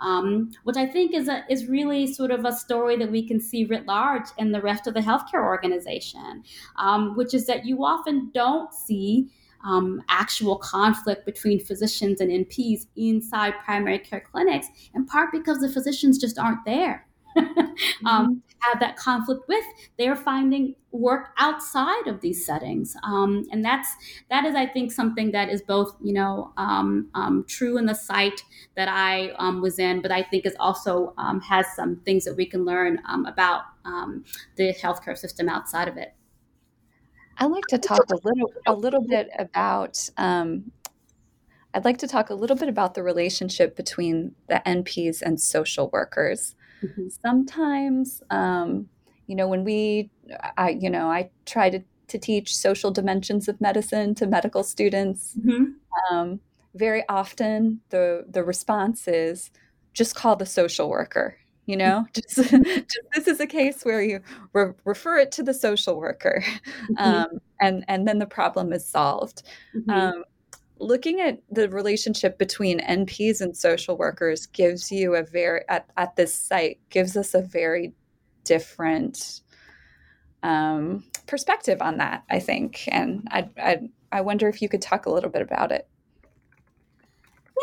Um, 0.00 0.50
which 0.64 0.76
I 0.76 0.86
think 0.86 1.14
is 1.14 1.28
a, 1.28 1.44
is 1.48 1.68
really 1.68 2.12
sort 2.12 2.32
of 2.32 2.44
a 2.44 2.50
story 2.50 2.96
that 2.96 3.12
we 3.12 3.24
can 3.24 3.38
see 3.38 3.64
writ 3.64 3.86
large 3.86 4.26
in 4.36 4.50
the 4.50 4.60
rest 4.60 4.88
of 4.88 4.94
the 4.94 5.00
healthcare 5.00 5.44
organization, 5.44 6.42
um, 6.76 7.14
which 7.16 7.34
is 7.34 7.46
that 7.46 7.64
you 7.64 7.84
often 7.84 8.32
don't 8.34 8.74
see 8.74 9.30
um, 9.64 10.02
actual 10.08 10.56
conflict 10.56 11.24
between 11.24 11.64
physicians 11.64 12.20
and 12.20 12.30
NPs 12.30 12.86
inside 12.96 13.54
primary 13.64 13.98
care 13.98 14.20
clinics, 14.20 14.68
in 14.94 15.06
part 15.06 15.30
because 15.32 15.60
the 15.60 15.68
physicians 15.68 16.18
just 16.18 16.38
aren't 16.38 16.64
there. 16.64 17.06
um, 17.38 17.74
mm-hmm. 18.04 18.32
have 18.60 18.80
that 18.80 18.96
conflict 18.96 19.48
with 19.48 19.64
they're 19.98 20.16
finding 20.16 20.74
work 20.90 21.30
outside 21.38 22.06
of 22.06 22.20
these 22.20 22.44
settings 22.44 22.94
um, 23.04 23.44
and 23.50 23.64
that's 23.64 23.88
that 24.30 24.44
is 24.44 24.54
i 24.54 24.66
think 24.66 24.92
something 24.92 25.32
that 25.32 25.48
is 25.48 25.62
both 25.62 25.96
you 26.02 26.12
know 26.12 26.52
um, 26.56 27.08
um 27.14 27.44
true 27.48 27.78
in 27.78 27.86
the 27.86 27.94
site 27.94 28.42
that 28.76 28.88
i 28.88 29.30
um, 29.38 29.60
was 29.60 29.78
in 29.78 30.02
but 30.02 30.10
i 30.10 30.22
think 30.22 30.44
is 30.44 30.56
also 30.60 31.14
um, 31.18 31.40
has 31.40 31.66
some 31.74 31.96
things 32.04 32.24
that 32.24 32.36
we 32.36 32.46
can 32.46 32.64
learn 32.64 33.00
about 33.26 33.62
the 34.56 34.74
healthcare 34.74 35.16
system 35.16 35.48
outside 35.48 35.88
of 35.88 35.96
it 35.96 36.14
i'd 37.38 37.46
like 37.46 37.66
to 37.66 37.78
talk 37.78 38.04
a 38.10 38.16
little 38.26 38.52
a 38.66 38.74
little 38.74 39.02
bit 39.02 39.28
about 39.38 40.10
I'd 41.74 41.84
like 41.84 41.98
to 41.98 42.06
talk 42.06 42.30
a 42.30 42.34
little 42.34 42.56
bit 42.56 42.68
about 42.68 42.94
the 42.94 43.02
relationship 43.02 43.76
between 43.76 44.34
the 44.48 44.62
NPs 44.66 45.22
and 45.22 45.40
social 45.40 45.88
workers. 45.90 46.54
Mm-hmm. 46.82 47.08
Sometimes, 47.24 48.22
um, 48.30 48.88
you 49.26 49.36
know, 49.36 49.48
when 49.48 49.64
we, 49.64 50.10
I, 50.56 50.70
you 50.70 50.90
know, 50.90 51.08
I 51.08 51.30
try 51.46 51.70
to, 51.70 51.82
to 52.08 52.18
teach 52.18 52.56
social 52.56 52.90
dimensions 52.90 53.48
of 53.48 53.60
medicine 53.60 54.14
to 54.16 54.26
medical 54.26 54.62
students. 54.62 55.36
Mm-hmm. 55.38 56.14
Um, 56.14 56.40
very 56.74 57.04
often, 57.08 57.80
the 57.90 58.24
the 58.28 58.42
response 58.42 59.06
is 59.06 59.50
just 59.92 60.14
call 60.14 60.36
the 60.36 60.46
social 60.46 60.88
worker. 60.88 61.36
You 61.66 61.76
know, 61.76 62.06
just, 62.12 62.36
just 62.50 62.98
this 63.14 63.28
is 63.28 63.40
a 63.40 63.46
case 63.46 63.84
where 63.84 64.02
you 64.02 64.20
re- 64.52 64.72
refer 64.84 65.18
it 65.18 65.30
to 65.32 65.42
the 65.42 65.54
social 65.54 65.96
worker, 65.96 66.42
mm-hmm. 66.44 66.94
um, 66.98 67.28
and 67.60 67.84
and 67.88 68.08
then 68.08 68.18
the 68.18 68.26
problem 68.26 68.72
is 68.72 68.84
solved. 68.84 69.42
Mm-hmm. 69.74 69.90
Um, 69.90 70.24
looking 70.82 71.20
at 71.20 71.38
the 71.50 71.68
relationship 71.68 72.38
between 72.38 72.80
NPs 72.80 73.40
and 73.40 73.56
social 73.56 73.96
workers 73.96 74.46
gives 74.46 74.90
you 74.90 75.14
a 75.14 75.22
very 75.22 75.62
at, 75.68 75.88
at 75.96 76.16
this 76.16 76.34
site 76.34 76.78
gives 76.90 77.16
us 77.16 77.34
a 77.34 77.40
very 77.40 77.92
different 78.44 79.40
um, 80.42 81.04
perspective 81.26 81.80
on 81.80 81.98
that, 81.98 82.24
I 82.28 82.40
think, 82.40 82.88
and 82.88 83.26
I, 83.30 83.48
I 83.56 83.78
I 84.10 84.20
wonder 84.20 84.48
if 84.48 84.60
you 84.60 84.68
could 84.68 84.82
talk 84.82 85.06
a 85.06 85.10
little 85.10 85.30
bit 85.30 85.42
about 85.42 85.72
it. 85.72 85.88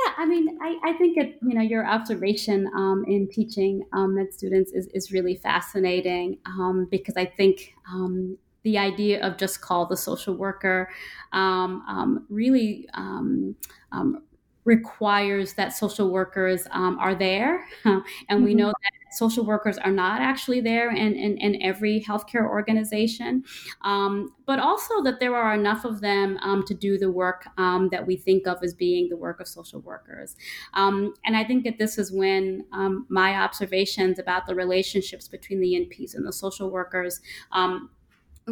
Yeah, 0.05 0.13
I 0.17 0.25
mean, 0.25 0.57
I, 0.61 0.77
I 0.83 0.93
think 0.93 1.17
it, 1.17 1.37
you 1.41 1.53
know, 1.53 1.61
your 1.61 1.85
observation 1.85 2.69
um, 2.75 3.03
in 3.07 3.27
teaching 3.27 3.83
um, 3.91 4.15
med 4.15 4.33
students 4.33 4.71
is, 4.71 4.87
is 4.93 5.11
really 5.11 5.35
fascinating 5.35 6.37
um, 6.45 6.87
because 6.89 7.17
I 7.17 7.25
think 7.25 7.73
um, 7.91 8.37
the 8.63 8.77
idea 8.77 9.25
of 9.25 9.37
just 9.37 9.61
call 9.61 9.85
the 9.85 9.97
social 9.97 10.35
worker 10.35 10.89
um, 11.31 11.83
um, 11.87 12.25
really 12.29 12.87
um, 12.93 13.55
um 13.91 14.23
requires 14.65 15.53
that 15.53 15.73
social 15.73 16.11
workers 16.11 16.67
um, 16.71 16.97
are 16.99 17.15
there. 17.15 17.65
and 17.85 18.03
mm-hmm. 18.29 18.43
we 18.43 18.53
know 18.53 18.67
that 18.67 18.91
social 19.11 19.43
workers 19.43 19.79
are 19.79 19.91
not 19.91 20.21
actually 20.21 20.61
there 20.61 20.91
in, 20.91 21.15
in, 21.15 21.37
in 21.39 21.59
every 21.63 22.05
healthcare 22.07 22.47
organization, 22.47 23.43
um, 23.81 24.29
but 24.45 24.59
also 24.59 25.01
that 25.01 25.19
there 25.19 25.35
are 25.35 25.55
enough 25.55 25.85
of 25.85 26.01
them 26.01 26.37
to 26.67 26.75
do 26.75 26.99
the 26.99 27.11
work 27.11 27.47
that 27.57 28.05
we 28.05 28.15
think 28.15 28.45
of 28.45 28.59
as 28.61 28.75
being 28.75 29.09
the 29.09 29.17
work 29.17 29.39
of 29.39 29.47
social 29.47 29.81
workers. 29.81 30.35
and 30.75 31.13
I 31.25 31.43
think 31.43 31.63
that 31.63 31.79
this 31.79 31.97
is 31.97 32.11
when 32.11 32.65
my 33.09 33.33
observations 33.35 34.19
about 34.19 34.45
the 34.45 34.53
relationships 34.53 35.27
between 35.27 35.59
the 35.59 35.73
NPs 35.73 36.13
and 36.13 36.27
the 36.27 36.33
social 36.33 36.69
workers 36.69 37.21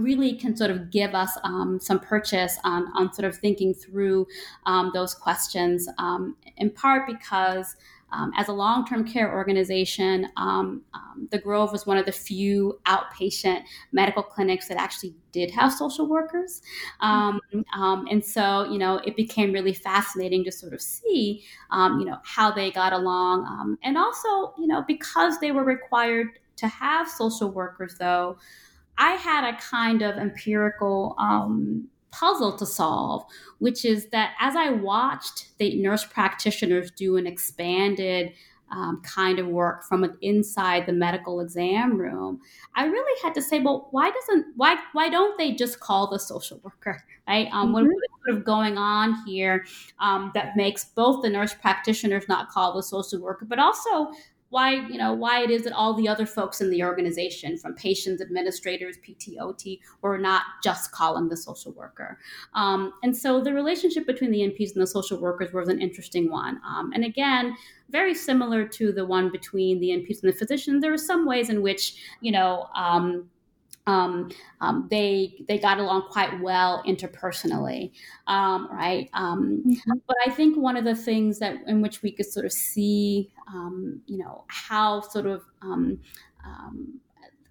really 0.02 0.34
can 0.34 0.56
sort 0.56 0.72
of 0.72 0.92
give 0.92 1.14
us 1.14 1.38
um, 1.44 1.80
some 1.80 2.00
purchase 2.00 2.58
on, 2.64 2.88
on 2.96 3.14
sort 3.14 3.26
of 3.26 3.36
thinking 3.36 3.74
through 3.74 4.28
um, 4.66 4.92
those 4.94 5.14
questions, 5.14 5.88
um, 5.98 6.36
in 6.58 6.70
part 6.70 7.08
because. 7.08 7.76
Um, 8.10 8.32
as 8.38 8.48
a 8.48 8.54
long 8.54 8.86
term 8.86 9.06
care 9.06 9.34
organization, 9.34 10.30
um, 10.38 10.82
um, 10.94 11.28
the 11.30 11.38
Grove 11.38 11.74
was 11.74 11.86
one 11.86 11.98
of 11.98 12.06
the 12.06 12.14
few 12.14 12.80
outpatient 12.86 13.64
medical 13.92 14.24
clinics 14.24 14.70
that 14.70 14.78
actually 14.78 15.14
did 15.34 15.52
have 15.52 15.74
social 15.74 16.08
workers. 16.08 16.62
and 17.02 18.24
so, 18.24 18.64
you 18.72 18.78
know, 18.78 19.02
it 19.06 19.18
became 19.18 19.52
really 19.52 19.74
fascinating 19.74 20.46
to 20.46 20.54
sort 20.54 20.72
of 20.72 20.82
see, 20.82 21.44
you 21.74 22.06
know, 22.06 22.18
how 22.24 22.50
they 22.50 22.72
got 22.72 22.94
along. 22.94 23.76
and 23.84 23.98
also, 23.98 24.54
you 24.58 24.68
know, 24.68 24.86
because 24.88 25.38
they 25.40 25.52
were 25.52 25.66
required 25.66 26.28
to 26.58 26.68
have 26.68 27.08
social 27.08 27.52
workers, 27.52 27.96
though, 28.00 28.38
I 28.98 29.12
had 29.14 29.44
a 29.44 29.58
kind 29.58 30.02
of 30.02 30.18
empirical 30.18 31.16
um, 31.18 31.88
puzzle 32.12 32.58
to 32.58 32.66
solve, 32.66 33.26
which 33.60 33.86
is 33.86 34.08
that 34.10 34.34
as 34.40 34.56
I 34.56 34.72
watched 34.72 35.58
the 35.58 35.80
nurse 35.82 36.04
practitioners 36.04 36.92
do 36.92 37.18
an 37.18 37.28
expanded 37.28 38.34
um, 38.70 39.02
kind 39.02 39.40
of 39.40 39.48
work 39.48 39.86
from 39.86 40.18
inside 40.22 40.86
the 40.86 40.94
medical 40.94 41.40
exam 41.40 41.98
room, 41.98 42.42
I 42.76 42.86
really 42.86 43.22
had 43.24 43.34
to 43.36 43.42
say, 43.42 43.60
well, 43.60 43.88
why 43.92 44.12
doesn't 44.12 44.48
why 44.56 44.78
why 44.94 45.10
don't 45.10 45.38
they 45.38 45.54
just 45.54 45.80
call 45.80 46.10
the 46.10 46.20
social 46.20 46.60
worker, 46.64 47.02
right? 47.28 47.48
Um, 47.52 47.68
mm-hmm. 47.68 47.74
What 47.74 47.84
is 47.84 47.90
sort 48.26 48.38
of 48.38 48.46
going 48.46 48.78
on 48.78 49.16
here 49.26 49.66
um, 50.00 50.32
that 50.34 50.58
makes 50.58 50.86
both 50.86 51.24
the 51.24 51.30
nurse 51.30 51.54
practitioners 51.54 52.28
not 52.28 52.50
call 52.50 52.74
the 52.74 52.84
social 52.84 53.22
worker, 53.22 53.46
but 53.46 53.60
also 53.60 54.12
why 54.50 54.72
you 54.88 54.98
know 54.98 55.14
why 55.14 55.42
it 55.42 55.50
is 55.50 55.64
that 55.64 55.74
all 55.74 55.94
the 55.94 56.08
other 56.08 56.26
folks 56.26 56.62
in 56.62 56.70
the 56.70 56.84
organization 56.84 57.58
from 57.58 57.74
patients 57.76 58.22
administrators 58.22 58.98
ptot 58.98 59.80
were 60.02 60.18
not 60.18 60.44
just 60.64 60.92
calling 60.92 61.28
the 61.30 61.38
social 61.38 61.74
worker. 61.74 62.20
Um, 62.54 62.94
and 63.04 63.16
so 63.16 63.42
the 63.42 63.54
relationship 63.54 64.06
between 64.06 64.32
the 64.32 64.40
nps 64.40 64.74
and 64.74 64.82
the 64.82 64.88
social 64.88 65.20
workers 65.20 65.54
was 65.54 65.70
an 65.70 65.82
interesting 65.82 66.30
one. 66.30 66.60
Um, 66.68 66.92
and 66.94 67.04
again 67.04 67.56
very 67.90 68.14
similar 68.14 68.68
to 68.68 68.92
the 68.92 69.06
one 69.06 69.32
between 69.32 69.80
the 69.80 69.90
nps 69.90 70.24
and 70.24 70.32
the 70.32 70.38
physicians 70.38 70.82
there 70.82 70.94
are 70.94 70.98
some 70.98 71.26
ways 71.26 71.50
in 71.50 71.62
which 71.62 71.96
you 72.22 72.32
know 72.32 72.68
um, 72.76 73.30
um, 73.88 74.30
um, 74.62 74.88
they 74.92 75.34
they 75.48 75.58
got 75.58 75.80
along 75.80 76.10
quite 76.12 76.40
well 76.42 76.84
interpersonally, 76.86 77.92
um, 78.28 78.70
right? 78.72 79.10
Um, 79.14 79.64
mm-hmm. 79.66 79.92
But 80.06 80.18
I 80.26 80.30
think 80.30 80.58
one 80.58 80.78
of 80.78 80.84
the 80.84 80.96
things 80.96 81.40
that 81.40 81.56
in 81.66 81.82
which 81.82 82.04
we 82.04 82.12
could 82.12 82.28
sort 82.28 82.46
of 82.46 82.52
see, 82.52 83.32
um, 83.48 84.02
you 84.06 84.18
know, 84.18 84.44
how 84.48 85.02
sort 85.02 85.26
of 85.26 85.44
um, 85.62 86.00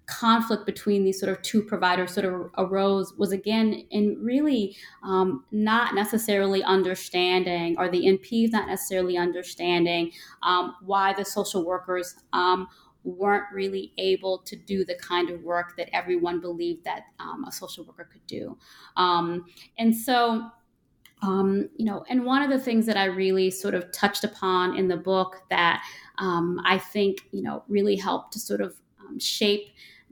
conflict 0.07 0.65
between 0.65 1.03
these 1.03 1.19
sort 1.19 1.29
of 1.29 1.41
two 1.41 1.61
providers 1.61 2.13
sort 2.13 2.25
of 2.25 2.49
arose 2.57 3.13
was 3.17 3.33
again 3.33 3.85
in 3.91 4.17
really 4.21 4.75
um, 5.03 5.43
not 5.51 5.93
necessarily 5.93 6.63
understanding 6.63 7.75
or 7.77 7.89
the 7.89 8.05
nps 8.05 8.51
not 8.53 8.67
necessarily 8.67 9.17
understanding 9.17 10.09
um, 10.43 10.75
why 10.81 11.13
the 11.13 11.25
social 11.25 11.65
workers 11.65 12.15
um, 12.31 12.67
weren't 13.07 13.45
really 13.53 13.93
able 13.97 14.39
to 14.39 14.55
do 14.55 14.83
the 14.83 14.95
kind 14.95 15.29
of 15.29 15.41
work 15.43 15.75
that 15.77 15.89
everyone 15.95 16.41
believed 16.41 16.83
that 16.83 17.03
um, 17.19 17.45
a 17.47 17.51
social 17.51 17.85
worker 17.85 18.09
could 18.11 18.25
do. 18.27 18.57
Um, 18.97 19.45
and 19.77 19.95
so, 19.95 20.49
um, 21.21 21.69
you 21.77 21.85
know, 21.85 22.03
and 22.09 22.25
one 22.25 22.41
of 22.41 22.49
the 22.49 22.59
things 22.59 22.85
that 22.85 22.97
I 22.97 23.05
really 23.05 23.49
sort 23.49 23.73
of 23.73 23.91
touched 23.91 24.23
upon 24.23 24.75
in 24.75 24.87
the 24.87 24.97
book 24.97 25.41
that 25.49 25.83
um, 26.17 26.61
I 26.65 26.77
think, 26.77 27.21
you 27.31 27.41
know, 27.41 27.63
really 27.67 27.95
helped 27.95 28.33
to 28.33 28.39
sort 28.39 28.61
of 28.61 28.75
um, 28.99 29.19
shape 29.19 29.69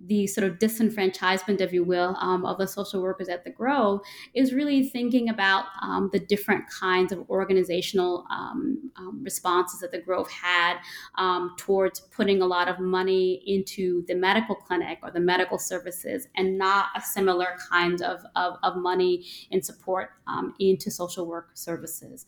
the 0.08 0.28
sort 0.28 0.48
of 0.48 0.60
disenfranchisement, 0.60 1.62
if 1.62 1.74
you 1.74 1.84
will, 1.84 2.16
um, 2.20 2.46
of 2.46 2.58
the 2.58 2.68
social 2.68 3.02
workers 3.02 3.30
at 3.30 3.44
the 3.44 3.50
Grove 3.50 4.02
is 4.34 4.54
really 4.54 4.88
thinking 4.88 5.30
about 5.30 5.66
um, 5.82 6.10
the 6.12 6.20
different 6.20 6.64
kinds 6.70 7.12
of 7.12 7.30
organizational 7.30 8.26
um, 8.30 8.92
um 8.98 9.22
responses 9.24 9.80
that 9.80 9.92
the 9.92 10.00
Grove 10.00 10.30
had 10.30 10.78
um, 11.16 11.56
towards 11.58 12.00
putting 12.00 12.42
a 12.42 12.46
lot 12.46 12.68
of 12.68 12.80
money 12.80 13.42
into 13.46 14.06
the 14.08 14.16
medical 14.16 14.56
clinic 14.56 15.00
or 15.02 15.12
the 15.12 15.20
medical 15.20 15.58
services 15.58 16.28
and 16.36 16.58
not 16.58 16.88
a 16.96 17.02
similar 17.02 17.58
kind 17.70 18.02
of, 18.02 18.22
of, 18.36 18.58
of 18.64 18.78
money 18.78 19.26
in 19.52 19.62
support 19.62 20.10
um, 20.28 20.54
into 20.60 20.92
social 20.92 21.26
work 21.26 21.50
services. 21.54 22.26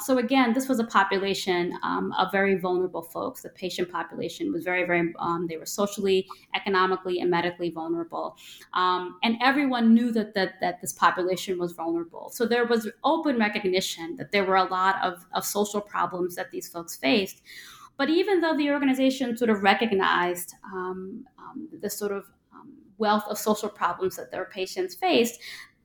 so 0.00 0.18
again, 0.18 0.52
this 0.52 0.68
was 0.68 0.78
a 0.78 0.84
population 0.84 1.72
of 2.18 2.32
very 2.32 2.56
vulnerable 2.56 3.02
folks. 3.02 3.42
The 3.42 3.50
patient 3.50 3.90
population 3.90 4.52
was 4.52 4.64
very, 4.64 4.84
very, 4.84 5.12
they 5.48 5.56
were 5.56 5.66
socially, 5.66 6.26
economically, 6.54 7.13
and 7.20 7.30
medically 7.30 7.70
vulnerable. 7.70 8.36
Um, 8.72 9.18
and 9.22 9.36
everyone 9.42 9.94
knew 9.94 10.12
that, 10.12 10.34
that, 10.34 10.60
that 10.60 10.80
this 10.80 10.92
population 10.92 11.58
was 11.58 11.72
vulnerable. 11.72 12.30
So 12.30 12.46
there 12.46 12.66
was 12.66 12.88
open 13.02 13.38
recognition 13.38 14.16
that 14.16 14.32
there 14.32 14.44
were 14.44 14.56
a 14.56 14.64
lot 14.64 14.96
of, 15.02 15.24
of 15.34 15.44
social 15.44 15.80
problems 15.80 16.34
that 16.36 16.50
these 16.50 16.68
folks 16.68 16.96
faced. 16.96 17.42
But 17.96 18.10
even 18.10 18.40
though 18.40 18.56
the 18.56 18.70
organization 18.70 19.36
sort 19.36 19.50
of 19.50 19.62
recognized 19.62 20.54
um, 20.64 21.24
um, 21.38 21.68
the 21.80 21.90
sort 21.90 22.12
of 22.12 22.24
um, 22.52 22.72
wealth 22.98 23.24
of 23.28 23.38
social 23.38 23.68
problems 23.68 24.16
that 24.16 24.30
their 24.30 24.46
patients 24.46 24.94
faced, 24.94 25.40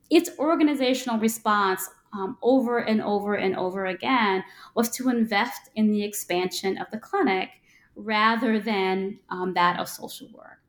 its 0.09 0.31
organizational 0.39 1.19
response 1.19 1.87
um, 2.13 2.37
over 2.41 2.79
and 2.79 3.01
over 3.01 3.35
and 3.35 3.55
over 3.55 3.85
again 3.85 4.43
was 4.75 4.89
to 4.89 5.09
invest 5.09 5.69
in 5.75 5.91
the 5.91 6.03
expansion 6.03 6.77
of 6.79 6.87
the 6.91 6.97
clinic 6.97 7.49
rather 7.99 8.59
than 8.59 9.19
um, 9.29 9.53
that 9.53 9.79
of 9.79 9.87
social 9.87 10.27
work. 10.33 10.59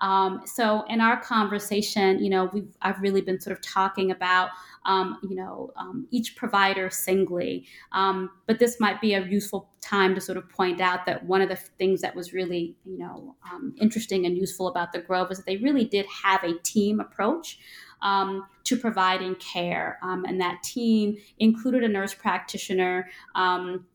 Um, 0.00 0.42
so 0.46 0.84
in 0.88 1.00
our 1.00 1.20
conversation, 1.20 2.22
you 2.22 2.30
know, 2.30 2.50
we've 2.52 2.68
I've 2.82 3.00
really 3.00 3.20
been 3.20 3.40
sort 3.40 3.56
of 3.56 3.62
talking 3.62 4.10
about 4.10 4.50
um, 4.86 5.18
you 5.28 5.36
know 5.36 5.70
um, 5.76 6.06
each 6.10 6.36
provider 6.36 6.88
singly, 6.88 7.66
um, 7.92 8.30
but 8.46 8.58
this 8.58 8.80
might 8.80 9.00
be 9.00 9.14
a 9.14 9.24
useful 9.24 9.68
time 9.80 10.14
to 10.14 10.20
sort 10.20 10.38
of 10.38 10.48
point 10.48 10.80
out 10.80 11.04
that 11.06 11.24
one 11.26 11.42
of 11.42 11.48
the 11.48 11.56
things 11.56 12.00
that 12.00 12.14
was 12.14 12.32
really 12.32 12.76
you 12.84 12.98
know 12.98 13.36
um, 13.50 13.74
interesting 13.80 14.24
and 14.26 14.36
useful 14.36 14.68
about 14.68 14.92
the 14.92 15.00
Grove 15.00 15.30
is 15.30 15.38
that 15.38 15.46
they 15.46 15.56
really 15.58 15.84
did 15.84 16.06
have 16.24 16.42
a 16.44 16.54
team 16.62 17.00
approach. 17.00 17.58
Um, 18.00 18.46
to 18.62 18.76
providing 18.76 19.34
care. 19.36 19.98
Um, 20.04 20.24
and 20.24 20.40
that 20.40 20.62
team 20.62 21.16
included 21.40 21.82
a 21.82 21.88
nurse 21.88 22.14
practitioner. 22.14 23.08
Um, 23.34 23.86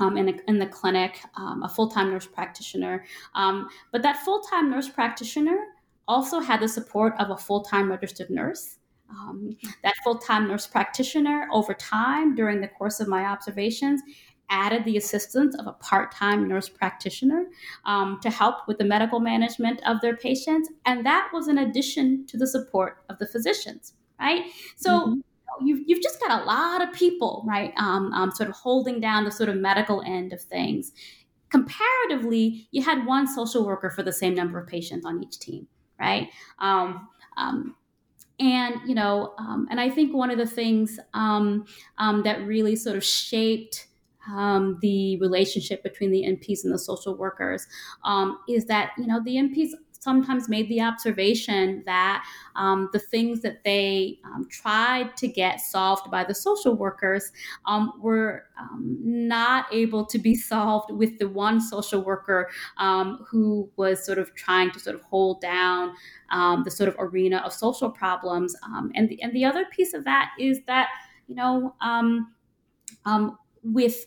um, 0.00 0.16
in, 0.16 0.28
a, 0.28 0.32
in, 0.48 0.58
the 0.58 0.66
clinic, 0.66 1.20
um, 1.36 1.62
a 1.62 1.68
full 1.68 1.88
time 1.88 2.10
nurse 2.10 2.26
practitioner. 2.26 3.04
Um, 3.34 3.68
but 3.92 4.02
that 4.02 4.18
full 4.24 4.40
time 4.40 4.70
nurse 4.70 4.88
practitioner 4.88 5.58
also 6.06 6.40
had 6.40 6.60
the 6.60 6.68
support 6.68 7.14
of 7.18 7.30
a 7.30 7.36
full 7.36 7.62
time 7.62 7.90
registered 7.90 8.30
nurse. 8.30 8.78
Um, 9.10 9.56
that 9.82 9.94
full 10.02 10.18
time 10.18 10.48
nurse 10.48 10.66
practitioner, 10.66 11.48
over 11.52 11.74
time, 11.74 12.34
during 12.34 12.60
the 12.60 12.68
course 12.68 13.00
of 13.00 13.08
my 13.08 13.24
observations, 13.24 14.02
added 14.50 14.84
the 14.84 14.96
assistance 14.96 15.54
of 15.56 15.66
a 15.66 15.72
part 15.72 16.12
time 16.12 16.48
nurse 16.48 16.68
practitioner 16.68 17.46
um, 17.84 18.18
to 18.22 18.30
help 18.30 18.66
with 18.66 18.78
the 18.78 18.84
medical 18.84 19.20
management 19.20 19.80
of 19.86 20.00
their 20.00 20.16
patients. 20.16 20.68
And 20.86 21.06
that 21.06 21.30
was 21.32 21.48
in 21.48 21.58
addition 21.58 22.26
to 22.26 22.36
the 22.36 22.46
support 22.46 23.04
of 23.08 23.18
the 23.18 23.26
physicians, 23.26 23.94
right? 24.18 24.44
So, 24.76 24.90
mm-hmm 24.90 25.20
you've, 25.62 25.80
you've 25.86 26.02
just 26.02 26.20
got 26.20 26.42
a 26.42 26.44
lot 26.44 26.86
of 26.86 26.94
people, 26.94 27.44
right, 27.46 27.72
um, 27.76 28.12
um, 28.12 28.30
sort 28.30 28.48
of 28.48 28.56
holding 28.56 29.00
down 29.00 29.24
the 29.24 29.30
sort 29.30 29.48
of 29.48 29.56
medical 29.56 30.02
end 30.02 30.32
of 30.32 30.40
things. 30.40 30.92
Comparatively, 31.50 32.66
you 32.70 32.82
had 32.82 33.06
one 33.06 33.26
social 33.26 33.64
worker 33.64 33.90
for 33.90 34.02
the 34.02 34.12
same 34.12 34.34
number 34.34 34.58
of 34.58 34.66
patients 34.66 35.04
on 35.04 35.22
each 35.22 35.38
team, 35.38 35.66
right? 35.98 36.28
Um, 36.58 37.08
um 37.36 37.76
and 38.40 38.80
you 38.84 38.96
know, 38.96 39.32
um, 39.38 39.68
and 39.70 39.80
I 39.80 39.88
think 39.88 40.12
one 40.12 40.30
of 40.30 40.38
the 40.38 40.46
things 40.46 40.98
um, 41.14 41.66
that 41.98 42.44
really 42.44 42.74
sort 42.74 42.96
of 42.96 43.04
shaped 43.04 43.86
um, 44.28 44.78
the 44.80 45.18
relationship 45.18 45.82
between 45.82 46.10
the 46.10 46.22
NPs 46.22 46.64
and 46.64 46.72
the 46.72 46.78
social 46.78 47.14
workers 47.14 47.66
um, 48.04 48.38
is 48.48 48.64
that 48.66 48.92
you 48.98 49.06
know 49.06 49.22
the 49.22 49.36
NPs 49.36 49.70
sometimes 50.04 50.48
made 50.48 50.68
the 50.68 50.80
observation 50.80 51.82
that 51.86 52.24
um, 52.54 52.90
the 52.92 52.98
things 52.98 53.40
that 53.40 53.64
they 53.64 54.20
um, 54.24 54.46
tried 54.50 55.16
to 55.16 55.26
get 55.26 55.60
solved 55.60 56.10
by 56.10 56.22
the 56.22 56.34
social 56.34 56.74
workers 56.74 57.32
um, 57.64 57.92
were 58.00 58.44
um, 58.60 58.98
not 59.02 59.66
able 59.72 60.04
to 60.04 60.18
be 60.18 60.34
solved 60.52 60.90
with 60.92 61.18
the 61.18 61.28
one 61.28 61.60
social 61.60 62.02
worker 62.02 62.50
um, 62.76 63.24
who 63.28 63.68
was 63.76 64.04
sort 64.04 64.18
of 64.18 64.34
trying 64.34 64.70
to 64.70 64.78
sort 64.78 64.94
of 64.94 65.02
hold 65.02 65.40
down 65.40 65.94
um, 66.30 66.62
the 66.64 66.70
sort 66.70 66.88
of 66.88 66.94
arena 66.98 67.38
of 67.38 67.52
social 67.52 67.90
problems. 67.90 68.54
and 68.94 69.08
the 69.08 69.20
and 69.22 69.32
the 69.32 69.44
other 69.44 69.64
piece 69.72 69.94
of 69.94 70.04
that 70.04 70.30
is 70.38 70.60
that 70.66 70.88
you 71.26 71.34
know 71.34 71.74
with 73.62 74.06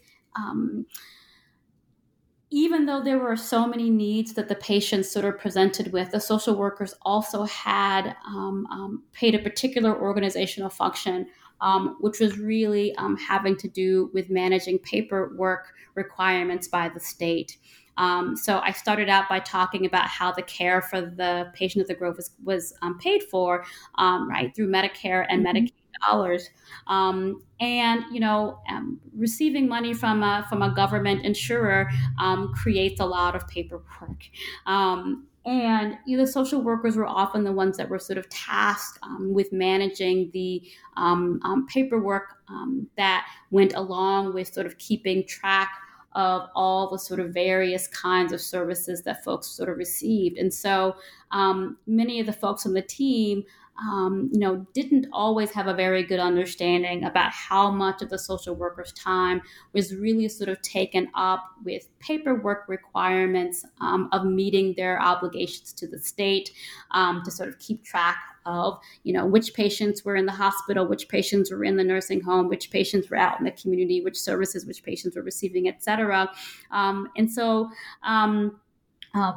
even 2.57 2.87
though 2.87 3.03
there 3.03 3.19
were 3.19 3.35
so 3.35 3.67
many 3.67 3.87
needs 3.87 4.33
that 4.33 4.49
the 4.49 4.55
patients 4.55 5.11
sort 5.11 5.25
of 5.25 5.37
presented 5.37 5.93
with, 5.93 6.09
the 6.09 6.19
social 6.19 6.55
workers 6.55 6.95
also 7.03 7.43
had 7.43 8.15
um, 8.25 8.65
um, 8.71 9.03
paid 9.13 9.35
a 9.35 9.39
particular 9.39 9.95
organizational 9.95 10.71
function, 10.71 11.27
um, 11.61 11.97
which 11.99 12.19
was 12.19 12.39
really 12.39 12.95
um, 12.95 13.15
having 13.15 13.55
to 13.57 13.67
do 13.67 14.09
with 14.11 14.31
managing 14.31 14.79
paperwork 14.79 15.67
requirements 15.93 16.67
by 16.67 16.89
the 16.89 16.99
state. 16.99 17.57
Um, 17.97 18.35
so 18.35 18.57
I 18.57 18.71
started 18.71 19.07
out 19.07 19.29
by 19.29 19.39
talking 19.39 19.85
about 19.85 20.07
how 20.07 20.31
the 20.31 20.41
care 20.41 20.81
for 20.81 20.99
the 20.99 21.51
patient 21.53 21.83
at 21.83 21.87
the 21.87 21.93
Grove 21.93 22.17
was, 22.17 22.31
was 22.43 22.73
um, 22.81 22.97
paid 22.97 23.21
for, 23.21 23.65
right, 23.99 24.51
through 24.55 24.69
Medicare 24.69 25.27
and 25.29 25.45
mm-hmm. 25.45 25.57
Medicaid 25.57 25.76
dollars. 26.05 26.49
Um, 26.87 27.41
and 27.59 28.03
you 28.11 28.19
know, 28.19 28.59
um, 28.69 28.99
receiving 29.15 29.67
money 29.67 29.93
from 29.93 30.23
a 30.23 30.45
from 30.49 30.61
a 30.61 30.73
government 30.73 31.25
insurer 31.25 31.89
um, 32.19 32.53
creates 32.53 32.99
a 32.99 33.05
lot 33.05 33.35
of 33.35 33.47
paperwork. 33.47 34.29
Um, 34.65 35.27
and 35.45 35.97
you 36.05 36.17
know, 36.17 36.25
the 36.25 36.31
social 36.31 36.61
workers 36.61 36.97
were 36.97 37.07
often 37.07 37.43
the 37.43 37.53
ones 37.53 37.77
that 37.77 37.87
were 37.89 37.99
sort 37.99 38.17
of 38.17 38.27
tasked 38.29 38.99
um, 39.03 39.33
with 39.33 39.53
managing 39.53 40.29
the 40.33 40.61
um, 40.97 41.65
paperwork 41.69 42.33
that 42.97 43.27
went 43.51 43.73
along 43.73 44.33
with 44.33 44.53
sort 44.53 44.65
of 44.65 44.77
keeping 44.77 45.25
track 45.25 45.69
of 46.17 46.49
all 46.55 46.89
the 46.89 46.97
sort 46.97 47.19
of 47.19 47.31
various 47.31 47.87
kinds 47.89 48.33
of 48.33 48.41
services 48.41 49.03
that 49.03 49.23
folks 49.23 49.47
sort 49.47 49.69
of 49.69 49.77
received. 49.77 50.37
And 50.39 50.51
so 50.51 50.95
um, 51.31 51.77
many 51.85 52.19
of 52.19 52.25
the 52.25 52.33
folks 52.33 52.65
on 52.65 52.73
the 52.73 52.81
team 52.81 53.43
um, 53.79 54.29
you 54.33 54.39
know, 54.39 54.65
didn't 54.73 55.07
always 55.13 55.51
have 55.51 55.67
a 55.67 55.73
very 55.73 56.03
good 56.03 56.19
understanding 56.19 57.03
about 57.03 57.31
how 57.31 57.69
much 57.69 58.01
of 58.01 58.09
the 58.09 58.17
social 58.17 58.55
worker's 58.55 58.91
time 58.93 59.41
was 59.73 59.95
really 59.95 60.27
sort 60.27 60.49
of 60.49 60.61
taken 60.61 61.09
up 61.13 61.43
with 61.63 61.87
paperwork 61.99 62.67
requirements 62.67 63.65
um, 63.79 64.09
of 64.11 64.25
meeting 64.25 64.73
their 64.77 64.99
obligations 64.99 65.73
to 65.73 65.87
the 65.87 65.99
state 65.99 66.51
um, 66.91 67.21
to 67.23 67.29
sort 67.29 67.49
of 67.49 67.59
keep 67.59 67.83
track 67.83 68.17
of 68.47 68.79
you 69.03 69.13
know 69.13 69.25
which 69.25 69.53
patients 69.53 70.05
were 70.05 70.15
in 70.15 70.25
the 70.25 70.31
hospital 70.31 70.87
which 70.87 71.09
patients 71.09 71.51
were 71.51 71.65
in 71.65 71.75
the 71.75 71.83
nursing 71.83 72.21
home 72.21 72.47
which 72.47 72.71
patients 72.71 73.09
were 73.09 73.17
out 73.17 73.37
in 73.39 73.45
the 73.45 73.51
community 73.51 74.01
which 74.01 74.17
services 74.17 74.65
which 74.65 74.83
patients 74.83 75.15
were 75.15 75.21
receiving 75.21 75.67
et 75.67 75.83
cetera. 75.83 76.29
Um, 76.71 77.09
and 77.17 77.29
so 77.29 77.69
um, 78.03 78.59
uh, 79.13 79.33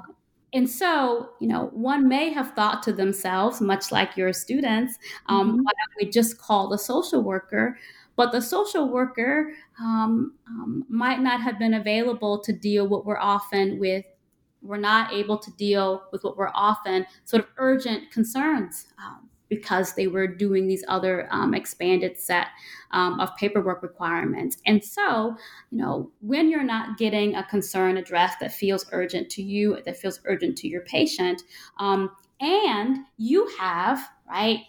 and 0.52 0.68
so, 0.68 1.30
you 1.40 1.46
know, 1.46 1.70
one 1.72 2.08
may 2.08 2.32
have 2.32 2.54
thought 2.54 2.82
to 2.84 2.92
themselves, 2.92 3.60
much 3.60 3.92
like 3.92 4.16
your 4.16 4.32
students, 4.32 4.98
um, 5.26 5.48
mm-hmm. 5.48 5.56
why 5.62 5.70
don't 5.72 6.06
we 6.06 6.10
just 6.10 6.38
call 6.38 6.68
the 6.68 6.78
social 6.78 7.22
worker? 7.22 7.78
But 8.16 8.32
the 8.32 8.42
social 8.42 8.88
worker 8.88 9.52
um, 9.80 10.34
um, 10.48 10.84
might 10.88 11.20
not 11.20 11.40
have 11.40 11.58
been 11.58 11.74
available 11.74 12.40
to 12.40 12.52
deal 12.52 12.88
what 12.88 13.06
we're 13.06 13.18
often 13.18 13.78
with. 13.78 14.04
We're 14.60 14.76
not 14.76 15.12
able 15.12 15.38
to 15.38 15.50
deal 15.52 16.02
with 16.12 16.24
what 16.24 16.36
we're 16.36 16.50
often 16.54 17.06
sort 17.24 17.44
of 17.44 17.48
urgent 17.56 18.10
concerns 18.10 18.88
um, 18.98 19.29
because 19.50 19.94
they 19.94 20.06
were 20.06 20.26
doing 20.26 20.66
these 20.66 20.84
other 20.88 21.28
um, 21.30 21.52
expanded 21.52 22.18
set 22.18 22.46
um, 22.92 23.20
of 23.20 23.36
paperwork 23.36 23.82
requirements. 23.82 24.56
And 24.64 24.82
so, 24.82 25.36
you 25.70 25.78
know, 25.78 26.10
when 26.20 26.48
you're 26.48 26.64
not 26.64 26.96
getting 26.96 27.34
a 27.34 27.44
concern 27.44 27.98
addressed 27.98 28.40
that 28.40 28.54
feels 28.54 28.86
urgent 28.92 29.28
to 29.32 29.42
you, 29.42 29.78
that 29.84 29.98
feels 29.98 30.20
urgent 30.24 30.56
to 30.58 30.68
your 30.68 30.82
patient, 30.82 31.42
um, 31.78 32.10
and 32.40 33.00
you 33.18 33.46
have, 33.58 34.08
right, 34.26 34.60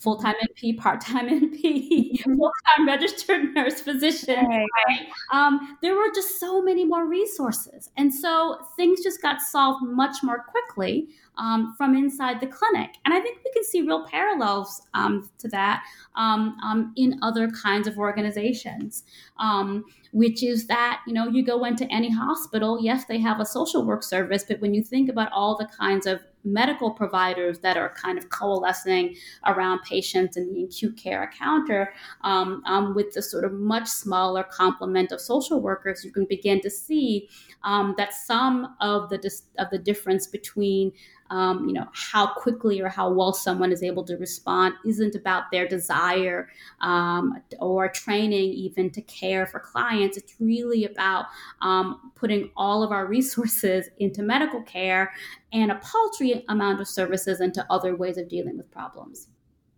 full 0.00 0.16
time 0.16 0.34
NP, 0.42 0.78
part 0.78 1.00
time 1.00 1.28
NP, 1.52 1.62
mm-hmm. 1.62 2.36
full 2.36 2.52
time 2.76 2.86
registered 2.86 3.54
nurse 3.54 3.80
physician. 3.80 4.46
Right. 4.46 5.06
Um, 5.32 5.78
there 5.82 5.94
were 5.94 6.10
just 6.14 6.40
so 6.40 6.62
many 6.62 6.84
more 6.84 7.06
resources. 7.06 7.90
And 7.96 8.12
so 8.12 8.58
things 8.76 9.02
just 9.02 9.22
got 9.22 9.40
solved 9.40 9.84
much 9.84 10.22
more 10.22 10.44
quickly 10.44 11.08
um, 11.38 11.74
from 11.76 11.94
inside 11.96 12.40
the 12.40 12.46
clinic. 12.46 12.90
And 13.04 13.14
I 13.14 13.20
think 13.20 13.38
we 13.44 13.52
can 13.52 13.64
see 13.64 13.82
real 13.82 14.06
parallels 14.06 14.82
um, 14.94 15.30
to 15.38 15.48
that 15.48 15.82
um, 16.16 16.56
um, 16.62 16.92
in 16.96 17.18
other 17.22 17.50
kinds 17.50 17.88
of 17.88 17.98
organizations, 17.98 19.04
um, 19.38 19.84
which 20.12 20.42
is 20.42 20.66
that, 20.66 21.00
you 21.06 21.12
know, 21.12 21.28
you 21.28 21.44
go 21.44 21.64
into 21.64 21.90
any 21.90 22.10
hospital, 22.10 22.78
yes, 22.80 23.04
they 23.06 23.18
have 23.18 23.40
a 23.40 23.46
social 23.46 23.84
work 23.84 24.02
service, 24.02 24.44
but 24.46 24.60
when 24.60 24.74
you 24.74 24.82
think 24.82 25.08
about 25.08 25.32
all 25.32 25.56
the 25.56 25.66
kinds 25.66 26.06
of 26.06 26.20
medical 26.44 26.90
providers 26.90 27.58
that 27.60 27.76
are 27.76 27.94
kind 27.94 28.16
of 28.16 28.28
coalescing 28.30 29.14
around 29.46 29.80
patients 29.82 30.36
in 30.36 30.52
the 30.54 30.64
acute 30.64 30.96
care 30.96 31.24
encounter 31.24 31.92
um, 32.22 32.62
um, 32.66 32.94
with 32.94 33.12
the 33.12 33.22
sort 33.22 33.44
of 33.44 33.52
much 33.52 33.86
smaller 33.86 34.42
complement 34.44 35.12
of 35.12 35.20
social 35.20 35.60
workers 35.60 36.04
you 36.04 36.10
can 36.10 36.24
begin 36.24 36.60
to 36.60 36.70
see 36.70 37.28
um, 37.64 37.94
that 37.98 38.14
some 38.14 38.74
of 38.80 39.10
the 39.10 39.18
dis- 39.18 39.42
of 39.58 39.68
the 39.70 39.78
difference 39.78 40.26
between 40.26 40.92
um, 41.30 41.66
you 41.66 41.72
know 41.72 41.86
how 41.92 42.26
quickly 42.26 42.80
or 42.80 42.88
how 42.88 43.10
well 43.10 43.32
someone 43.32 43.72
is 43.72 43.82
able 43.82 44.04
to 44.04 44.16
respond 44.16 44.74
isn't 44.84 45.14
about 45.14 45.44
their 45.50 45.66
desire 45.66 46.48
um, 46.80 47.40
or 47.58 47.88
training 47.88 48.50
even 48.50 48.90
to 48.90 49.02
care 49.02 49.46
for 49.46 49.60
clients. 49.60 50.16
It's 50.16 50.34
really 50.40 50.84
about 50.84 51.26
um, 51.62 52.12
putting 52.14 52.50
all 52.56 52.82
of 52.82 52.92
our 52.92 53.06
resources 53.06 53.88
into 53.98 54.22
medical 54.22 54.62
care 54.62 55.12
and 55.52 55.70
a 55.70 55.76
paltry 55.76 56.44
amount 56.48 56.80
of 56.80 56.88
services 56.88 57.40
into 57.40 57.64
other 57.70 57.96
ways 57.96 58.18
of 58.18 58.28
dealing 58.28 58.56
with 58.56 58.70
problems. 58.70 59.28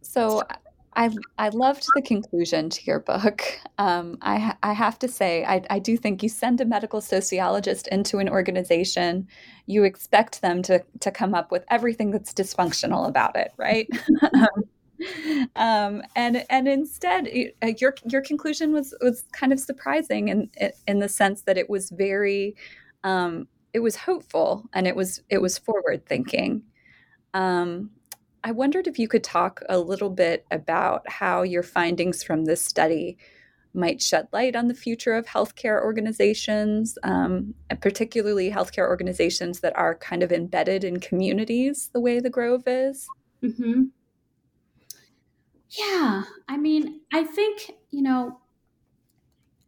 So 0.01 0.43
I, 0.95 1.11
I 1.39 1.49
loved 1.49 1.87
the 1.95 2.03
conclusion 2.03 2.69
to 2.71 2.85
your 2.85 3.01
book. 3.01 3.43
Um, 3.79 4.19
I, 4.21 4.55
I 4.63 4.73
have 4.73 4.99
to 5.01 5.09
say, 5.09 5.45
I, 5.45 5.63
I 5.71 5.79
do 5.79 5.97
think 5.97 6.23
you 6.23 6.29
send 6.29 6.61
a 6.61 6.65
medical 6.65 7.01
sociologist 7.01 7.89
into 7.89 8.19
an 8.19 8.29
organization, 8.29 9.27
you 9.67 9.85
expect 9.85 10.43
them 10.43 10.63
to, 10.63 10.85
to 11.01 11.11
come 11.11 11.35
up 11.35 11.51
with 11.51 11.65
everything 11.71 12.11
that's 12.11 12.35
dysfunctional 12.35 13.09
about 13.09 13.37
it, 13.37 13.53
right? 13.57 13.89
um, 15.57 16.03
and 16.15 16.45
and 16.51 16.69
instead, 16.69 17.29
uh, 17.63 17.73
your 17.79 17.95
your 18.09 18.23
conclusion 18.23 18.73
was 18.73 18.95
was 19.01 19.25
kind 19.33 19.53
of 19.53 19.61
surprising 19.61 20.29
in 20.29 20.51
in 20.87 20.99
the 20.99 21.09
sense 21.09 21.43
that 21.43 21.59
it 21.59 21.69
was 21.69 21.91
very 21.91 22.55
um, 23.05 23.49
it 23.73 23.81
was 23.81 23.97
hopeful 23.97 24.69
and 24.73 24.87
it 24.87 24.95
was 24.95 25.23
it 25.31 25.41
was 25.41 25.59
forward 25.59 26.07
thinking. 26.07 26.63
Um, 27.35 27.91
I 28.45 28.53
wondered 28.53 28.87
if 28.87 28.99
you 28.99 29.09
could 29.09 29.23
talk 29.23 29.63
a 29.69 29.79
little 29.79 30.11
bit 30.11 30.47
about 30.51 31.09
how 31.09 31.43
your 31.43 31.63
findings 31.63 32.23
from 32.23 32.45
this 32.45 32.61
study 32.61 33.17
might 33.75 34.03
shed 34.03 34.29
light 34.33 34.55
on 34.55 34.69
the 34.69 34.75
future 34.75 35.15
of 35.15 35.27
healthcare 35.27 35.83
organizations, 35.83 36.99
um, 37.05 37.55
particularly 37.81 38.51
healthcare 38.51 38.89
organizations 38.89 39.61
that 39.61 39.77
are 39.77 39.95
kind 39.95 40.23
of 40.23 40.33
embedded 40.33 40.85
in 40.85 41.01
communities 41.01 41.89
the 41.93 42.01
way 42.01 42.21
the 42.21 42.31
Grove 42.31 42.65
is. 42.67 43.07
Mm-hmm. 43.43 43.85
Yeah, 45.71 46.25
I 46.49 46.57
mean, 46.59 47.01
I 47.13 47.25
think 47.25 47.71
you 47.91 48.03
know, 48.03 48.39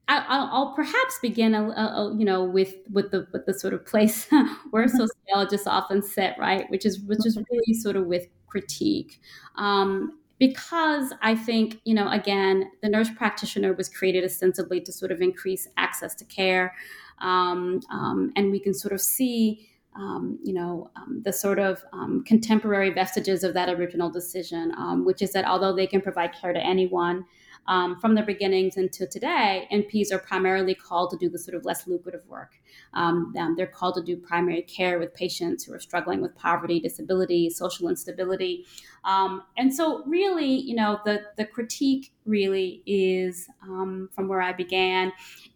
I, 0.06 0.50
will 0.52 0.74
perhaps 0.74 1.18
begin, 1.22 1.54
a, 1.54 1.62
a, 1.70 2.14
you 2.16 2.24
know, 2.24 2.44
with 2.44 2.74
with 2.92 3.10
the 3.10 3.26
with 3.32 3.46
the 3.46 3.54
sort 3.54 3.72
of 3.72 3.86
place 3.86 4.28
where 4.70 4.86
mm-hmm. 4.86 4.96
sociologists 4.96 5.66
often 5.66 6.02
sit, 6.02 6.34
right, 6.38 6.68
which 6.70 6.84
is 6.84 7.00
which 7.00 7.24
is 7.24 7.38
really 7.50 7.74
sort 7.74 7.96
of 7.96 8.06
with 8.06 8.26
critique. 8.54 9.20
Um, 9.56 10.20
because 10.38 11.12
I 11.22 11.34
think, 11.34 11.80
you 11.84 11.94
know, 11.94 12.08
again, 12.08 12.70
the 12.82 12.88
nurse 12.88 13.10
practitioner 13.10 13.72
was 13.72 13.88
created 13.88 14.22
ostensibly 14.24 14.80
to 14.82 14.92
sort 14.92 15.10
of 15.10 15.20
increase 15.20 15.66
access 15.76 16.14
to 16.16 16.24
care. 16.24 16.74
Um, 17.18 17.80
um, 17.90 18.32
and 18.36 18.52
we 18.52 18.60
can 18.60 18.74
sort 18.74 18.92
of 18.92 19.00
see, 19.00 19.68
um, 19.96 20.38
you 20.44 20.52
know, 20.52 20.90
um, 20.94 21.22
the 21.24 21.32
sort 21.32 21.58
of 21.58 21.82
um, 21.92 22.22
contemporary 22.24 22.90
vestiges 22.90 23.42
of 23.42 23.54
that 23.54 23.68
original 23.68 24.10
decision, 24.10 24.72
um, 24.76 25.04
which 25.04 25.20
is 25.22 25.32
that 25.32 25.44
although 25.44 25.74
they 25.74 25.88
can 25.88 26.00
provide 26.00 26.32
care 26.40 26.52
to 26.52 26.64
anyone, 26.74 27.24
um, 27.66 27.98
from 28.00 28.14
the 28.14 28.22
beginnings 28.22 28.76
until 28.76 29.06
today, 29.06 29.66
NPs 29.72 30.12
are 30.12 30.18
primarily 30.18 30.74
called 30.74 31.10
to 31.10 31.16
do 31.16 31.28
the 31.28 31.38
sort 31.38 31.54
of 31.54 31.64
less 31.64 31.86
lucrative 31.86 32.26
work. 32.28 32.52
Um, 32.92 33.34
um, 33.38 33.54
they're 33.56 33.66
called 33.66 33.94
to 33.96 34.02
do 34.02 34.16
primary 34.16 34.62
care 34.62 34.98
with 34.98 35.14
patients 35.14 35.64
who 35.64 35.72
are 35.72 35.80
struggling 35.80 36.20
with 36.20 36.34
poverty, 36.34 36.80
disability, 36.80 37.50
social 37.50 37.88
instability. 37.88 38.66
Um, 39.04 39.42
and 39.56 39.74
so, 39.74 40.04
really, 40.06 40.46
you 40.46 40.74
know, 40.74 41.00
the, 41.04 41.22
the 41.36 41.44
critique 41.44 42.12
really 42.26 42.82
is 42.86 43.48
um, 43.62 44.08
from 44.14 44.28
where 44.28 44.42
I 44.42 44.52
began 44.52 45.12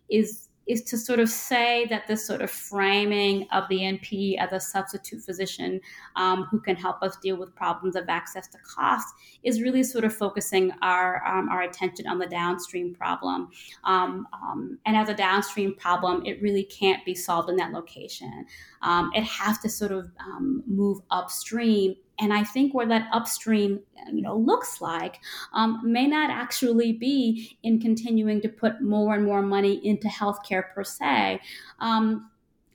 is 0.09 0.48
is 0.69 0.83
to 0.83 0.99
sort 0.99 1.19
of 1.19 1.29
say 1.29 1.87
that 1.87 2.07
this 2.07 2.27
sort 2.27 2.43
of 2.43 2.51
framing 2.51 3.49
of 3.53 3.64
the 3.69 3.79
NP 3.79 4.37
as 4.39 4.53
a 4.53 4.61
substitute 4.61 5.23
physician 5.23 5.81
um, 6.16 6.45
who 6.45 6.61
can 6.61 6.77
help 6.77 7.03
us 7.03 7.16
deal 7.16 7.37
with 7.37 7.55
problems 7.55 7.97
of 7.97 8.09
access 8.09 8.47
to 8.49 8.59
cost 8.59 9.14
is 9.43 9.62
really 9.62 9.83
sort 9.83 10.05
of 10.05 10.14
focusing 10.14 10.71
our 10.83 11.25
um, 11.27 11.49
our 11.49 11.62
attention 11.62 12.07
on 12.07 12.19
the 12.19 12.27
downstream 12.27 12.95
problem. 12.95 13.49
Um, 13.85 14.29
um 14.33 14.79
and 14.85 14.97
as 14.97 15.09
a 15.09 15.14
downstream 15.14 15.75
problem, 15.75 16.25
it 16.27 16.41
really 16.43 16.64
can't 16.64 17.05
be 17.05 17.14
solved 17.14 17.49
in 17.49 17.57
that 17.57 17.73
location. 17.73 18.45
Um, 18.83 19.11
it 19.14 19.25
has 19.25 19.59
to 19.59 19.69
sort 19.69 19.93
of 19.93 20.11
um, 20.21 20.62
move 20.66 21.01
upstream 21.11 21.97
and 22.21 22.33
I 22.33 22.45
think 22.45 22.75
where 22.75 22.87
that 22.87 23.09
upstream, 23.12 23.81
you 24.12 24.23
know, 24.23 24.37
looks 24.37 24.81
like 24.81 25.21
um, 25.53 25.81
may 25.85 26.07
not 26.07 26.31
actually 26.31 26.93
be 26.93 27.59
in 27.62 27.81
continuing 27.81 28.41
to 28.41 28.49
put 28.49 28.83
more 28.83 29.14
and 29.14 29.25
more 29.25 29.43
money 29.43 29.75
into 29.87 30.09
healthcare 30.09 30.64
per 30.75 30.85
se. 30.85 31.41
Um, 31.81 32.31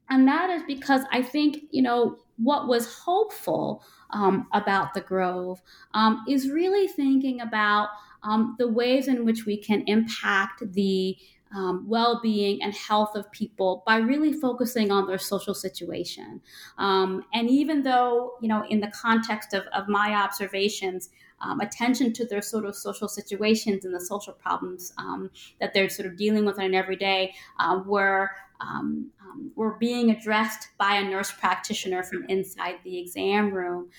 and 0.09 0.27
that 0.27 0.49
is 0.49 0.63
because 0.67 1.01
I 1.11 1.21
think, 1.21 1.63
you 1.71 1.81
know, 1.81 2.17
what 2.37 2.67
was 2.67 2.93
hopeful 2.93 3.83
um, 4.11 4.47
about 4.53 4.93
the 4.93 5.01
Grove 5.01 5.61
um, 5.93 6.23
is 6.27 6.49
really 6.49 6.87
thinking 6.87 7.41
about 7.41 7.89
um, 8.23 8.55
the 8.57 8.67
ways 8.67 9.07
in 9.07 9.25
which 9.25 9.45
we 9.45 9.57
can 9.57 9.83
impact 9.87 10.63
the 10.73 11.17
um, 11.55 11.85
well 11.87 12.19
being 12.21 12.61
and 12.61 12.73
health 12.73 13.15
of 13.15 13.31
people 13.31 13.83
by 13.85 13.97
really 13.97 14.33
focusing 14.33 14.91
on 14.91 15.07
their 15.07 15.17
social 15.17 15.53
situation. 15.53 16.41
Um, 16.77 17.23
and 17.33 17.49
even 17.49 17.83
though, 17.83 18.33
you 18.41 18.47
know, 18.47 18.65
in 18.69 18.79
the 18.79 18.91
context 18.91 19.53
of, 19.53 19.63
of 19.73 19.87
my 19.87 20.13
observations, 20.13 21.09
um, 21.41 21.59
attention 21.59 22.13
to 22.13 22.25
their 22.25 22.41
sort 22.41 22.65
of 22.65 22.75
social 22.75 23.07
situations 23.07 23.85
and 23.85 23.93
the 23.93 23.99
social 23.99 24.33
problems 24.33 24.93
um, 24.97 25.29
that 25.59 25.73
they're 25.73 25.89
sort 25.89 26.07
of 26.07 26.17
dealing 26.17 26.45
with 26.45 26.57
on 26.57 26.65
an 26.65 26.73
everyday 26.73 27.33
uh, 27.59 27.81
were 27.85 28.31
um, 28.61 29.11
um, 29.21 29.51
were 29.55 29.73
being 29.77 30.11
addressed 30.11 30.69
by 30.77 30.95
a 30.95 31.03
nurse 31.03 31.31
practitioner 31.31 32.01
from 32.01 32.25
inside 32.29 32.75
the 32.85 32.97
exam 32.97 33.53
room. 33.53 33.89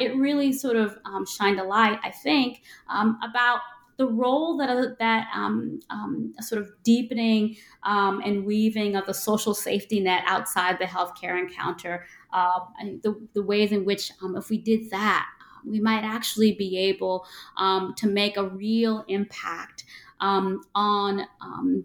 It 0.00 0.16
really 0.16 0.52
sort 0.52 0.76
of 0.76 0.96
um, 1.04 1.26
shined 1.26 1.60
a 1.60 1.64
light, 1.64 1.98
I 2.02 2.10
think, 2.10 2.62
um, 2.88 3.18
about 3.22 3.60
the 3.96 4.06
role 4.06 4.56
that 4.56 4.68
uh, 4.68 4.86
that 4.98 5.28
um, 5.34 5.80
um, 5.90 6.34
sort 6.40 6.60
of 6.60 6.70
deepening 6.82 7.56
um, 7.84 8.20
and 8.24 8.44
weaving 8.44 8.96
of 8.96 9.06
the 9.06 9.14
social 9.14 9.54
safety 9.54 10.00
net 10.00 10.22
outside 10.26 10.78
the 10.78 10.84
healthcare 10.84 11.38
encounter, 11.38 12.04
uh, 12.32 12.60
and 12.78 13.02
the, 13.02 13.20
the 13.34 13.42
ways 13.42 13.72
in 13.72 13.84
which, 13.84 14.10
um, 14.22 14.36
if 14.36 14.50
we 14.50 14.58
did 14.58 14.90
that, 14.90 15.26
we 15.66 15.80
might 15.80 16.02
actually 16.02 16.52
be 16.52 16.76
able 16.78 17.26
um, 17.56 17.94
to 17.96 18.06
make 18.06 18.36
a 18.36 18.48
real 18.48 19.04
impact 19.08 19.84
um, 20.20 20.62
on 20.74 21.26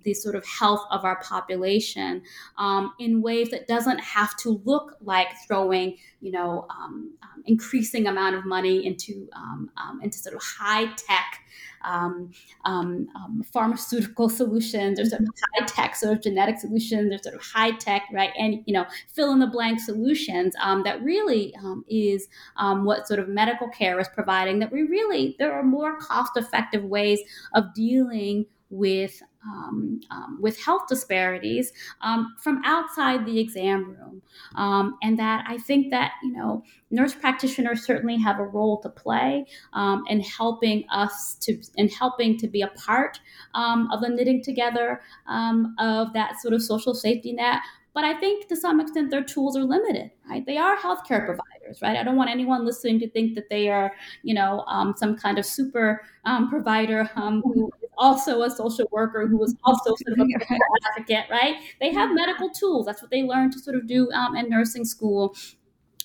the 0.04 0.14
sort 0.14 0.36
of 0.36 0.46
health 0.46 0.86
of 0.92 1.04
our 1.04 1.22
population 1.22 2.22
in 3.00 3.22
ways 3.22 3.50
that 3.50 3.68
doesn't 3.68 4.00
have 4.00 4.36
to 4.38 4.62
look 4.66 4.96
like 5.02 5.28
throwing, 5.48 5.98
you 6.22 6.32
know, 6.32 6.68
increasing 7.46 8.08
amount 8.08 8.36
of 8.36 8.46
money 8.46 8.86
into 8.86 9.30
into 10.04 10.18
sort 10.18 10.36
of 10.36 10.42
high 10.42 10.86
tech 10.96 11.40
um, 11.84 12.32
um, 12.66 13.08
um, 13.16 13.44
pharmaceutical 13.52 14.30
solutions, 14.40 14.98
there's 14.98 15.12
sort 15.12 15.22
of 15.22 15.28
high 15.56 15.66
tech 15.66 15.96
sort 15.96 16.14
of 16.14 16.24
genetic 16.24 16.60
solutions, 16.60 17.10
there's 17.10 17.24
sort 17.24 17.36
of 17.36 17.42
high 17.42 17.72
tech, 17.72 18.04
right? 18.12 18.32
And, 18.38 18.64
you 18.66 18.74
know, 18.74 18.86
fill 19.14 19.32
in 19.32 19.40
the 19.40 19.48
blank 19.48 19.80
solutions 19.80 20.56
um, 20.62 20.84
that 20.84 21.02
really 21.04 21.54
um, 21.64 21.84
is 21.88 22.28
um, 22.58 22.86
what 22.86 23.08
sort 23.08 23.20
of 23.20 23.28
medical 23.28 23.70
care 23.70 24.00
is 24.00 24.08
providing, 24.14 24.60
that 24.60 24.72
we 24.72 24.84
really, 24.84 25.36
there 25.40 25.54
are 25.54 25.64
more 25.64 25.98
cost 26.00 26.38
effective 26.38 26.84
ways 26.84 27.20
of 27.54 27.74
dealing 27.74 28.46
with 28.70 29.22
um, 29.46 30.02
um, 30.12 30.38
with 30.42 30.60
health 30.60 30.84
disparities 30.90 31.72
um, 32.02 32.36
from 32.42 32.62
outside 32.66 33.26
the 33.26 33.40
exam 33.40 33.86
room, 33.86 34.22
um, 34.56 34.98
and 35.02 35.18
that 35.18 35.46
I 35.48 35.58
think 35.58 35.92
that 35.92 36.12
you 36.24 36.34
know 36.34 36.64
nurse 36.92 37.16
practitioners 37.16 37.86
certainly 37.86 38.18
have 38.18 38.40
a 38.40 38.44
role 38.44 38.82
to 38.82 38.90
play 38.90 39.46
um, 39.74 40.04
in 40.08 40.20
helping 40.22 40.84
us 40.92 41.36
to 41.42 41.62
in 41.76 41.88
helping 41.88 42.38
to 42.38 42.48
be 42.48 42.62
a 42.62 42.68
part 42.70 43.20
um, 43.56 43.90
of 43.92 44.02
the 44.02 44.10
knitting 44.10 44.44
together 44.44 45.02
of 45.80 46.14
that 46.14 46.40
sort 46.42 46.54
of 46.54 46.62
social 46.62 46.94
safety 46.94 47.34
net. 47.34 47.60
But 47.94 48.04
I 48.04 48.20
think 48.20 48.48
to 48.50 48.56
some 48.56 48.80
extent 48.80 49.10
their 49.10 49.24
tools 49.24 49.58
are 49.58 49.64
limited, 49.64 50.12
right? 50.30 50.46
They 50.46 50.58
are 50.58 50.78
healthcare 50.78 51.26
providers, 51.26 51.82
right? 51.82 51.98
I 51.98 52.04
don't 52.04 52.16
want 52.16 52.30
anyone 52.30 52.64
listening 52.64 53.00
to 53.00 53.10
think 53.10 53.34
that 53.36 53.50
they 53.50 53.68
are, 53.68 53.92
you 54.22 54.36
know, 54.36 54.64
some 54.96 55.18
kind 55.18 55.40
of 55.40 55.46
super 55.46 56.02
provider 56.50 57.06
who 57.06 57.72
also 58.00 58.42
a 58.42 58.50
social 58.50 58.88
worker 58.92 59.28
who 59.28 59.38
was 59.38 59.56
also 59.64 59.96
sort 59.96 60.20
of 60.20 60.20
a 60.20 60.58
advocate, 60.98 61.26
right? 61.30 61.56
They 61.80 61.94
have 61.94 62.10
medical 62.14 62.50
tools. 62.50 62.86
That's 62.86 63.02
what 63.02 63.12
they 63.12 63.24
learned 63.24 63.54
to 63.54 63.60
sort 63.60 63.76
of 63.76 63.86
do 63.88 64.12
um, 64.12 64.36
in 64.36 64.50
nursing 64.50 64.86
school. 64.86 65.36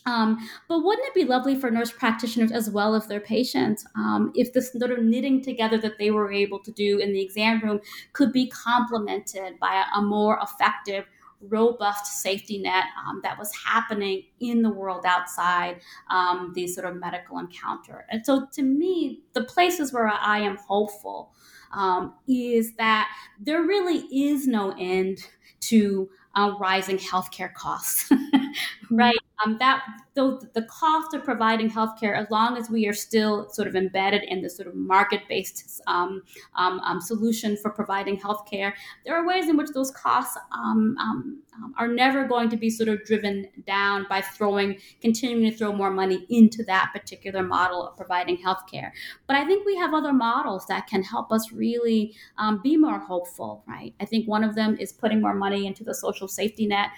Um, 0.07 0.37
but 0.69 0.81
wouldn't 0.81 1.07
it 1.09 1.15
be 1.15 1.25
lovely 1.25 1.57
for 1.57 1.71
nurse 1.71 1.91
practitioners 1.91 2.53
as 2.53 2.69
well 2.69 2.95
as 2.95 3.07
their 3.07 3.21
patients 3.21 3.87
um, 3.97 4.33
if 4.35 4.53
this 4.53 4.71
sort 4.71 4.91
of 4.91 5.03
knitting 5.03 5.41
together 5.41 5.79
that 5.79 5.97
they 5.99 6.11
were 6.11 6.31
able 6.31 6.59
to 6.59 6.71
do 6.73 6.99
in 6.99 7.15
the 7.15 7.23
exam 7.23 7.61
room 7.61 7.81
could 8.13 8.31
be 8.31 8.47
complemented 8.49 9.59
by 9.59 9.83
a, 9.83 9.99
a 9.99 10.03
more 10.03 10.39
effective 10.43 11.07
robust 11.49 12.07
safety 12.21 12.59
net 12.59 12.85
um, 13.07 13.21
that 13.23 13.39
was 13.39 13.51
happening 13.55 14.25
in 14.41 14.63
the 14.63 14.71
world 14.71 15.05
outside 15.07 15.81
um, 16.11 16.53
the 16.55 16.67
sort 16.67 16.87
of 16.87 16.97
medical 16.97 17.39
encounter. 17.39 18.07
And 18.11 18.25
so, 18.25 18.47
to 18.53 18.63
me, 18.63 19.21
the 19.33 19.45
places 19.45 19.93
where 19.93 20.09
I 20.09 20.39
am 20.39 20.57
hopeful 20.57 21.33
um, 21.75 22.15
is 22.29 22.75
that 22.77 23.09
there 23.41 23.63
really 23.63 23.99
is 24.13 24.47
no 24.47 24.75
end 24.79 25.27
to 25.61 26.09
uh, 26.37 26.53
rising 26.59 26.99
healthcare 26.99 27.53
costs, 27.55 28.11
right? 28.97 29.17
Um, 29.45 29.59
that 29.59 29.85
though 30.15 30.39
the 30.55 30.63
cost 30.63 31.13
of 31.13 31.25
providing 31.25 31.69
healthcare, 31.69 32.17
as 32.17 32.31
long 32.31 32.57
as 32.57 32.71
we 32.71 32.87
are 32.87 32.93
still 32.93 33.49
sort 33.51 33.67
of 33.67 33.75
embedded 33.75 34.23
in 34.23 34.43
the 34.43 34.49
sort 34.49 34.69
of 34.69 34.75
market-based 34.75 35.83
um, 35.89 36.23
um, 36.57 36.79
um 36.81 37.01
solution 37.01 37.57
for 37.57 37.71
providing 37.71 38.19
healthcare, 38.19 38.73
there 39.05 39.17
are 39.17 39.27
ways 39.27 39.49
in 39.49 39.57
which 39.57 39.71
those 39.75 39.91
costs 39.91 40.39
um, 40.53 40.97
um, 41.01 41.43
are 41.79 41.89
never 41.89 42.27
going 42.27 42.49
to 42.49 42.57
be 42.57 42.71
sort 42.71 42.89
of 42.89 43.05
driven 43.05 43.47
down 43.67 44.07
by 44.09 44.21
throwing, 44.21 44.79
continuing 45.01 45.51
to 45.51 45.57
throw 45.57 45.73
more 45.73 45.91
money 45.91 46.27
into 46.31 46.63
that 46.65 46.91
particular 46.93 47.43
model 47.43 47.89
of 47.89 47.97
providing 47.97 48.37
healthcare. 48.37 48.91
But 49.27 49.37
I 49.37 49.45
think 49.45 49.67
we 49.67 49.77
have 49.77 49.95
other 49.95 50.13
models 50.13 50.67
that 50.67 50.87
can 50.87 51.03
help 51.03 51.33
us 51.33 51.53
really 51.53 52.15
be 52.63 52.77
more 52.77 52.99
hopeful, 52.99 53.65
right? 53.67 53.95
I 54.01 54.05
think 54.05 54.29
one 54.29 54.45
of 54.45 54.55
them 54.55 54.77
is 54.79 54.93
putting 54.93 55.21
more 55.21 55.35
money 55.35 55.67
into 55.67 55.85
the 55.85 55.95
social 55.95 56.29
safety 56.29 56.67
net, 56.67 56.91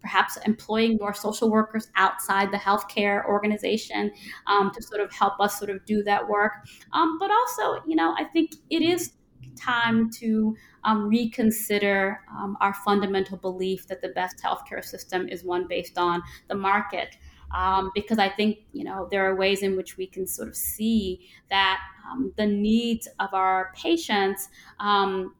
perhaps 0.00 0.38
employing 0.58 0.98
more 1.00 1.14
social 1.14 1.50
workers 1.50 1.88
outside 1.96 2.50
the 2.50 2.56
healthcare 2.56 3.24
organization 3.26 4.10
um, 4.46 4.70
to 4.74 4.82
sort 4.82 5.00
of 5.00 5.12
help 5.12 5.38
us 5.40 5.58
sort 5.58 5.70
of 5.70 5.84
do 5.84 6.02
that 6.02 6.28
work. 6.28 6.52
Um, 6.92 7.18
but 7.18 7.30
also, 7.30 7.82
you 7.86 7.94
know, 7.94 8.14
I 8.18 8.24
think 8.24 8.52
it 8.70 8.82
is 8.82 9.12
time 9.56 10.10
to 10.10 10.56
um, 10.84 11.08
reconsider 11.08 12.20
um, 12.36 12.56
our 12.60 12.74
fundamental 12.74 13.36
belief 13.36 13.86
that 13.88 14.00
the 14.02 14.08
best 14.10 14.42
healthcare 14.42 14.84
system 14.84 15.28
is 15.28 15.44
one 15.44 15.66
based 15.68 15.98
on 15.98 16.22
the 16.48 16.54
market. 16.54 17.16
Um, 17.56 17.90
because 17.94 18.18
I 18.18 18.28
think 18.28 18.58
you 18.74 18.84
know 18.84 19.08
there 19.10 19.24
are 19.26 19.34
ways 19.34 19.62
in 19.62 19.74
which 19.74 19.96
we 19.96 20.06
can 20.06 20.26
sort 20.26 20.48
of 20.48 20.54
see 20.54 21.30
that 21.48 21.80
um, 22.10 22.30
the 22.36 22.44
needs 22.44 23.08
of 23.20 23.30
our 23.32 23.72
patients 23.74 24.50
um, 24.80 25.34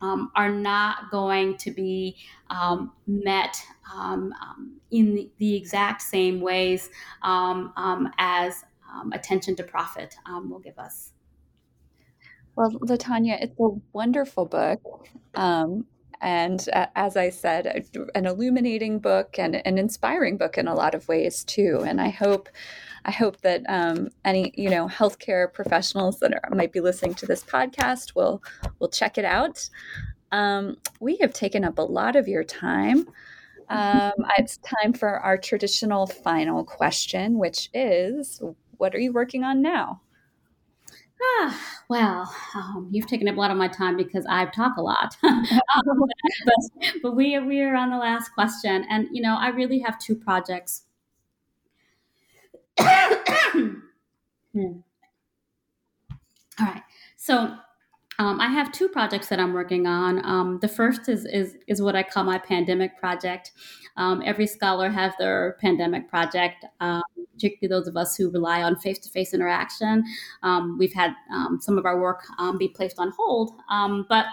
um, 0.00 0.32
are 0.34 0.50
not 0.50 1.10
going 1.10 1.56
to 1.58 1.70
be 1.70 2.16
um, 2.50 2.92
met 3.06 3.56
um, 3.92 4.32
um 4.40 4.80
in 4.90 5.28
the, 5.38 5.56
exact 5.56 6.02
same 6.02 6.40
ways 6.40 6.90
um, 7.22 7.72
um, 7.76 8.10
as 8.18 8.64
attention 9.12 9.56
to 9.56 9.64
profit 9.64 10.14
will 10.48 10.60
give 10.60 10.78
us. 10.78 11.10
Well, 12.56 12.70
LaTonya, 12.70 13.42
it's 13.42 13.58
a 13.58 13.68
wonderful 13.92 14.44
book. 14.46 14.80
and 16.20 16.66
uh, 16.72 16.86
as 16.96 17.16
I 17.16 17.28
said, 17.28 17.86
an 18.14 18.26
illuminating 18.26 18.98
book 18.98 19.38
and 19.38 19.56
an 19.66 19.76
inspiring 19.76 20.38
book 20.38 20.56
in 20.56 20.66
a 20.66 20.74
lot 20.74 20.94
of 20.94 21.06
ways 21.06 21.44
too. 21.44 21.84
And 21.86 22.00
I 22.00 22.08
hope 22.08 22.48
I 23.04 23.10
hope 23.10 23.42
that 23.42 23.62
um, 23.68 24.08
any 24.24 24.52
you 24.56 24.70
know 24.70 24.88
healthcare 24.88 25.52
professionals 25.52 26.20
that 26.20 26.32
are, 26.32 26.54
might 26.54 26.72
be 26.72 26.80
listening 26.80 27.14
to 27.16 27.26
this 27.26 27.44
podcast 27.44 28.14
will 28.14 28.42
will 28.78 28.88
check 28.88 29.18
it 29.18 29.26
out. 29.26 29.68
Um, 30.32 30.78
we 30.98 31.16
have 31.18 31.34
taken 31.34 31.62
up 31.62 31.78
a 31.78 31.82
lot 31.82 32.16
of 32.16 32.26
your 32.26 32.44
time. 32.44 33.06
Um, 33.68 34.12
it's 34.38 34.58
time 34.58 34.92
for 34.92 35.18
our 35.20 35.36
traditional 35.38 36.06
final 36.06 36.64
question, 36.64 37.38
which 37.38 37.70
is, 37.74 38.42
what 38.76 38.94
are 38.94 38.98
you 38.98 39.12
working 39.12 39.44
on 39.44 39.62
now? 39.62 40.00
Ah, 41.38 41.60
well, 41.88 42.34
um, 42.54 42.88
you've 42.90 43.06
taken 43.06 43.28
up 43.28 43.36
a 43.36 43.40
lot 43.40 43.50
of 43.50 43.56
my 43.56 43.68
time 43.68 43.96
because 43.96 44.26
I've 44.28 44.52
talked 44.52 44.78
a 44.78 44.82
lot. 44.82 45.16
Um, 45.24 46.00
but, 46.44 46.92
but 47.02 47.16
we 47.16 47.38
we 47.40 47.60
are 47.62 47.74
on 47.74 47.90
the 47.90 47.96
last 47.96 48.30
question, 48.34 48.84
and 48.88 49.08
you 49.12 49.22
know, 49.22 49.36
I 49.36 49.48
really 49.48 49.80
have 49.80 49.98
two 49.98 50.14
projects 50.14 50.82
hmm. 52.78 53.74
All 56.60 56.66
right. 56.66 56.82
So 57.16 57.56
um, 58.18 58.40
I 58.40 58.48
have 58.48 58.72
two 58.72 58.88
projects 58.88 59.28
that 59.28 59.40
I'm 59.40 59.52
working 59.52 59.86
on. 59.86 60.24
Um, 60.24 60.58
the 60.60 60.68
first 60.68 61.08
is, 61.08 61.24
is 61.26 61.56
is 61.66 61.82
what 61.82 61.96
I 61.96 62.02
call 62.02 62.24
my 62.24 62.38
pandemic 62.38 62.98
project. 62.98 63.52
Um, 63.96 64.22
every 64.24 64.46
scholar 64.46 64.90
has 64.90 65.12
their 65.18 65.56
pandemic 65.60 66.08
project, 66.08 66.64
um, 66.80 67.02
particularly 67.32 67.68
those 67.68 67.88
of 67.88 67.96
us 67.96 68.16
who 68.16 68.30
rely 68.30 68.62
on 68.62 68.76
face 68.78 68.98
to 69.00 69.10
face 69.10 69.34
interaction. 69.34 70.04
Um, 70.42 70.76
we've 70.78 70.92
had 70.92 71.14
um, 71.32 71.58
some 71.60 71.78
of 71.78 71.86
our 71.86 72.00
work 72.00 72.24
be 72.58 72.68
placed 72.68 72.98
on 72.98 73.12
hold, 73.16 73.52
but 74.08 74.26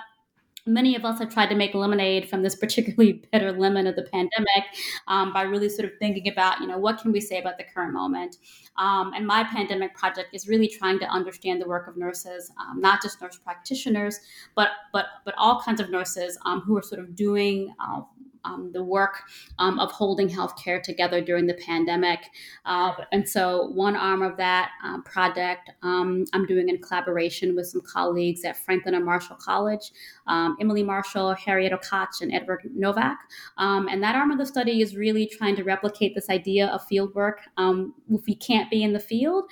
many 0.66 0.96
of 0.96 1.06
us 1.06 1.20
have 1.20 1.34
tried 1.34 1.48
to 1.48 1.56
make 1.56 1.74
lemonade 1.74 2.30
from 2.30 2.44
this 2.44 2.56
particularly 2.66 3.24
bitter 3.32 3.52
lemon 3.52 3.88
of 3.88 3.96
the 3.96 4.04
pandemic 4.04 4.64
um, 5.08 5.34
by 5.34 5.42
really 5.42 5.70
sort 5.70 5.86
of 5.86 5.92
thinking 6.00 6.32
about 6.32 6.60
you 6.60 6.68
know 6.68 6.78
what 6.78 7.00
can 7.00 7.12
we 7.12 7.22
say 7.22 7.40
about 7.40 7.58
the 7.58 7.64
current 7.64 7.94
moment. 7.94 8.38
Um, 8.78 9.14
and 9.14 9.28
my 9.28 9.44
pandemic 9.44 9.96
project 9.96 10.30
is 10.34 10.48
really 10.48 10.68
trying 10.68 11.00
to 11.00 11.06
understand 11.06 11.62
the 11.62 11.68
work 11.68 11.88
of 11.88 11.98
nurses 11.98 12.52
um, 12.60 12.80
not 12.80 13.02
just 13.02 13.22
nurse 13.22 13.38
practitioners 13.38 14.20
but 14.56 14.70
but 14.94 15.08
but 15.26 15.34
all 15.38 15.62
kinds 15.62 15.82
of 15.82 15.90
nurses 15.90 16.38
um, 16.46 16.62
who 16.62 16.78
are 16.78 16.82
sort 16.82 17.02
of 17.02 17.16
doing 17.16 17.74
uh, 17.80 18.02
um, 18.46 18.72
the 18.74 18.84
work 18.84 19.24
um, 19.60 19.80
of 19.80 19.92
holding 19.92 20.30
healthcare 20.30 20.82
together 20.82 21.22
during 21.22 21.46
the 21.46 21.54
pandemic. 21.56 22.20
Uh, 22.66 22.94
and 23.12 23.28
so, 23.28 23.68
one 23.74 23.96
arm 23.96 24.22
of 24.22 24.38
that 24.38 24.72
uh, 24.84 25.00
project 25.02 25.72
um, 25.84 26.26
I'm 26.34 26.46
doing 26.46 26.70
in 26.70 26.80
collaboration 26.80 27.56
with 27.56 27.68
some 27.68 27.82
colleagues 27.82 28.44
at 28.44 28.58
Franklin 28.58 28.96
and 28.96 29.06
Marshall 29.06 29.38
College, 29.38 29.92
um, 30.28 30.58
Emily 30.60 30.84
Marshall, 30.84 31.34
Harriet 31.34 31.74
Okach, 31.74 32.22
and 32.22 32.34
Edward 32.34 32.62
Novak. 32.74 33.18
Um, 33.58 33.88
and 33.88 34.02
that 34.04 34.16
arm 34.16 34.32
of 34.32 34.38
the 34.38 34.46
study 34.46 34.82
is 34.82 34.96
really 34.96 35.26
trying 35.26 35.56
to 35.56 35.64
replicate 35.64 36.16
this 36.16 36.30
idea 36.30 36.68
of 36.68 36.84
field 36.86 37.14
work. 37.16 37.42
If 37.58 38.26
we 38.26 38.36
can't 38.36 38.70
be 38.70 38.84
in 38.84 38.94
the 38.94 39.00
field, 39.00 39.46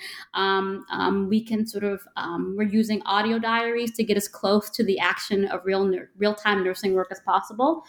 we 1.28 1.44
can 1.44 1.66
sort 1.66 1.84
of, 1.84 2.00
we're 2.56 2.62
using 2.62 3.02
audio 3.06 3.38
diaries 3.38 3.92
to 3.92 4.04
get 4.04 4.16
as 4.16 4.28
close 4.28 4.70
to 4.70 4.84
the 4.84 4.98
action 4.98 5.46
of 5.46 5.64
real, 5.64 5.90
real 6.16 6.34
time 6.34 6.64
nursing 6.64 6.94
work 6.94 7.08
as 7.10 7.20
possible 7.20 7.84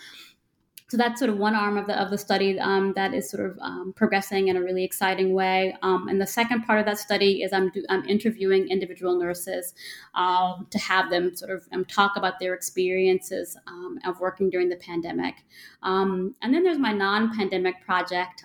so 0.92 0.98
that's 0.98 1.20
sort 1.20 1.30
of 1.30 1.38
one 1.38 1.56
arm 1.56 1.78
of 1.78 1.88
the 1.88 1.98
of 1.98 2.10
the 2.10 2.18
study 2.18 2.60
um, 2.60 2.92
that 2.98 3.14
is 3.14 3.30
sort 3.30 3.50
of 3.50 3.58
um, 3.60 3.94
progressing 3.96 4.50
in 4.50 4.58
a 4.58 4.62
really 4.62 4.84
exciting 4.84 5.34
way. 5.34 5.74
Um, 5.84 6.10
and 6.10 6.20
the 6.20 6.28
second 6.28 6.64
part 6.64 6.82
of 6.82 6.86
that 6.86 6.98
study 6.98 7.44
is 7.44 7.54
I'm 7.54 7.70
do, 7.70 7.82
I'm 7.88 8.04
interviewing 8.10 8.68
individual 8.68 9.18
nurses 9.18 9.74
um, 10.16 10.68
to 10.70 10.78
have 10.80 11.10
them 11.10 11.34
sort 11.34 11.52
of 11.52 11.66
um, 11.72 11.86
talk 11.86 12.18
about 12.18 12.42
their 12.42 12.54
experiences 12.54 13.58
um, 13.68 14.00
of 14.04 14.20
working 14.20 14.50
during 14.50 14.68
the 14.68 14.76
pandemic. 14.76 15.36
and 15.82 16.36
then 16.42 16.62
there's 16.62 16.78
my 16.78 16.92
non-pandemic 16.92 17.86
project, 17.86 18.44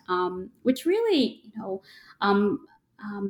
which 0.63 0.87
really 0.87 1.41
you 1.43 1.51
know. 1.57 1.83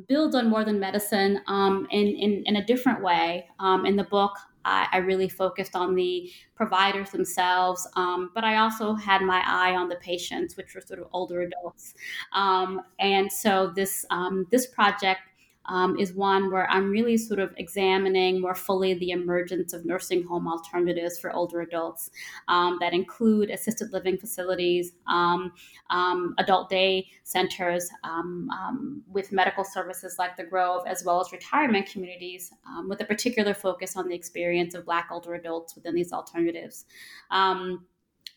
Builds 0.07 0.33
on 0.33 0.49
more 0.49 0.63
than 0.63 0.79
medicine 0.79 1.41
in, 1.47 2.07
in, 2.07 2.43
in, 2.45 2.55
a 2.55 2.65
different 2.65 3.03
way. 3.03 3.47
In 3.85 3.95
the 3.95 4.05
book, 4.05 4.31
I, 4.67 4.87
I 4.91 4.97
really 4.97 5.29
focused 5.29 5.75
on 5.75 5.95
the 5.95 6.29
providers 6.55 7.11
themselves, 7.11 7.87
um, 7.95 8.31
but 8.35 8.43
I 8.43 8.57
also 8.57 8.93
had 8.93 9.21
my 9.21 9.41
eye 9.45 9.75
on 9.75 9.89
the 9.89 9.95
patients, 9.95 10.57
which 10.57 10.75
were 10.75 10.81
sort 10.81 10.99
of 10.99 11.07
older 11.13 11.41
adults. 11.41 11.93
Um, 12.33 12.81
and 12.99 13.31
so 13.31 13.71
this 13.75 14.05
um, 14.09 14.45
this 14.51 14.67
project 14.67 15.21
um, 15.67 15.97
is 15.97 16.13
one 16.13 16.51
where 16.51 16.69
I'm 16.69 16.89
really 16.89 17.17
sort 17.17 17.39
of 17.39 17.53
examining 17.57 18.41
more 18.41 18.55
fully 18.55 18.93
the 18.95 19.11
emergence 19.11 19.73
of 19.73 19.85
nursing 19.85 20.23
home 20.23 20.47
alternatives 20.47 21.19
for 21.19 21.33
older 21.33 21.61
adults 21.61 22.09
um, 22.47 22.77
that 22.79 22.93
include 22.93 23.49
assisted 23.49 23.91
living 23.91 24.17
facilities, 24.17 24.93
um, 25.07 25.51
um 25.89 26.35
adult 26.37 26.69
day 26.69 27.07
centers 27.23 27.89
um, 28.03 28.49
um, 28.51 29.03
with 29.09 29.31
medical 29.31 29.63
services 29.63 30.15
like 30.17 30.35
the 30.37 30.43
Grove, 30.43 30.83
as 30.87 31.03
well 31.03 31.19
as 31.19 31.31
retirement 31.31 31.87
communities 31.89 32.51
with 32.87 33.01
a 33.01 33.05
particular 33.05 33.53
focus 33.53 33.95
on 33.97 34.07
the 34.07 34.15
experience 34.15 34.75
of 34.75 34.85
Black 34.85 35.09
older 35.11 35.33
adults 35.35 35.75
within 35.75 35.95
these 35.95 36.13
alternatives. 36.13 36.85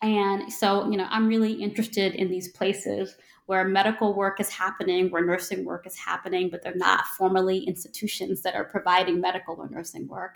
And 0.01 0.51
so, 0.51 0.89
you 0.89 0.97
know, 0.97 1.07
I'm 1.09 1.27
really 1.27 1.53
interested 1.53 2.15
in 2.15 2.29
these 2.29 2.47
places 2.49 3.15
where 3.45 3.65
medical 3.65 4.13
work 4.13 4.39
is 4.39 4.49
happening, 4.49 5.11
where 5.11 5.25
nursing 5.25 5.65
work 5.65 5.85
is 5.85 5.97
happening, 5.97 6.49
but 6.49 6.63
they're 6.63 6.73
not 6.75 7.05
formally 7.17 7.59
institutions 7.59 8.41
that 8.41 8.55
are 8.55 8.63
providing 8.63 9.19
medical 9.19 9.55
or 9.55 9.67
nursing 9.69 10.07
work. 10.07 10.35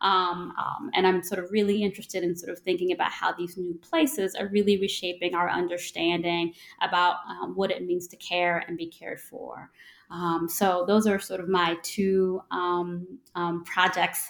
Um, 0.00 0.52
um, 0.58 0.90
and 0.94 1.06
I'm 1.06 1.22
sort 1.22 1.42
of 1.42 1.52
really 1.52 1.82
interested 1.82 2.24
in 2.24 2.34
sort 2.34 2.50
of 2.50 2.58
thinking 2.58 2.92
about 2.92 3.12
how 3.12 3.32
these 3.32 3.56
new 3.56 3.74
places 3.74 4.34
are 4.34 4.48
really 4.48 4.78
reshaping 4.78 5.34
our 5.34 5.48
understanding 5.48 6.54
about 6.82 7.16
um, 7.28 7.54
what 7.54 7.70
it 7.70 7.86
means 7.86 8.08
to 8.08 8.16
care 8.16 8.64
and 8.66 8.76
be 8.76 8.86
cared 8.86 9.20
for. 9.20 9.70
Um, 10.10 10.48
so 10.48 10.84
those 10.86 11.06
are 11.06 11.18
sort 11.18 11.40
of 11.40 11.48
my 11.48 11.76
two 11.82 12.42
um, 12.50 13.06
um, 13.34 13.64
projects 13.64 14.28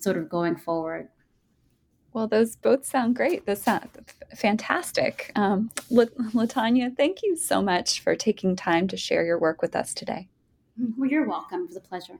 sort 0.00 0.16
of 0.16 0.28
going 0.28 0.56
forward. 0.56 1.08
Well, 2.16 2.26
those 2.26 2.56
both 2.56 2.86
sound 2.86 3.14
great. 3.14 3.44
Those 3.44 3.60
sound 3.60 3.90
fantastic. 4.34 5.32
Um, 5.36 5.70
LaTonya, 5.90 6.96
thank 6.96 7.18
you 7.22 7.36
so 7.36 7.60
much 7.60 8.00
for 8.00 8.16
taking 8.16 8.56
time 8.56 8.88
to 8.88 8.96
share 8.96 9.22
your 9.22 9.38
work 9.38 9.60
with 9.60 9.76
us 9.76 9.92
today. 9.92 10.30
Well, 10.96 11.10
you're 11.10 11.28
welcome. 11.28 11.64
It 11.64 11.68
was 11.68 11.76
a 11.76 11.80
pleasure. 11.80 12.18